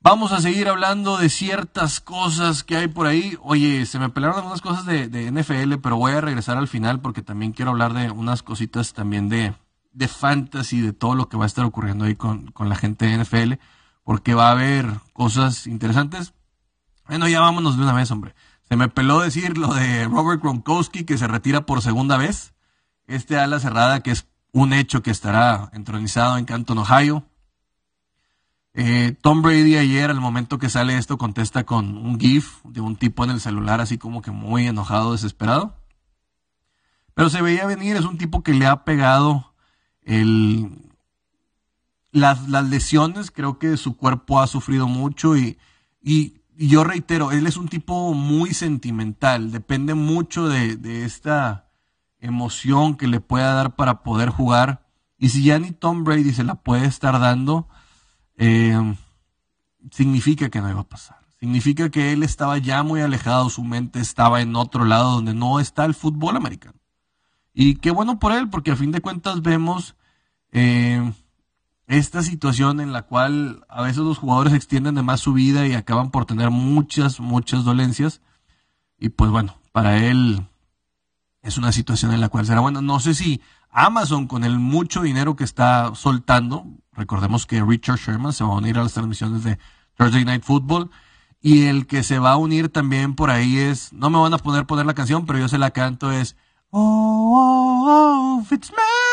Vamos 0.00 0.32
a 0.32 0.42
seguir 0.42 0.68
hablando 0.68 1.16
de 1.16 1.30
ciertas 1.30 2.00
cosas 2.00 2.62
que 2.62 2.76
hay 2.76 2.88
por 2.88 3.06
ahí. 3.06 3.38
Oye, 3.40 3.86
se 3.86 3.98
me 3.98 4.10
pelearon 4.10 4.40
algunas 4.40 4.60
cosas 4.60 4.84
de, 4.84 5.08
de 5.08 5.32
NFL, 5.32 5.76
pero 5.82 5.96
voy 5.96 6.12
a 6.12 6.20
regresar 6.20 6.58
al 6.58 6.68
final 6.68 7.00
porque 7.00 7.22
también 7.22 7.52
quiero 7.52 7.70
hablar 7.70 7.94
de 7.94 8.10
unas 8.10 8.42
cositas 8.42 8.92
también 8.92 9.30
de, 9.30 9.54
de 9.94 10.08
fantasy, 10.08 10.82
de 10.82 10.92
todo 10.92 11.14
lo 11.14 11.30
que 11.30 11.38
va 11.38 11.44
a 11.44 11.46
estar 11.46 11.64
ocurriendo 11.64 12.04
ahí 12.04 12.16
con, 12.16 12.50
con 12.50 12.68
la 12.68 12.76
gente 12.76 13.06
de 13.06 13.16
NFL, 13.16 13.54
porque 14.10 14.34
va 14.34 14.48
a 14.48 14.50
haber 14.50 14.86
cosas 15.12 15.68
interesantes. 15.68 16.34
Bueno, 17.06 17.28
ya 17.28 17.38
vámonos 17.38 17.76
de 17.76 17.84
una 17.84 17.92
vez, 17.92 18.10
hombre. 18.10 18.34
Se 18.68 18.74
me 18.74 18.88
peló 18.88 19.20
decir 19.20 19.56
lo 19.56 19.72
de 19.72 20.06
Robert 20.06 20.42
Gronkowski 20.42 21.04
que 21.04 21.16
se 21.16 21.28
retira 21.28 21.64
por 21.64 21.80
segunda 21.80 22.16
vez 22.16 22.52
este 23.06 23.38
ala 23.38 23.60
cerrada 23.60 24.00
que 24.00 24.10
es 24.10 24.26
un 24.50 24.72
hecho 24.72 25.04
que 25.04 25.12
estará 25.12 25.70
entronizado 25.74 26.38
en 26.38 26.44
Canton, 26.44 26.78
Ohio. 26.78 27.24
Eh, 28.74 29.16
Tom 29.22 29.42
Brady 29.42 29.76
ayer, 29.76 30.10
al 30.10 30.20
momento 30.20 30.58
que 30.58 30.70
sale 30.70 30.98
esto, 30.98 31.16
contesta 31.16 31.62
con 31.62 31.96
un 31.96 32.18
GIF 32.18 32.64
de 32.64 32.80
un 32.80 32.96
tipo 32.96 33.22
en 33.22 33.30
el 33.30 33.40
celular, 33.40 33.80
así 33.80 33.96
como 33.96 34.22
que 34.22 34.32
muy 34.32 34.66
enojado, 34.66 35.12
desesperado. 35.12 35.76
Pero 37.14 37.30
se 37.30 37.42
veía 37.42 37.64
venir, 37.64 37.94
es 37.94 38.04
un 38.04 38.18
tipo 38.18 38.42
que 38.42 38.54
le 38.54 38.66
ha 38.66 38.82
pegado 38.82 39.54
el, 40.02 40.89
las, 42.12 42.48
las 42.48 42.68
lesiones, 42.68 43.30
creo 43.30 43.58
que 43.58 43.76
su 43.76 43.96
cuerpo 43.96 44.40
ha 44.40 44.46
sufrido 44.46 44.88
mucho 44.88 45.36
y, 45.36 45.58
y, 46.02 46.34
yo 46.56 46.84
reitero, 46.84 47.32
él 47.32 47.46
es 47.46 47.56
un 47.56 47.68
tipo 47.68 48.12
muy 48.12 48.52
sentimental, 48.52 49.50
depende 49.50 49.94
mucho 49.94 50.46
de, 50.46 50.76
de 50.76 51.06
esta 51.06 51.70
emoción 52.18 52.96
que 52.96 53.06
le 53.06 53.20
pueda 53.20 53.54
dar 53.54 53.76
para 53.76 54.02
poder 54.02 54.28
jugar. 54.28 54.86
Y 55.16 55.30
si 55.30 55.42
ya 55.42 55.58
ni 55.58 55.72
Tom 55.72 56.04
Brady 56.04 56.34
se 56.34 56.44
la 56.44 56.56
puede 56.56 56.84
estar 56.84 57.18
dando, 57.18 57.66
eh, 58.36 58.78
significa 59.90 60.50
que 60.50 60.60
no 60.60 60.68
iba 60.68 60.80
a 60.80 60.88
pasar. 60.88 61.18
Significa 61.38 61.88
que 61.88 62.12
él 62.12 62.22
estaba 62.22 62.58
ya 62.58 62.82
muy 62.82 63.00
alejado, 63.00 63.48
su 63.48 63.64
mente 63.64 64.00
estaba 64.00 64.42
en 64.42 64.54
otro 64.54 64.84
lado 64.84 65.12
donde 65.12 65.32
no 65.32 65.60
está 65.60 65.86
el 65.86 65.94
fútbol 65.94 66.36
americano. 66.36 66.78
Y 67.54 67.76
qué 67.76 67.90
bueno 67.90 68.18
por 68.18 68.32
él, 68.32 68.50
porque 68.50 68.70
a 68.70 68.76
fin 68.76 68.92
de 68.92 69.00
cuentas 69.00 69.40
vemos 69.40 69.96
eh, 70.52 71.12
esta 71.90 72.22
situación 72.22 72.80
en 72.80 72.92
la 72.92 73.02
cual 73.02 73.64
a 73.68 73.82
veces 73.82 73.98
los 73.98 74.18
jugadores 74.18 74.54
extienden 74.54 74.94
de 74.94 75.02
más 75.02 75.18
su 75.18 75.32
vida 75.32 75.66
y 75.66 75.74
acaban 75.74 76.12
por 76.12 76.24
tener 76.24 76.50
muchas, 76.50 77.18
muchas 77.18 77.64
dolencias. 77.64 78.20
Y 78.96 79.08
pues 79.08 79.32
bueno, 79.32 79.56
para 79.72 79.96
él 79.98 80.46
es 81.42 81.58
una 81.58 81.72
situación 81.72 82.12
en 82.12 82.20
la 82.20 82.28
cual 82.28 82.46
será 82.46 82.60
bueno. 82.60 82.80
No 82.80 83.00
sé 83.00 83.14
si 83.14 83.40
Amazon, 83.70 84.28
con 84.28 84.44
el 84.44 84.60
mucho 84.60 85.02
dinero 85.02 85.34
que 85.34 85.42
está 85.42 85.92
soltando, 85.96 86.64
recordemos 86.92 87.44
que 87.44 87.60
Richard 87.60 87.98
Sherman 87.98 88.32
se 88.32 88.44
va 88.44 88.50
a 88.50 88.58
unir 88.58 88.78
a 88.78 88.84
las 88.84 88.94
transmisiones 88.94 89.42
de 89.42 89.58
Thursday 89.96 90.24
Night 90.24 90.44
Football. 90.44 90.90
Y 91.42 91.66
el 91.66 91.88
que 91.88 92.04
se 92.04 92.20
va 92.20 92.32
a 92.32 92.36
unir 92.36 92.68
también 92.68 93.16
por 93.16 93.30
ahí 93.30 93.58
es, 93.58 93.92
no 93.92 94.10
me 94.10 94.18
van 94.18 94.34
a 94.34 94.38
poder 94.38 94.64
poner 94.64 94.86
la 94.86 94.94
canción, 94.94 95.26
pero 95.26 95.40
yo 95.40 95.48
se 95.48 95.58
la 95.58 95.72
canto, 95.72 96.12
es 96.12 96.36
Oh, 96.72 97.32
oh, 97.34 98.38
oh, 98.38 98.46
magic, 98.48 99.09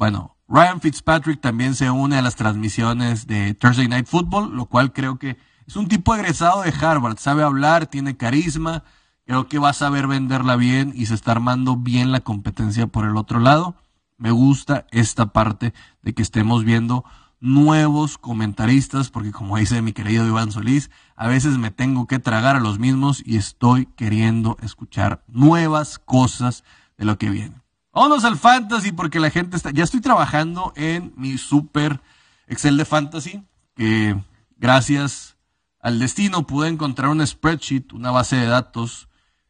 Bueno, 0.00 0.38
Ryan 0.48 0.80
Fitzpatrick 0.80 1.42
también 1.42 1.74
se 1.74 1.90
une 1.90 2.16
a 2.16 2.22
las 2.22 2.34
transmisiones 2.34 3.26
de 3.26 3.52
Thursday 3.52 3.86
Night 3.86 4.06
Football, 4.06 4.56
lo 4.56 4.64
cual 4.64 4.94
creo 4.94 5.18
que 5.18 5.36
es 5.66 5.76
un 5.76 5.88
tipo 5.88 6.14
egresado 6.14 6.62
de 6.62 6.72
Harvard, 6.72 7.18
sabe 7.18 7.42
hablar, 7.42 7.86
tiene 7.86 8.16
carisma, 8.16 8.82
creo 9.26 9.46
que 9.46 9.58
va 9.58 9.68
a 9.68 9.74
saber 9.74 10.06
venderla 10.06 10.56
bien 10.56 10.94
y 10.96 11.04
se 11.04 11.12
está 11.12 11.32
armando 11.32 11.76
bien 11.76 12.12
la 12.12 12.20
competencia 12.20 12.86
por 12.86 13.04
el 13.04 13.14
otro 13.18 13.40
lado. 13.40 13.74
Me 14.16 14.30
gusta 14.30 14.86
esta 14.90 15.34
parte 15.34 15.74
de 16.00 16.14
que 16.14 16.22
estemos 16.22 16.64
viendo 16.64 17.04
nuevos 17.38 18.16
comentaristas, 18.16 19.10
porque 19.10 19.32
como 19.32 19.58
dice 19.58 19.82
mi 19.82 19.92
querido 19.92 20.26
Iván 20.26 20.50
Solís, 20.50 20.90
a 21.14 21.28
veces 21.28 21.58
me 21.58 21.70
tengo 21.70 22.06
que 22.06 22.18
tragar 22.18 22.56
a 22.56 22.60
los 22.60 22.78
mismos 22.78 23.22
y 23.22 23.36
estoy 23.36 23.84
queriendo 23.84 24.56
escuchar 24.62 25.24
nuevas 25.28 25.98
cosas 25.98 26.64
de 26.96 27.04
lo 27.04 27.18
que 27.18 27.28
viene. 27.28 27.59
Vámonos 27.92 28.24
al 28.24 28.36
fantasy 28.36 28.92
porque 28.92 29.20
la 29.20 29.30
gente 29.30 29.56
está, 29.56 29.70
ya 29.70 29.84
estoy 29.84 30.00
trabajando 30.00 30.72
en 30.76 31.12
mi 31.16 31.38
super 31.38 32.00
Excel 32.46 32.76
de 32.76 32.84
fantasy, 32.84 33.44
que 33.74 34.16
gracias 34.56 35.36
al 35.80 35.98
destino 35.98 36.46
pude 36.46 36.68
encontrar 36.68 37.10
un 37.10 37.26
spreadsheet, 37.26 37.92
una 37.92 38.10
base 38.10 38.36
de 38.36 38.46
datos 38.46 39.08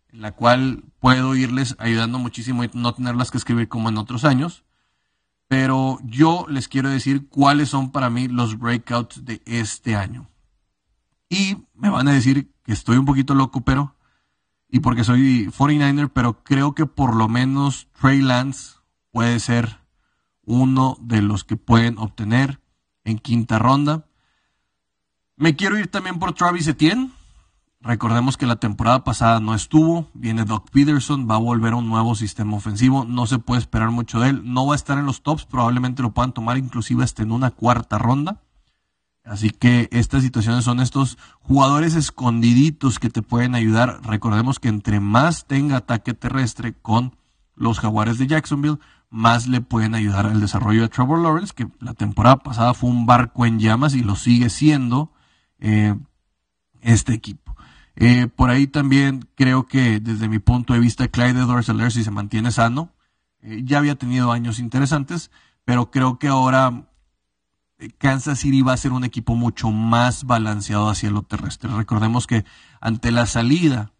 en 0.09 0.23
la 0.23 0.33
cual 0.33 0.85
puedo 0.99 1.35
irles 1.35 1.77
ayudando 1.79 2.19
muchísimo 2.19 2.65
y 2.65 2.71
no 2.75 2.95
tenerlas 2.95 3.31
que 3.31 3.39
escribir 3.39 3.69
como 3.69 3.89
en 3.89 3.99
otros 3.99 4.25
años 4.25 4.65
pero 5.51 5.99
yo 6.05 6.47
les 6.49 6.69
quiero 6.69 6.91
decir 6.91 7.29
cuáles 7.29 7.71
son 7.71 7.91
para 7.91 8.09
mí 8.09 8.29
los 8.29 8.57
breakouts 8.57 9.25
de 9.25 9.43
este 9.47 9.97
año. 9.97 10.31
Y 11.29 11.57
me 11.75 11.91
van 11.91 12.07
a 12.07 12.13
decir 12.13 12.53
que 12.63 12.73
estoy 12.73 12.99
un 12.99 13.05
poquito 13.05 13.35
loco, 13.35 13.63
pero, 13.63 13.97
y 14.71 14.81
porque 14.81 15.05
soy 15.05 15.47
49er, 15.49 16.11
pero 16.13 16.43
creo 16.43 16.75
que 16.75 16.87
por 16.87 17.17
lo 17.17 17.29
menos 17.29 17.89
Trey 18.01 18.21
Lance 18.21 18.77
puede 19.11 19.41
ser 19.41 19.81
uno 20.45 20.97
de 21.01 21.23
los 21.23 21.45
que 21.45 21.57
pueden 21.57 21.99
obtener 21.99 22.61
en 23.05 23.19
quinta 23.19 23.59
ronda. 23.59 24.07
Me 25.37 25.57
quiero 25.57 25.79
ir 25.79 25.89
también 25.89 26.19
por 26.19 26.35
Travis 26.35 26.67
Etienne. 26.67 27.11
Recordemos 27.81 28.37
que 28.37 28.47
la 28.47 28.57
temporada 28.57 29.05
pasada 29.05 29.41
no 29.41 29.55
estuvo, 29.55 30.07
viene 30.13 30.45
Doc 30.45 30.69
Peterson, 30.71 31.27
va 31.29 31.37
a 31.37 31.39
volver 31.39 31.73
a 31.73 31.77
un 31.77 31.89
nuevo 31.89 32.15
sistema 32.15 32.57
ofensivo, 32.57 33.07
no 33.07 33.27
se 33.27 33.39
puede 33.39 33.61
esperar 33.61 33.91
mucho 33.91 34.21
de 34.21 34.29
él, 34.29 34.43
no 34.45 34.67
va 34.67 34.75
a 34.75 34.77
estar 34.77 34.99
en 34.99 35.07
los 35.07 35.23
tops, 35.23 35.47
probablemente 35.47 36.03
lo 36.03 36.13
puedan 36.13 36.33
tomar 36.33 36.59
inclusive 36.59 37.05
hasta 37.05 37.23
en 37.23 37.33
una 37.33 37.51
cuarta 37.53 37.97
ronda. 37.97 38.43
Así 39.31 39.51
que 39.51 39.89
estas 39.93 40.25
situaciones 40.25 40.65
son 40.65 40.81
estos 40.81 41.17
jugadores 41.39 41.95
escondiditos 41.95 42.99
que 42.99 43.11
te 43.11 43.23
pueden 43.23 43.55
ayudar. 43.55 44.01
Recordemos 44.03 44.59
que 44.59 44.67
entre 44.67 44.99
más 44.99 45.47
tenga 45.47 45.77
ataque 45.77 46.15
terrestre 46.15 46.75
con 46.75 47.17
los 47.55 47.79
jaguares 47.79 48.19
de 48.19 48.27
Jacksonville, 48.27 48.81
más 49.09 49.47
le 49.47 49.61
pueden 49.61 49.95
ayudar 49.95 50.27
al 50.27 50.41
desarrollo 50.41 50.83
de 50.83 50.89
Trevor 50.89 51.21
Lawrence, 51.21 51.55
que 51.55 51.69
la 51.79 51.95
temporada 51.95 52.39
pasada 52.39 52.75
fue 52.75 52.91
un 52.91 53.07
barco 53.07 53.47
en 53.47 53.61
llamas 53.61 53.95
y 53.95 54.03
lo 54.03 54.17
sigue 54.17 54.51
siendo 54.51 55.13
eh, 55.61 55.95
este 56.81 57.15
equipo. 57.15 57.55
Eh, 57.95 58.27
por 58.27 58.51
ahí 58.51 58.67
también 58.67 59.29
creo 59.37 59.69
que 59.69 60.01
desde 60.01 60.29
mi 60.29 60.41
punto 60.41 60.75
de 60.75 60.81
vista 60.81 61.07
Clyde 61.07 61.43
edwards 61.43 61.95
si 61.95 62.03
se 62.03 62.11
mantiene 62.11 62.51
sano, 62.51 62.95
eh, 63.43 63.63
ya 63.65 63.79
había 63.79 63.95
tenido 63.95 64.33
años 64.33 64.59
interesantes, 64.59 65.31
pero 65.65 65.93
creo 65.93 66.19
que 66.19 66.27
ahora 66.27 66.90
Kansas 67.99 68.41
City 68.41 68.63
va 68.63 68.73
a 68.73 68.77
ser 68.77 68.93
un 68.93 69.05
equipo 69.05 69.35
mucho 69.35 69.71
más 69.71 70.25
balanceado 70.25 70.89
hacia 70.89 71.11
lo 71.11 71.23
terrestre. 71.23 71.71
Recordemos 71.75 72.27
que 72.27 72.45
ante 72.81 73.11
la 73.11 73.27
salida 73.27 73.93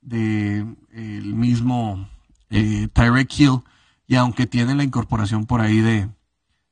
del 0.00 0.76
de, 0.90 1.18
el 1.18 1.34
mismo 1.34 2.08
eh, 2.50 2.88
Tyrek 2.92 3.38
Hill, 3.38 3.60
y 4.06 4.14
aunque 4.14 4.46
tiene 4.46 4.74
la 4.74 4.84
incorporación 4.84 5.46
por 5.46 5.60
ahí 5.60 5.80
de, 5.80 6.08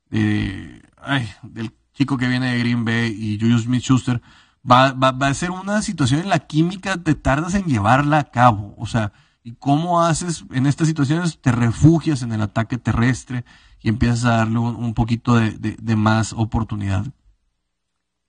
de 0.09 0.81
del 1.43 1.71
chico 1.93 2.17
que 2.17 2.27
viene 2.27 2.51
de 2.51 2.59
Green 2.59 2.85
Bay 2.85 3.11
y 3.11 3.39
Julius 3.39 3.63
Smith-Schuster, 3.63 4.21
va, 4.69 4.93
va, 4.93 5.11
va 5.11 5.27
a 5.27 5.33
ser 5.33 5.51
una 5.51 5.81
situación 5.81 6.21
en 6.21 6.29
la 6.29 6.39
química, 6.39 6.97
te 6.97 7.13
tardas 7.13 7.53
en 7.53 7.65
llevarla 7.65 8.19
a 8.19 8.31
cabo. 8.31 8.73
O 8.77 8.87
sea, 8.87 9.11
¿y 9.43 9.53
cómo 9.53 10.01
haces 10.01 10.45
en 10.51 10.65
estas 10.65 10.87
situaciones? 10.87 11.39
Te 11.39 11.51
refugias 11.51 12.21
en 12.21 12.31
el 12.31 12.41
ataque 12.41 12.77
terrestre 12.77 13.45
y 13.85 13.89
empiezas 13.89 14.25
a 14.25 14.37
darle 14.37 14.57
un, 14.57 14.95
poquito 14.95 15.35
de, 15.35 15.95
más 15.95 16.33
oportunidad. 16.33 17.05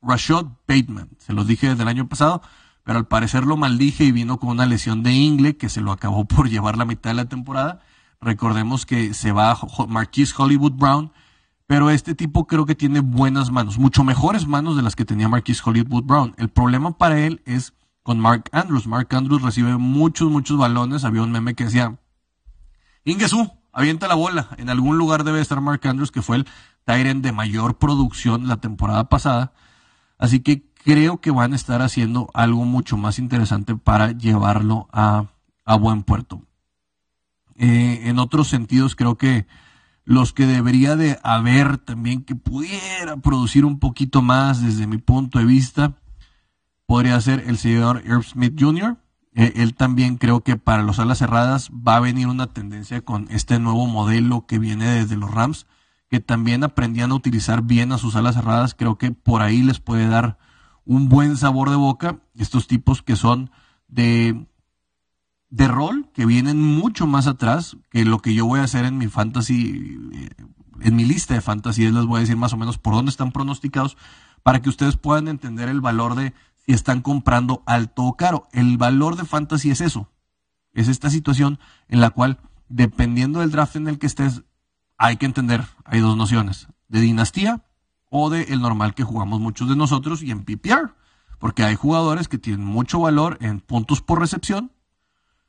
Rashad 0.03 0.45
Bateman, 0.69 1.09
se 1.17 1.33
los 1.33 1.47
dije 1.47 1.71
desde 1.71 1.83
el 1.83 1.89
año 1.89 2.11
pasado, 2.11 2.43
pero 2.85 2.99
al 2.99 3.07
parecer 3.07 3.47
lo 3.47 3.57
maldije 3.57 4.05
y 4.05 4.13
vino 4.13 4.39
con 4.39 4.51
una 4.51 4.67
lesión 4.67 5.03
de 5.03 5.15
ingle 5.15 5.57
que 5.57 5.71
se 5.71 5.81
lo 5.81 5.93
acabó 5.93 6.25
por 6.29 6.51
llevar 6.51 6.77
la 6.77 6.85
mitad 6.85 7.09
de 7.09 7.15
la 7.15 7.25
temporada. 7.31 7.81
Recordemos 8.21 8.85
que 8.85 9.15
se 9.15 9.33
va 9.33 9.59
Marquise 9.89 10.35
Hollywood 10.37 10.73
Brown, 10.73 11.11
pero 11.67 11.89
este 11.89 12.15
tipo 12.15 12.47
creo 12.47 12.67
que 12.67 12.75
tiene 12.75 13.01
buenas 13.01 13.51
manos, 13.51 13.79
mucho 13.79 14.05
mejores 14.05 14.47
manos 14.47 14.77
de 14.77 14.83
las 14.83 14.95
que 14.95 15.07
tenía 15.07 15.27
Marquis 15.27 15.67
Hollywood 15.67 16.05
Brown. 16.05 16.35
El 16.37 16.51
problema 16.51 16.99
para 16.99 17.19
él 17.19 17.41
es 17.47 17.73
con 18.03 18.21
Mark 18.21 18.51
Andrews. 18.53 18.87
Mark 18.87 19.09
Andrews 19.15 19.41
recibe 19.41 19.79
muchos, 19.79 20.31
muchos 20.31 20.59
balones. 20.59 21.05
Había 21.05 21.23
un 21.23 21.33
meme 21.33 21.55
que 21.55 21.65
decía, 21.65 21.99
Ingesu, 23.05 23.51
avienta 23.77 24.09
la 24.09 24.15
bola. 24.15 24.49
En 24.57 24.71
algún 24.71 24.97
lugar 24.97 25.23
debe 25.23 25.41
estar 25.41 25.61
Mark 25.61 25.87
Andrews, 25.87 26.11
que 26.11 26.23
fue 26.23 26.39
el 26.39 26.49
Tyrant 26.87 27.23
de 27.23 27.31
mayor 27.31 27.77
producción 27.77 28.49
la 28.49 28.57
temporada 28.57 29.11
pasada. 29.11 29.53
Así 30.19 30.41
que 30.41 30.65
creo 30.83 31.21
que 31.21 31.31
van 31.31 31.53
a 31.53 31.57
estar 31.57 31.83
haciendo 31.83 32.31
algo 32.33 32.65
mucho 32.65 32.97
más 32.97 33.19
interesante 33.19 33.77
para 33.77 34.13
llevarlo 34.13 34.89
a, 34.93 35.27
buen 35.79 36.05
puerto. 36.05 36.43
Eh, 37.57 38.01
en 38.05 38.19
otros 38.19 38.49
sentidos, 38.49 38.97
creo 38.97 39.19
que 39.19 39.47
los 40.05 40.33
que 40.33 40.47
debería 40.47 40.97
de 40.97 41.19
haber 41.23 41.77
también 41.77 42.25
que 42.25 42.35
pudiera 42.35 43.19
producir 43.19 43.67
un 43.67 43.79
poquito 43.79 44.23
más 44.23 44.63
desde 44.63 44.87
mi 44.87 44.97
punto 44.97 45.39
de 45.39 45.45
vista, 45.45 45.97
podría 46.87 47.21
ser 47.21 47.45
el 47.47 47.59
señor 47.59 48.03
Herb 48.07 48.23
Smith 48.23 48.57
Jr. 48.59 48.97
Eh, 49.37 49.53
él 49.57 49.75
también 49.75 50.17
creo 50.17 50.41
que 50.41 50.57
para 50.57 50.83
los 50.83 50.99
alas 50.99 51.19
cerradas 51.19 51.71
va 51.71 51.97
a 51.97 52.01
venir 52.01 52.27
una 52.27 52.49
tendencia 52.49 53.03
con 53.03 53.29
este 53.31 53.59
nuevo 53.61 53.87
modelo 53.87 54.47
que 54.47 54.59
viene 54.59 54.87
desde 54.87 55.17
los 55.17 55.31
Rams, 55.31 55.67
que 56.09 56.21
también 56.21 56.65
aprendían 56.65 57.13
a 57.13 57.17
utilizar 57.17 57.63
bien 57.63 57.93
a 57.93 57.99
sus 57.99 58.17
alas 58.17 58.35
cerradas. 58.35 58.75
Creo 58.75 58.97
que 58.97 59.13
por 59.13 59.43
ahí 59.43 59.63
les 59.63 59.79
puede 59.79 60.09
dar 60.09 60.39
un 60.85 61.09
buen 61.09 61.37
sabor 61.37 61.71
de 61.71 61.77
boca. 61.77 62.19
Estos 62.35 62.67
tipos 62.67 63.03
que 63.03 63.15
son 63.15 63.51
de 63.87 64.47
de 65.51 65.69
rol 65.69 66.09
que 66.13 66.27
vienen 66.27 66.61
mucho 66.61 67.07
más 67.07 67.27
atrás 67.27 67.77
que 67.91 68.05
lo 68.05 68.19
que 68.19 68.35
yo 68.35 68.47
voy 68.47 68.61
a 68.61 68.65
hacer 68.65 68.85
en 68.85 68.99
mi 68.99 69.07
fantasy, 69.07 69.99
eh, 70.13 70.31
en 70.81 70.97
mi 70.97 71.05
lista 71.05 71.35
de 71.35 71.41
fantasy. 71.41 71.91
Les 71.91 72.05
voy 72.05 72.19
a 72.19 72.21
decir 72.21 72.37
más 72.37 72.53
o 72.53 72.57
menos 72.57 72.79
por 72.79 72.95
dónde 72.95 73.11
están 73.11 73.33
pronosticados 73.33 73.97
para 74.43 74.61
que 74.61 74.69
ustedes 74.69 74.97
puedan 74.97 75.29
entender 75.29 75.69
el 75.69 75.81
valor 75.81 76.15
de 76.15 76.35
si 76.67 76.73
están 76.73 77.01
comprando 77.01 77.63
alto 77.67 78.05
o 78.05 78.17
caro. 78.17 78.49
El 78.53 78.77
valor 78.77 79.17
de 79.17 79.25
fantasy 79.25 79.71
es 79.71 79.81
eso. 79.81 80.11
Es 80.73 80.89
esta 80.89 81.11
situación 81.11 81.59
en 81.89 82.01
la 82.01 82.11
cual, 82.11 82.39
dependiendo 82.69 83.41
del 83.41 83.51
draft 83.51 83.77
en 83.77 83.89
el 83.89 83.99
que 83.99 84.07
estés, 84.07 84.43
hay 84.99 85.17
que 85.17 85.27
entender, 85.27 85.65
hay 85.85 86.01
dos 86.01 86.17
nociones, 86.17 86.69
de 86.89 87.01
dinastía 87.01 87.65
o 88.11 88.31
de 88.31 88.43
el 88.45 88.61
normal 88.61 88.95
que 88.95 89.05
jugamos 89.05 89.41
muchos 89.41 89.69
de 89.69 89.77
nosotros 89.77 90.23
y 90.23 90.31
en 90.31 90.45
PPR. 90.45 90.95
Porque 91.39 91.65
hay 91.65 91.77
jugadores 91.77 92.29
que 92.29 92.39
tienen 92.39 92.65
mucho 92.65 93.01
valor 93.01 93.39
en 93.41 93.61
puntos 93.61 94.01
por 94.01 94.21
recepción 94.21 94.73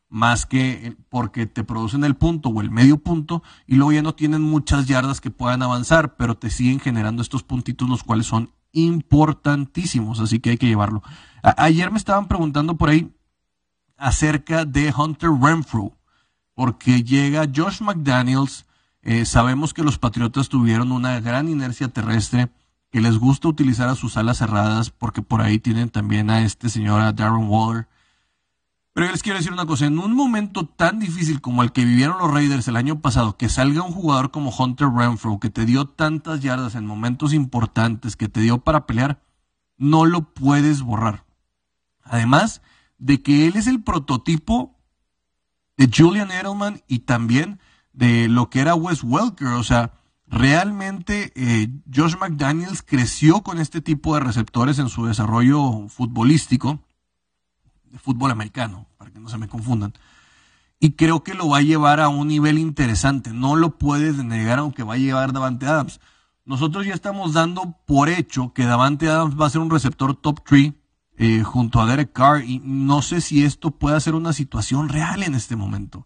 más 0.09 0.45
que 0.45 0.95
porque 1.09 1.45
te 1.45 1.63
producen 1.63 2.03
el 2.03 2.15
punto 2.15 2.49
o 2.49 2.61
el 2.61 2.71
medio 2.71 2.97
punto 2.97 3.43
y 3.65 3.75
luego 3.75 3.91
ya 3.91 4.01
no 4.01 4.15
tienen 4.15 4.41
muchas 4.41 4.87
yardas 4.87 5.21
que 5.21 5.31
puedan 5.31 5.61
avanzar, 5.61 6.15
pero 6.15 6.37
te 6.37 6.49
siguen 6.49 6.79
generando 6.79 7.21
estos 7.21 7.43
puntitos 7.43 7.89
los 7.89 8.03
cuales 8.03 8.25
son 8.25 8.51
importantísimos, 8.71 10.19
así 10.19 10.39
que 10.39 10.51
hay 10.51 10.57
que 10.57 10.67
llevarlo. 10.67 11.01
ayer 11.41 11.91
me 11.91 11.97
estaban 11.97 12.27
preguntando 12.27 12.77
por 12.77 12.89
ahí 12.89 13.11
acerca 13.97 14.65
de 14.65 14.93
Hunter 14.95 15.31
Renfrew, 15.41 15.93
porque 16.53 17.03
llega 17.03 17.49
Josh 17.53 17.81
McDaniels, 17.81 18.65
eh, 19.01 19.25
sabemos 19.25 19.73
que 19.73 19.83
los 19.83 19.97
Patriotas 19.97 20.49
tuvieron 20.49 20.91
una 20.91 21.19
gran 21.19 21.47
inercia 21.49 21.87
terrestre, 21.87 22.49
que 22.91 23.01
les 23.01 23.17
gusta 23.17 23.47
utilizar 23.47 23.89
a 23.89 23.95
sus 23.95 24.17
alas 24.17 24.37
cerradas, 24.37 24.89
porque 24.91 25.21
por 25.21 25.41
ahí 25.41 25.59
tienen 25.59 25.89
también 25.89 26.29
a 26.29 26.41
este 26.41 26.69
señor, 26.69 27.01
a 27.01 27.11
Darren 27.11 27.47
Waller, 27.47 27.87
pero 28.97 29.05
yo 29.05 29.11
les 29.11 29.21
quiero 29.21 29.37
decir 29.37 29.53
una 29.53 29.67
cosa, 29.67 29.85
en 29.85 29.99
un 29.99 30.15
momento 30.15 30.65
tan 30.65 30.97
difícil 30.97 31.39
como 31.39 31.61
el 31.61 31.71
que 31.71 31.85
vivieron 31.85 32.17
los 32.17 32.33
Raiders 32.33 32.67
el 32.67 32.75
año 32.75 32.99
pasado, 32.99 33.37
que 33.37 33.47
salga 33.47 33.83
un 33.83 33.91
jugador 33.91 34.31
como 34.31 34.49
Hunter 34.49 34.87
Renfro, 34.89 35.39
que 35.39 35.51
te 35.51 35.67
dio 35.67 35.85
tantas 35.85 36.41
yardas 36.41 36.73
en 36.73 36.87
momentos 36.87 37.31
importantes, 37.31 38.15
que 38.15 38.27
te 38.27 38.39
dio 38.41 38.57
para 38.57 38.87
pelear, 38.87 39.21
no 39.77 40.07
lo 40.07 40.33
puedes 40.33 40.81
borrar. 40.81 41.25
Además 42.01 42.63
de 42.97 43.21
que 43.21 43.45
él 43.45 43.55
es 43.55 43.67
el 43.67 43.83
prototipo 43.83 44.75
de 45.77 45.91
Julian 45.95 46.31
Edelman 46.31 46.81
y 46.87 47.01
también 47.01 47.59
de 47.93 48.27
lo 48.27 48.49
que 48.49 48.61
era 48.61 48.73
Wes 48.73 49.03
Welker. 49.03 49.49
O 49.49 49.63
sea, 49.63 49.93
realmente 50.25 51.33
eh, 51.35 51.69
Josh 51.93 52.15
McDaniels 52.19 52.81
creció 52.81 53.43
con 53.43 53.59
este 53.59 53.79
tipo 53.79 54.15
de 54.15 54.21
receptores 54.21 54.79
en 54.79 54.89
su 54.89 55.05
desarrollo 55.05 55.87
futbolístico 55.87 56.79
fútbol 57.97 58.31
americano, 58.31 58.87
para 58.97 59.11
que 59.11 59.19
no 59.19 59.29
se 59.29 59.37
me 59.37 59.47
confundan. 59.47 59.93
y 60.79 60.91
creo 60.91 61.23
que 61.23 61.33
lo 61.33 61.49
va 61.49 61.57
a 61.57 61.61
llevar 61.61 61.99
a 61.99 62.09
un 62.09 62.27
nivel 62.27 62.59
interesante. 62.59 63.31
No 63.33 63.55
lo 63.55 63.77
puedes 63.77 64.23
negar 64.23 64.59
aunque 64.59 64.83
va 64.83 64.93
a 64.93 64.97
llevar 64.97 65.33
Davante 65.33 65.65
Adams. 65.65 65.99
Nosotros 66.45 66.85
ya 66.85 66.93
estamos 66.93 67.33
dando 67.33 67.75
por 67.85 68.09
hecho 68.09 68.53
que 68.53 68.63
Davante 68.65 69.09
Adams 69.09 69.35
va 69.39 69.47
a 69.47 69.49
ser 69.49 69.59
un 69.59 69.69
receptor 69.69 70.15
top 70.15 70.39
3 70.45 70.73
eh, 71.17 71.43
junto 71.43 71.81
a 71.81 71.87
Derek 71.87 72.13
Carr 72.13 72.43
y 72.43 72.61
no 72.63 73.01
sé 73.01 73.21
si 73.21 73.43
esto 73.43 73.71
puede 73.71 73.99
ser 73.99 74.13
una 74.13 74.33
situación 74.33 74.87
real 74.87 75.23
en 75.23 75.33
este 75.33 75.55
momento. 75.55 76.05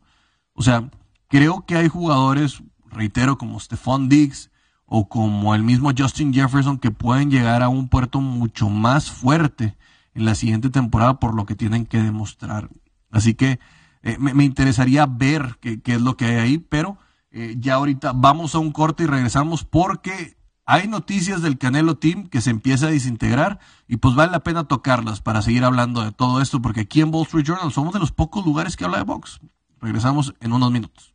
O 0.53 0.63
sea, 0.63 0.89
creo 1.27 1.65
que 1.65 1.75
hay 1.75 1.89
jugadores, 1.89 2.63
reitero, 2.89 3.37
como 3.37 3.59
Stephon 3.59 4.07
Diggs 4.07 4.49
o 4.85 5.09
como 5.09 5.53
el 5.53 5.63
mismo 5.63 5.91
Justin 5.95 6.33
Jefferson 6.33 6.77
que 6.77 6.91
pueden 6.91 7.29
llegar 7.29 7.61
a 7.61 7.69
un 7.69 7.89
puerto 7.89 8.21
mucho 8.21 8.69
más 8.69 9.11
fuerte 9.11 9.77
en 10.13 10.25
la 10.25 10.35
siguiente 10.35 10.69
temporada 10.69 11.19
por 11.19 11.33
lo 11.35 11.45
que 11.45 11.55
tienen 11.55 11.85
que 11.85 12.01
demostrar. 12.01 12.69
Así 13.11 13.33
que 13.33 13.59
eh, 14.03 14.17
me, 14.19 14.43
interesaría 14.43 15.05
ver 15.05 15.57
qué, 15.59 15.79
es 15.85 16.01
lo 16.01 16.17
que 16.17 16.25
hay 16.25 16.35
ahí, 16.35 16.57
pero 16.57 16.97
eh, 17.31 17.55
ya 17.59 17.75
ahorita 17.75 18.13
vamos 18.13 18.55
a 18.55 18.59
un 18.59 18.71
corte 18.71 19.03
y 19.03 19.07
regresamos 19.07 19.63
porque 19.63 20.37
hay 20.65 20.87
noticias 20.87 21.41
del 21.41 21.57
Canelo 21.57 21.97
Team 21.97 22.27
que 22.27 22.41
se 22.41 22.49
empieza 22.49 22.87
a 22.87 22.91
desintegrar 22.91 23.59
y 23.87 23.97
pues 23.97 24.15
vale 24.15 24.31
la 24.31 24.43
pena 24.43 24.63
tocarlas 24.63 25.21
para 25.21 25.41
seguir 25.41 25.63
hablando 25.63 26.01
de 26.01 26.11
todo 26.11 26.41
esto 26.41 26.61
porque 26.61 26.81
aquí 26.81 27.01
en 27.01 27.13
Wall 27.13 27.25
Street 27.25 27.45
Journal 27.45 27.71
somos 27.71 27.93
de 27.93 27.99
los 27.99 28.11
pocos 28.11 28.45
lugares 28.45 28.75
que 28.75 28.85
habla 28.85 28.97
de 28.97 29.03
box. 29.03 29.39
Regresamos 29.79 30.33
en 30.39 30.53
unos 30.53 30.71
minutos. 30.71 31.13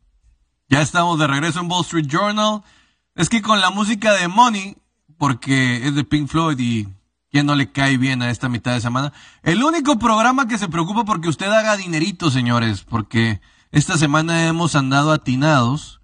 Ya 0.69 0.81
estamos 0.81 1.17
de 1.17 1.27
regreso 1.27 1.61
en 1.61 1.71
Wall 1.71 1.83
Street 1.83 2.07
Journal. 2.07 2.61
Es 3.15 3.29
que 3.29 3.41
con 3.41 3.61
la 3.61 3.71
música 3.71 4.13
de 4.13 4.27
Money, 4.27 4.77
porque 5.17 5.87
es 5.87 5.95
de 5.95 6.03
Pink 6.03 6.27
Floyd 6.27 6.59
y 6.59 6.87
¿Quién 7.29 7.45
no 7.45 7.55
le 7.55 7.71
cae 7.71 7.97
bien 7.97 8.21
a 8.21 8.29
esta 8.29 8.47
mitad 8.47 8.73
de 8.73 8.81
semana? 8.81 9.11
El 9.43 9.63
único 9.63 9.99
programa 9.99 10.47
que 10.47 10.57
se 10.57 10.69
preocupa 10.69 11.03
porque 11.03 11.27
usted 11.27 11.47
haga 11.47 11.75
dinerito, 11.75 12.31
señores, 12.31 12.83
porque 12.83 13.41
esta 13.71 13.97
semana 13.97 14.47
hemos 14.47 14.75
andado 14.75 15.11
atinados, 15.11 15.99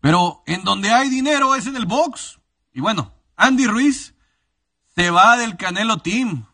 pero 0.00 0.42
en 0.46 0.64
donde 0.64 0.90
hay 0.90 1.10
dinero 1.10 1.54
es 1.54 1.66
en 1.66 1.76
el 1.76 1.84
box. 1.84 2.40
Y 2.72 2.80
bueno, 2.80 3.12
Andy 3.36 3.66
Ruiz 3.66 4.14
se 4.94 5.10
va 5.10 5.36
del 5.36 5.56
Canelo 5.56 5.98
Team. 5.98 6.46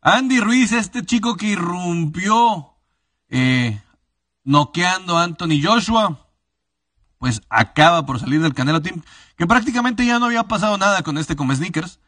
Andy 0.00 0.38
Ruiz, 0.38 0.70
este 0.70 1.04
chico 1.04 1.36
que 1.36 1.48
irrumpió 1.48 2.76
eh, 3.28 3.82
noqueando 4.44 5.18
a 5.18 5.24
Anthony 5.24 5.60
Joshua, 5.60 6.28
pues 7.18 7.42
acaba 7.48 8.06
por 8.06 8.20
salir 8.20 8.40
del 8.40 8.54
Canelo 8.54 8.80
Team, 8.80 9.02
que 9.36 9.48
prácticamente 9.48 10.06
ya 10.06 10.20
no 10.20 10.26
había 10.26 10.44
pasado 10.44 10.78
nada 10.78 11.02
con 11.02 11.18
este 11.18 11.34
como 11.34 11.52
sneakers. 11.52 11.98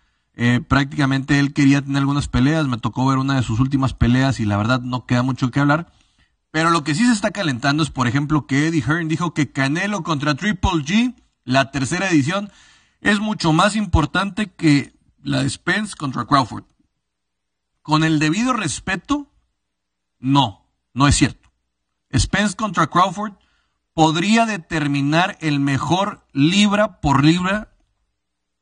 Eh, 0.41 0.61
prácticamente 0.61 1.41
él 1.41 1.53
quería 1.53 1.83
tener 1.83 1.99
algunas 1.99 2.29
peleas, 2.29 2.69
me 2.69 2.79
tocó 2.79 3.05
ver 3.05 3.19
una 3.19 3.35
de 3.35 3.43
sus 3.43 3.59
últimas 3.59 3.93
peleas 3.93 4.39
y 4.39 4.45
la 4.45 4.57
verdad 4.57 4.81
no 4.81 5.05
queda 5.05 5.23
mucho 5.23 5.51
que 5.51 5.59
hablar. 5.59 5.93
Pero 6.53 6.71
lo 6.71 6.85
que 6.85 6.95
sí 6.95 7.05
se 7.05 7.13
está 7.13 7.33
calentando 7.33 7.83
es, 7.83 7.91
por 7.91 8.07
ejemplo, 8.07 8.47
que 8.47 8.69
Eddie 8.69 8.83
Hearn 8.83 9.09
dijo 9.09 9.35
que 9.35 9.51
Canelo 9.51 10.05
contra 10.05 10.37
Triple 10.37 10.85
G, 10.85 11.17
la 11.43 11.73
tercera 11.73 12.09
edición, 12.09 12.53
es 13.01 13.19
mucho 13.19 13.53
más 13.53 13.75
importante 13.75 14.53
que 14.53 14.95
la 15.25 15.43
de 15.43 15.51
Spence 15.51 15.97
contra 15.97 16.25
Crawford. 16.25 16.65
Con 17.83 18.05
el 18.05 18.21
debido 18.21 18.53
respeto, 18.53 19.27
no, 20.21 20.71
no 20.95 21.09
es 21.09 21.17
cierto. 21.17 21.51
Spence 22.17 22.55
contra 22.55 22.87
Crawford 22.87 23.33
podría 23.93 24.47
determinar 24.47 25.37
el 25.41 25.59
mejor 25.59 26.25
libra 26.33 27.01
por 27.01 27.25
libra 27.25 27.73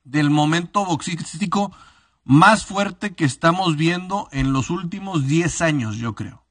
del 0.07 0.31
momento 0.31 0.85
boxístico 0.85 1.73
más 2.25 2.65
fuerte 2.65 3.15
que 3.15 3.25
estamos 3.25 3.77
viendo 3.77 4.29
en 4.33 4.53
los 4.53 4.71
últimos 4.71 5.27
10 5.27 5.61
años, 5.63 5.97
yo 5.97 6.15
creo. 6.15 6.45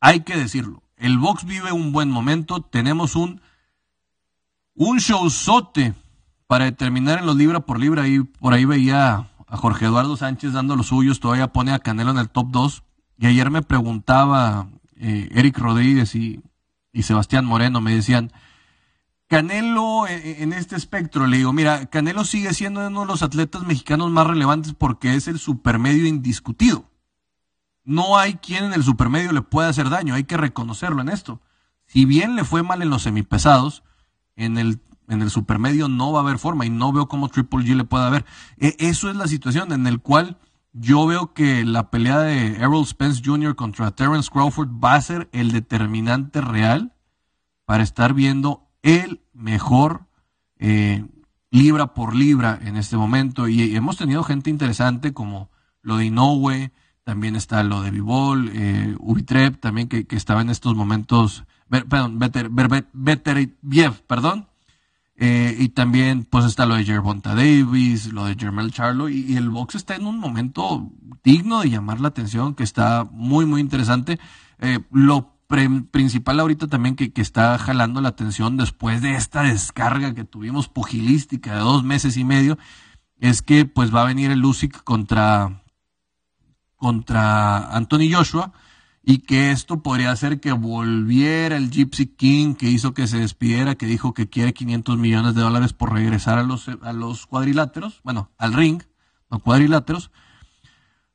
Hay 0.00 0.20
que 0.20 0.36
decirlo. 0.36 0.82
El 0.96 1.18
box 1.18 1.44
vive 1.44 1.72
un 1.72 1.92
buen 1.92 2.10
momento. 2.10 2.60
Tenemos 2.60 3.16
un, 3.16 3.40
un 4.74 4.98
showzote 4.98 5.94
para 6.46 6.66
determinar 6.66 7.20
en 7.20 7.26
los 7.26 7.36
libra 7.36 7.60
por 7.60 7.80
libra. 7.80 8.02
Ahí, 8.02 8.20
por 8.20 8.54
ahí 8.54 8.64
veía 8.64 9.30
a 9.46 9.56
Jorge 9.56 9.86
Eduardo 9.86 10.16
Sánchez 10.16 10.52
dando 10.52 10.76
los 10.76 10.88
suyos. 10.88 11.20
Todavía 11.20 11.52
pone 11.52 11.72
a 11.72 11.78
Canelo 11.78 12.10
en 12.10 12.18
el 12.18 12.28
top 12.28 12.48
2. 12.50 12.82
Y 13.18 13.26
ayer 13.26 13.50
me 13.50 13.62
preguntaba 13.62 14.68
eh, 14.96 15.28
Eric 15.32 15.58
Rodríguez 15.58 16.14
y, 16.14 16.40
y 16.92 17.02
Sebastián 17.02 17.44
Moreno, 17.44 17.80
me 17.80 17.94
decían, 17.94 18.32
Canelo 19.28 20.06
eh, 20.06 20.16
eh, 20.16 20.36
en 20.40 20.52
este 20.52 20.76
espectro, 20.76 21.26
le 21.26 21.38
digo, 21.38 21.52
mira, 21.52 21.86
Canelo 21.86 22.24
sigue 22.24 22.52
siendo 22.52 22.86
uno 22.86 23.00
de 23.00 23.06
los 23.06 23.22
atletas 23.22 23.62
mexicanos 23.62 24.10
más 24.10 24.26
relevantes 24.26 24.74
porque 24.74 25.14
es 25.14 25.28
el 25.28 25.38
supermedio 25.38 26.06
indiscutido. 26.06 26.90
No 27.84 28.18
hay 28.18 28.34
quien 28.34 28.64
en 28.64 28.72
el 28.74 28.82
supermedio 28.82 29.32
le 29.32 29.42
pueda 29.42 29.68
hacer 29.68 29.90
daño, 29.90 30.14
hay 30.14 30.24
que 30.24 30.36
reconocerlo 30.36 31.02
en 31.02 31.08
esto. 31.08 31.40
Si 31.86 32.04
bien 32.04 32.36
le 32.36 32.44
fue 32.44 32.62
mal 32.62 32.82
en 32.82 32.90
los 32.90 33.02
semipesados, 33.02 33.82
en 34.36 34.58
el, 34.58 34.80
en 35.08 35.22
el 35.22 35.30
supermedio 35.30 35.88
no 35.88 36.12
va 36.12 36.20
a 36.20 36.22
haber 36.22 36.38
forma 36.38 36.66
y 36.66 36.70
no 36.70 36.92
veo 36.92 37.08
cómo 37.08 37.28
Triple 37.28 37.64
G 37.64 37.76
le 37.76 37.84
pueda 37.84 38.06
haber. 38.06 38.24
E, 38.58 38.76
eso 38.78 39.10
es 39.10 39.16
la 39.16 39.26
situación 39.26 39.72
en 39.72 39.86
el 39.86 40.00
cual 40.00 40.38
yo 40.72 41.06
veo 41.06 41.32
que 41.34 41.64
la 41.64 41.90
pelea 41.90 42.18
de 42.20 42.56
Errol 42.56 42.86
Spence 42.86 43.22
Jr. 43.24 43.54
contra 43.54 43.92
Terence 43.92 44.30
Crawford 44.30 44.68
va 44.68 44.94
a 44.94 45.00
ser 45.00 45.28
el 45.32 45.52
determinante 45.52 46.40
real 46.40 46.94
para 47.64 47.82
estar 47.82 48.12
viendo 48.12 48.66
el 48.84 49.22
mejor 49.32 50.06
eh, 50.58 51.04
libra 51.50 51.94
por 51.94 52.14
libra 52.14 52.60
en 52.62 52.76
este 52.76 52.96
momento. 52.96 53.48
Y 53.48 53.74
hemos 53.74 53.96
tenido 53.96 54.22
gente 54.22 54.50
interesante 54.50 55.12
como 55.12 55.50
lo 55.82 55.96
de 55.96 56.06
Inoue, 56.06 56.70
también 57.02 57.34
está 57.34 57.62
lo 57.62 57.82
de 57.82 57.90
Vivol, 57.90 58.50
eh, 58.52 58.94
Ubitrep, 58.98 59.58
también 59.58 59.88
que, 59.88 60.06
estaba 60.10 60.42
en 60.42 60.50
estos 60.50 60.74
momentos, 60.74 61.44
perdón, 61.68 62.18
Better, 62.18 62.50
perdón. 64.06 64.48
Eh, 65.16 65.56
y 65.58 65.68
también 65.68 66.24
pues 66.24 66.44
está 66.44 66.66
lo 66.66 66.74
de 66.74 66.84
Gervonta 66.84 67.34
Davis, 67.34 68.12
lo 68.12 68.24
de 68.24 68.34
Jermel 68.34 68.72
Charlo, 68.72 69.08
y, 69.08 69.36
el 69.36 69.48
box 69.48 69.76
está 69.76 69.94
en 69.94 70.06
un 70.06 70.18
momento 70.18 70.90
digno 71.22 71.60
de 71.60 71.70
llamar 71.70 72.00
la 72.00 72.08
atención, 72.08 72.54
que 72.54 72.64
está 72.64 73.04
muy, 73.10 73.46
muy 73.46 73.60
interesante. 73.60 74.18
lo 74.90 75.33
principal 75.46 76.40
ahorita 76.40 76.66
también 76.66 76.96
que, 76.96 77.12
está 77.16 77.58
jalando 77.58 78.00
la 78.00 78.10
atención 78.10 78.56
después 78.56 79.02
de 79.02 79.14
esta 79.14 79.42
descarga 79.42 80.14
que 80.14 80.24
tuvimos 80.24 80.68
pugilística 80.68 81.54
de 81.54 81.60
dos 81.60 81.84
meses 81.84 82.16
y 82.16 82.24
medio, 82.24 82.58
es 83.18 83.42
que 83.42 83.64
pues 83.64 83.94
va 83.94 84.02
a 84.02 84.06
venir 84.06 84.30
el 84.30 84.44
Usyk 84.44 84.82
contra, 84.84 85.62
contra 86.76 87.74
Anthony 87.76 88.12
Joshua 88.12 88.52
y 89.02 89.18
que 89.18 89.50
esto 89.50 89.82
podría 89.82 90.10
hacer 90.10 90.40
que 90.40 90.52
volviera 90.52 91.56
el 91.56 91.70
Gypsy 91.70 92.06
King 92.06 92.54
que 92.54 92.70
hizo 92.70 92.94
que 92.94 93.06
se 93.06 93.18
despidiera, 93.18 93.74
que 93.74 93.86
dijo 93.86 94.14
que 94.14 94.28
quiere 94.28 94.54
500 94.54 94.98
millones 94.98 95.34
de 95.34 95.42
dólares 95.42 95.72
por 95.74 95.92
regresar 95.92 96.38
a 96.38 96.42
los, 96.42 96.68
a 96.68 96.92
los 96.92 97.26
cuadriláteros, 97.26 98.00
bueno, 98.02 98.30
al 98.38 98.54
ring, 98.54 98.82
no 99.30 99.40
cuadriláteros, 99.40 100.10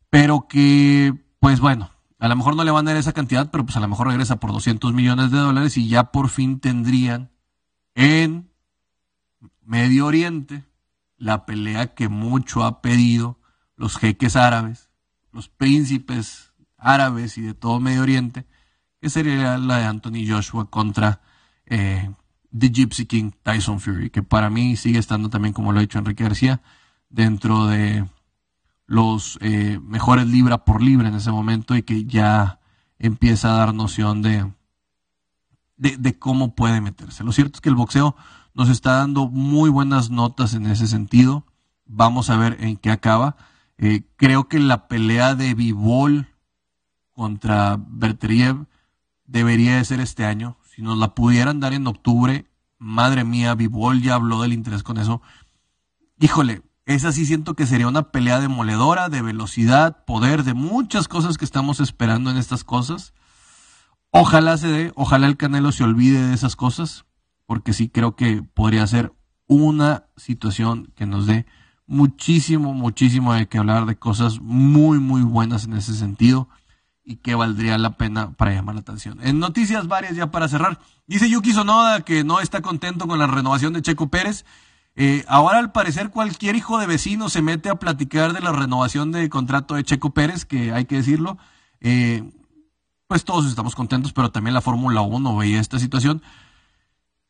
pero 0.10 0.48
que 0.48 1.14
pues 1.40 1.60
bueno, 1.60 1.90
a 2.20 2.28
lo 2.28 2.36
mejor 2.36 2.56
no 2.56 2.64
le 2.64 2.72
van 2.72 2.88
a 2.88 2.92
dar 2.92 3.00
esa 3.00 3.14
cantidad, 3.14 3.50
pero 3.50 3.66
pues 3.66 3.78
a 3.78 3.80
lo 3.80 3.88
mejor 3.88 4.08
regresa 4.08 4.40
por 4.40 4.52
200 4.52 4.94
millones 4.94 5.32
de 5.32 5.38
dólares 5.38 5.78
y 5.78 5.88
ya 5.88 6.12
por 6.12 6.30
fin 6.30 6.60
tendrían 6.60 7.32
en 7.96 8.50
Medio 9.64 10.06
Oriente 10.06 10.66
la 11.18 11.46
pelea 11.46 11.94
que 11.94 12.10
mucho 12.10 12.64
ha 12.64 12.82
pedido 12.82 13.40
los 13.78 13.98
jeques 13.98 14.36
árabes, 14.36 14.90
los 15.32 15.48
príncipes 15.48 16.52
árabes 16.78 17.38
y 17.38 17.42
de 17.42 17.54
todo 17.54 17.80
Medio 17.80 18.02
Oriente, 18.02 18.46
que 19.00 19.10
sería 19.10 19.58
la 19.58 19.78
de 19.78 19.86
Anthony 19.86 20.28
Joshua 20.28 20.70
contra 20.70 21.22
eh, 21.66 22.12
The 22.58 22.70
Gypsy 22.70 23.06
King 23.06 23.32
Tyson 23.44 23.80
Fury, 23.80 24.10
que 24.10 24.24
para 24.24 24.50
mí 24.50 24.76
sigue 24.76 25.00
estando 25.00 25.30
también, 25.30 25.54
como 25.54 25.72
lo 25.72 25.80
ha 25.80 25.82
dicho 25.82 26.00
Enrique 26.00 26.24
García, 26.24 26.62
dentro 27.10 27.68
de 27.68 28.06
los 28.90 29.38
eh, 29.42 29.80
mejores 29.84 30.26
libra 30.26 30.66
por 30.66 30.82
libra 30.82 31.10
en 31.10 31.14
ese 31.14 31.30
momento 31.30 31.76
y 31.76 31.84
que 31.84 32.06
ya 32.06 32.60
empieza 32.98 33.52
a 33.52 33.58
dar 33.58 33.76
noción 33.76 34.24
de, 34.24 34.52
de, 35.78 36.18
cómo 36.18 36.56
puede 36.56 36.82
meterse. 36.82 37.24
Lo 37.24 37.32
cierto 37.32 37.58
es 37.58 37.62
que 37.62 37.70
el 37.70 37.76
boxeo 37.76 38.16
nos 38.56 38.68
está 38.68 38.94
dando 38.94 39.28
muy 39.28 39.70
buenas 39.70 40.10
notas 40.10 40.56
en 40.56 40.66
ese 40.66 40.88
sentido. 40.88 41.46
Vamos 41.86 42.32
a 42.32 42.38
ver 42.38 42.58
en 42.62 42.78
qué 42.78 42.90
acaba. 42.90 43.38
Eh, 43.78 44.08
creo 44.16 44.48
que 44.48 44.60
la 44.60 44.88
pelea 44.88 45.36
de 45.36 45.54
Bivol 45.54 46.28
contra 47.12 47.78
Berteriev 47.80 48.66
debería 49.28 49.78
de 49.78 49.86
ser 49.86 50.00
este 50.00 50.26
año. 50.26 50.58
Si 50.74 50.82
nos 50.82 50.98
la 50.98 51.14
pudieran 51.14 51.60
dar 51.60 51.74
en 51.74 51.86
octubre, 51.86 52.48
madre 52.80 53.24
mía, 53.24 53.54
Bivol 53.54 54.02
ya 54.02 54.16
habló 54.16 54.42
del 54.42 54.54
interés 54.54 54.82
con 54.82 54.98
eso. 54.98 55.22
Híjole, 56.20 56.64
esa 56.90 57.12
sí 57.12 57.28
siento 57.28 57.54
que 57.54 57.68
sería 57.68 57.88
una 57.88 58.10
pelea 58.10 58.40
demoledora, 58.40 59.10
de 59.10 59.22
velocidad, 59.22 60.04
poder, 60.06 60.44
de 60.44 60.56
muchas 60.56 61.08
cosas 61.08 61.38
que 61.38 61.46
estamos 61.46 61.80
esperando 61.80 62.32
en 62.32 62.38
estas 62.38 62.64
cosas. 62.64 63.14
Ojalá 64.10 64.58
se 64.58 64.70
dé, 64.70 64.92
ojalá 64.96 65.28
el 65.28 65.38
Canelo 65.38 65.72
se 65.72 65.84
olvide 65.84 66.20
de 66.20 66.34
esas 66.34 66.56
cosas, 66.56 67.06
porque 67.46 67.74
sí 67.74 67.90
creo 67.90 68.16
que 68.16 68.42
podría 68.42 68.88
ser 68.88 69.14
una 69.46 70.06
situación 70.18 70.92
que 70.96 71.06
nos 71.06 71.28
dé 71.28 71.46
muchísimo, 71.86 72.74
muchísimo 72.74 73.36
de 73.36 73.48
que 73.48 73.60
hablar 73.60 73.86
de 73.86 73.96
cosas 73.96 74.40
muy, 74.42 74.98
muy 74.98 75.22
buenas 75.22 75.66
en 75.66 75.74
ese 75.74 75.94
sentido. 75.94 76.50
y 77.04 77.16
que 77.16 77.34
valdría 77.34 77.80
la 77.80 77.98
pena 77.98 78.34
para 78.34 78.54
llamar 78.54 78.76
la 78.76 78.82
atención. 78.82 79.18
En 79.24 79.40
noticias 79.40 79.88
varias 79.88 80.16
ya 80.16 80.30
para 80.30 80.48
cerrar, 80.48 80.80
dice 81.08 81.28
Yuki 81.28 81.54
Sonoda 81.54 82.02
que 82.02 82.24
no 82.24 82.40
está 82.40 82.62
contento 82.62 83.08
con 83.08 83.18
la 83.18 83.26
renovación 83.26 83.74
de 83.74 83.82
Checo 83.82 84.10
Pérez. 84.10 84.46
Eh, 85.02 85.24
ahora 85.30 85.60
al 85.60 85.72
parecer 85.72 86.10
cualquier 86.10 86.58
hijo 86.58 86.78
de 86.78 86.86
vecino 86.86 87.30
se 87.30 87.42
mete 87.42 87.70
a 87.70 87.76
platicar 87.76 88.34
de 88.34 88.42
la 88.42 88.52
renovación 88.52 89.14
de 89.14 89.30
contrato 89.30 89.76
de 89.76 89.86
Checo 89.86 90.10
Pérez, 90.10 90.44
que 90.44 90.74
hay 90.74 90.84
que 90.84 90.96
decirlo. 90.96 91.38
Eh, 91.80 92.30
pues 93.08 93.24
todos 93.24 93.46
estamos 93.46 93.76
contentos, 93.76 94.12
pero 94.12 94.30
también 94.30 94.54
la 94.54 94.60
Fórmula 94.60 95.00
1 95.00 95.38
veía 95.38 95.62
esta 95.62 95.80
situación 95.80 96.22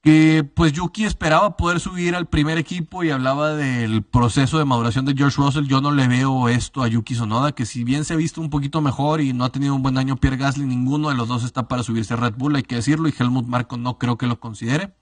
que 0.01 0.43
pues 0.43 0.73
Yuki 0.73 1.03
esperaba 1.05 1.57
poder 1.57 1.79
subir 1.79 2.15
al 2.15 2.27
primer 2.27 2.57
equipo 2.57 3.03
y 3.03 3.11
hablaba 3.11 3.53
del 3.53 4.01
proceso 4.01 4.57
de 4.57 4.65
maduración 4.65 5.05
de 5.05 5.13
George 5.13 5.37
Russell. 5.39 5.67
Yo 5.67 5.79
no 5.79 5.91
le 5.91 6.07
veo 6.07 6.49
esto 6.49 6.81
a 6.81 6.87
Yuki 6.87 7.13
Sonoda, 7.13 7.51
que 7.51 7.67
si 7.67 7.83
bien 7.83 8.03
se 8.03 8.13
ha 8.13 8.17
visto 8.17 8.41
un 8.41 8.49
poquito 8.49 8.81
mejor 8.81 9.21
y 9.21 9.33
no 9.33 9.45
ha 9.45 9.51
tenido 9.51 9.75
un 9.75 9.83
buen 9.83 9.99
año 9.99 10.15
Pierre 10.15 10.37
Gasly, 10.37 10.65
ninguno 10.65 11.09
de 11.09 11.15
los 11.15 11.27
dos 11.27 11.43
está 11.43 11.67
para 11.67 11.83
subirse 11.83 12.15
a 12.15 12.17
Red 12.17 12.33
Bull, 12.35 12.55
hay 12.55 12.63
que 12.63 12.77
decirlo, 12.77 13.07
y 13.07 13.13
Helmut 13.15 13.45
Marco 13.45 13.77
no 13.77 13.99
creo 13.99 14.17
que 14.17 14.25
lo 14.25 14.39
considere. 14.39 14.95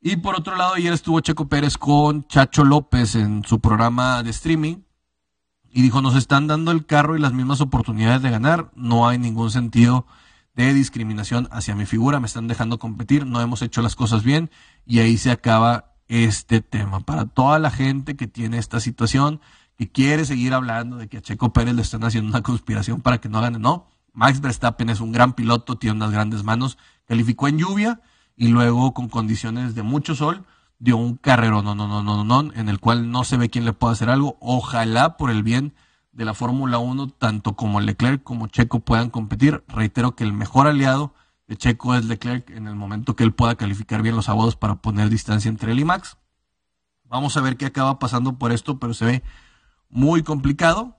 Y 0.00 0.16
por 0.16 0.36
otro 0.36 0.56
lado, 0.56 0.74
ayer 0.74 0.92
estuvo 0.92 1.18
Checo 1.20 1.48
Pérez 1.48 1.76
con 1.76 2.26
Chacho 2.28 2.64
López 2.64 3.16
en 3.16 3.42
su 3.44 3.58
programa 3.58 4.22
de 4.22 4.30
streaming 4.30 4.76
y 5.70 5.82
dijo, 5.82 6.00
nos 6.00 6.14
están 6.14 6.46
dando 6.46 6.70
el 6.70 6.86
carro 6.86 7.16
y 7.16 7.20
las 7.20 7.32
mismas 7.32 7.60
oportunidades 7.60 8.22
de 8.22 8.30
ganar, 8.30 8.70
no 8.76 9.08
hay 9.08 9.18
ningún 9.18 9.50
sentido 9.50 10.06
de 10.54 10.72
discriminación 10.72 11.48
hacia 11.50 11.74
mi 11.74 11.84
figura, 11.84 12.20
me 12.20 12.26
están 12.26 12.46
dejando 12.46 12.78
competir, 12.78 13.26
no 13.26 13.40
hemos 13.40 13.60
hecho 13.60 13.82
las 13.82 13.96
cosas 13.96 14.22
bien 14.22 14.50
y 14.86 15.00
ahí 15.00 15.18
se 15.18 15.32
acaba 15.32 15.96
este 16.06 16.60
tema. 16.60 17.00
Para 17.00 17.26
toda 17.26 17.58
la 17.58 17.72
gente 17.72 18.16
que 18.16 18.28
tiene 18.28 18.58
esta 18.58 18.78
situación, 18.78 19.40
que 19.76 19.90
quiere 19.90 20.24
seguir 20.24 20.54
hablando 20.54 20.96
de 20.96 21.08
que 21.08 21.18
a 21.18 21.22
Checo 21.22 21.52
Pérez 21.52 21.74
le 21.74 21.82
están 21.82 22.04
haciendo 22.04 22.30
una 22.30 22.42
conspiración 22.42 23.00
para 23.00 23.18
que 23.18 23.28
no 23.28 23.40
gane, 23.40 23.58
no. 23.58 23.88
Max 24.12 24.40
Verstappen 24.40 24.90
es 24.90 25.00
un 25.00 25.10
gran 25.10 25.32
piloto, 25.32 25.76
tiene 25.76 25.96
unas 25.96 26.12
grandes 26.12 26.44
manos, 26.44 26.78
calificó 27.06 27.48
en 27.48 27.58
lluvia 27.58 28.00
y 28.38 28.48
luego 28.48 28.94
con 28.94 29.08
condiciones 29.08 29.74
de 29.74 29.82
mucho 29.82 30.14
sol 30.14 30.46
dio 30.78 30.96
un 30.96 31.16
carrero 31.16 31.60
no, 31.60 31.74
no, 31.74 31.88
no, 31.88 32.04
no, 32.04 32.22
no, 32.22 32.52
en 32.54 32.68
el 32.68 32.78
cual 32.78 33.10
no 33.10 33.24
se 33.24 33.36
ve 33.36 33.50
quién 33.50 33.64
le 33.64 33.72
puede 33.72 33.94
hacer 33.94 34.08
algo. 34.08 34.38
Ojalá 34.40 35.16
por 35.16 35.30
el 35.30 35.42
bien 35.42 35.74
de 36.12 36.24
la 36.24 36.34
Fórmula 36.34 36.78
1, 36.78 37.08
tanto 37.08 37.56
como 37.56 37.80
Leclerc 37.80 38.22
como 38.22 38.46
Checo 38.46 38.78
puedan 38.78 39.10
competir. 39.10 39.64
Reitero 39.66 40.14
que 40.14 40.22
el 40.22 40.32
mejor 40.32 40.68
aliado 40.68 41.14
de 41.48 41.56
Checo 41.56 41.96
es 41.96 42.04
Leclerc 42.04 42.48
en 42.50 42.68
el 42.68 42.76
momento 42.76 43.16
que 43.16 43.24
él 43.24 43.34
pueda 43.34 43.56
calificar 43.56 44.02
bien 44.02 44.14
los 44.14 44.26
sábados 44.26 44.54
para 44.54 44.76
poner 44.76 45.10
distancia 45.10 45.48
entre 45.48 45.72
él 45.72 45.80
y 45.80 45.84
Max. 45.84 46.16
Vamos 47.02 47.36
a 47.36 47.40
ver 47.40 47.56
qué 47.56 47.66
acaba 47.66 47.98
pasando 47.98 48.38
por 48.38 48.52
esto, 48.52 48.78
pero 48.78 48.94
se 48.94 49.04
ve 49.04 49.22
muy 49.88 50.22
complicado. 50.22 50.96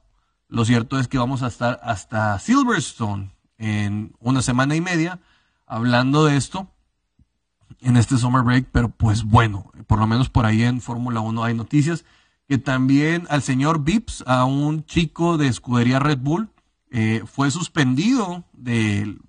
Lo 0.49 0.65
cierto 0.65 0.99
es 0.99 1.07
que 1.07 1.17
vamos 1.17 1.41
a 1.41 1.47
estar 1.47 1.79
hasta 1.83 2.37
Silverstone 2.37 3.31
en 3.57 4.13
una 4.19 4.41
semana 4.41 4.75
y 4.75 4.81
media 4.81 5.21
hablando 5.65 6.25
de 6.25 6.35
esto 6.35 6.69
en 7.81 7.97
este 7.97 8.17
summer 8.17 8.43
break, 8.43 8.67
pero 8.71 8.89
pues 8.89 9.23
bueno, 9.23 9.71
por 9.87 9.99
lo 9.99 10.07
menos 10.07 10.29
por 10.29 10.45
ahí 10.45 10.63
en 10.63 10.81
Fórmula 10.81 11.21
1 11.21 11.43
hay 11.43 11.53
noticias 11.53 12.05
que 12.47 12.57
también 12.57 13.27
al 13.29 13.41
señor 13.41 13.83
Vips, 13.83 14.23
a 14.25 14.45
un 14.45 14.83
chico 14.85 15.37
de 15.37 15.47
escudería 15.47 15.99
Red 15.99 16.19
Bull, 16.19 16.49
eh, 16.89 17.23
fue 17.25 17.51
suspendido 17.51 18.43
del 18.53 19.19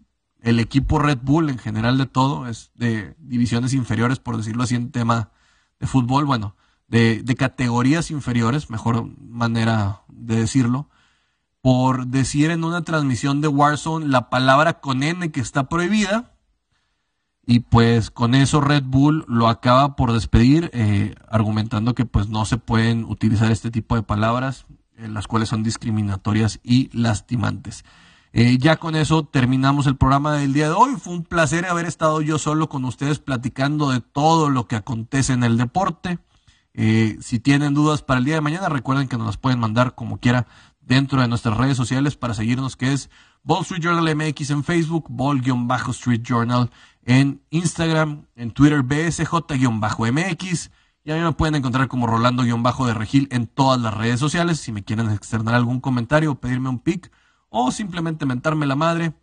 equipo 0.42 0.98
Red 0.98 1.18
Bull 1.22 1.50
en 1.50 1.58
general 1.58 1.98
de 1.98 2.06
todo, 2.06 2.48
es 2.48 2.70
de 2.74 3.14
divisiones 3.18 3.74
inferiores, 3.74 4.18
por 4.18 4.38
decirlo 4.38 4.62
así, 4.62 4.74
en 4.74 4.90
tema 4.90 5.30
de 5.78 5.86
fútbol, 5.86 6.24
bueno, 6.24 6.56
de, 6.88 7.22
de 7.22 7.36
categorías 7.36 8.10
inferiores, 8.10 8.70
mejor 8.70 9.06
manera 9.18 10.02
de 10.08 10.36
decirlo, 10.36 10.88
por 11.60 12.06
decir 12.06 12.50
en 12.50 12.64
una 12.64 12.82
transmisión 12.82 13.42
de 13.42 13.48
Warzone 13.48 14.08
la 14.08 14.30
palabra 14.30 14.80
con 14.80 15.02
N 15.02 15.30
que 15.30 15.40
está 15.40 15.68
prohibida, 15.68 16.32
y 17.50 17.58
pues 17.58 18.12
con 18.12 18.36
eso 18.36 18.60
Red 18.60 18.84
Bull 18.84 19.24
lo 19.26 19.48
acaba 19.48 19.96
por 19.96 20.12
despedir, 20.12 20.70
eh, 20.72 21.16
argumentando 21.28 21.96
que 21.96 22.04
pues 22.04 22.28
no 22.28 22.44
se 22.44 22.58
pueden 22.58 23.04
utilizar 23.04 23.50
este 23.50 23.72
tipo 23.72 23.96
de 23.96 24.04
palabras, 24.04 24.66
eh, 24.96 25.08
las 25.08 25.26
cuales 25.26 25.48
son 25.48 25.64
discriminatorias 25.64 26.60
y 26.62 26.96
lastimantes. 26.96 27.84
Eh, 28.32 28.56
ya 28.58 28.76
con 28.76 28.94
eso 28.94 29.24
terminamos 29.24 29.88
el 29.88 29.96
programa 29.96 30.34
del 30.34 30.52
día 30.52 30.66
de 30.66 30.74
hoy. 30.74 30.94
Fue 30.96 31.12
un 31.12 31.24
placer 31.24 31.66
haber 31.66 31.86
estado 31.86 32.20
yo 32.20 32.38
solo 32.38 32.68
con 32.68 32.84
ustedes 32.84 33.18
platicando 33.18 33.90
de 33.90 34.00
todo 34.00 34.48
lo 34.48 34.68
que 34.68 34.76
acontece 34.76 35.32
en 35.32 35.42
el 35.42 35.58
deporte. 35.58 36.20
si 36.72 37.40
tienen 37.40 37.74
dudas 37.74 38.02
para 38.02 38.18
el 38.18 38.26
día 38.26 38.36
de 38.36 38.42
mañana, 38.42 38.68
recuerden 38.68 39.08
que 39.08 39.16
nos 39.16 39.26
las 39.26 39.38
pueden 39.38 39.58
mandar 39.58 39.96
como 39.96 40.18
quiera 40.18 40.46
dentro 40.80 41.20
de 41.20 41.26
nuestras 41.26 41.56
redes 41.56 41.76
sociales 41.76 42.14
para 42.14 42.32
seguirnos, 42.32 42.76
que 42.76 42.92
es 42.92 43.10
Ball 43.42 43.62
Street 43.62 43.82
Journal 43.82 44.14
MX 44.14 44.50
en 44.50 44.64
Facebook, 44.64 45.06
Ball-Street 45.08 46.22
Journal 46.22 46.70
en 47.04 47.42
Instagram, 47.50 48.26
en 48.36 48.50
Twitter 48.50 48.82
BSJ-MX. 48.82 50.70
Y 51.02 51.10
a 51.10 51.14
mí 51.14 51.22
me 51.22 51.32
pueden 51.32 51.54
encontrar 51.54 51.88
como 51.88 52.06
Rolando-de 52.06 52.94
Regil 52.94 53.26
en 53.30 53.46
todas 53.46 53.80
las 53.80 53.94
redes 53.94 54.20
sociales. 54.20 54.60
Si 54.60 54.70
me 54.72 54.84
quieren 54.84 55.10
externar 55.10 55.54
algún 55.54 55.80
comentario, 55.80 56.34
pedirme 56.34 56.68
un 56.68 56.78
pic 56.78 57.10
o 57.48 57.70
simplemente 57.70 58.26
mentarme 58.26 58.66
la 58.66 58.76
madre, 58.76 59.14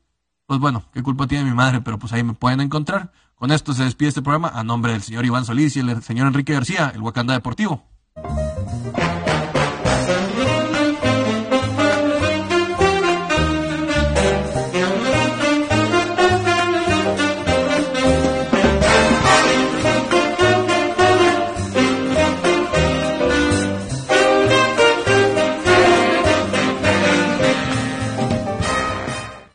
pues 0.47 0.59
bueno, 0.59 0.84
qué 0.93 1.03
culpa 1.03 1.28
tiene 1.28 1.45
mi 1.45 1.55
madre, 1.55 1.82
pero 1.82 1.99
pues 1.99 2.13
ahí 2.13 2.24
me 2.24 2.34
pueden 2.34 2.61
encontrar. 2.61 3.11
Con 3.36 3.51
esto 3.51 3.74
se 3.74 3.84
despide 3.84 4.09
este 4.09 4.22
programa 4.22 4.49
a 4.49 4.63
nombre 4.63 4.93
del 4.93 5.03
señor 5.03 5.26
Iván 5.26 5.45
Solís 5.45 5.76
y 5.76 5.82
el 5.82 6.01
señor 6.01 6.28
Enrique 6.28 6.53
García, 6.53 6.91
el 6.93 7.01
Wakanda 7.01 7.34
Deportivo. 7.34 7.84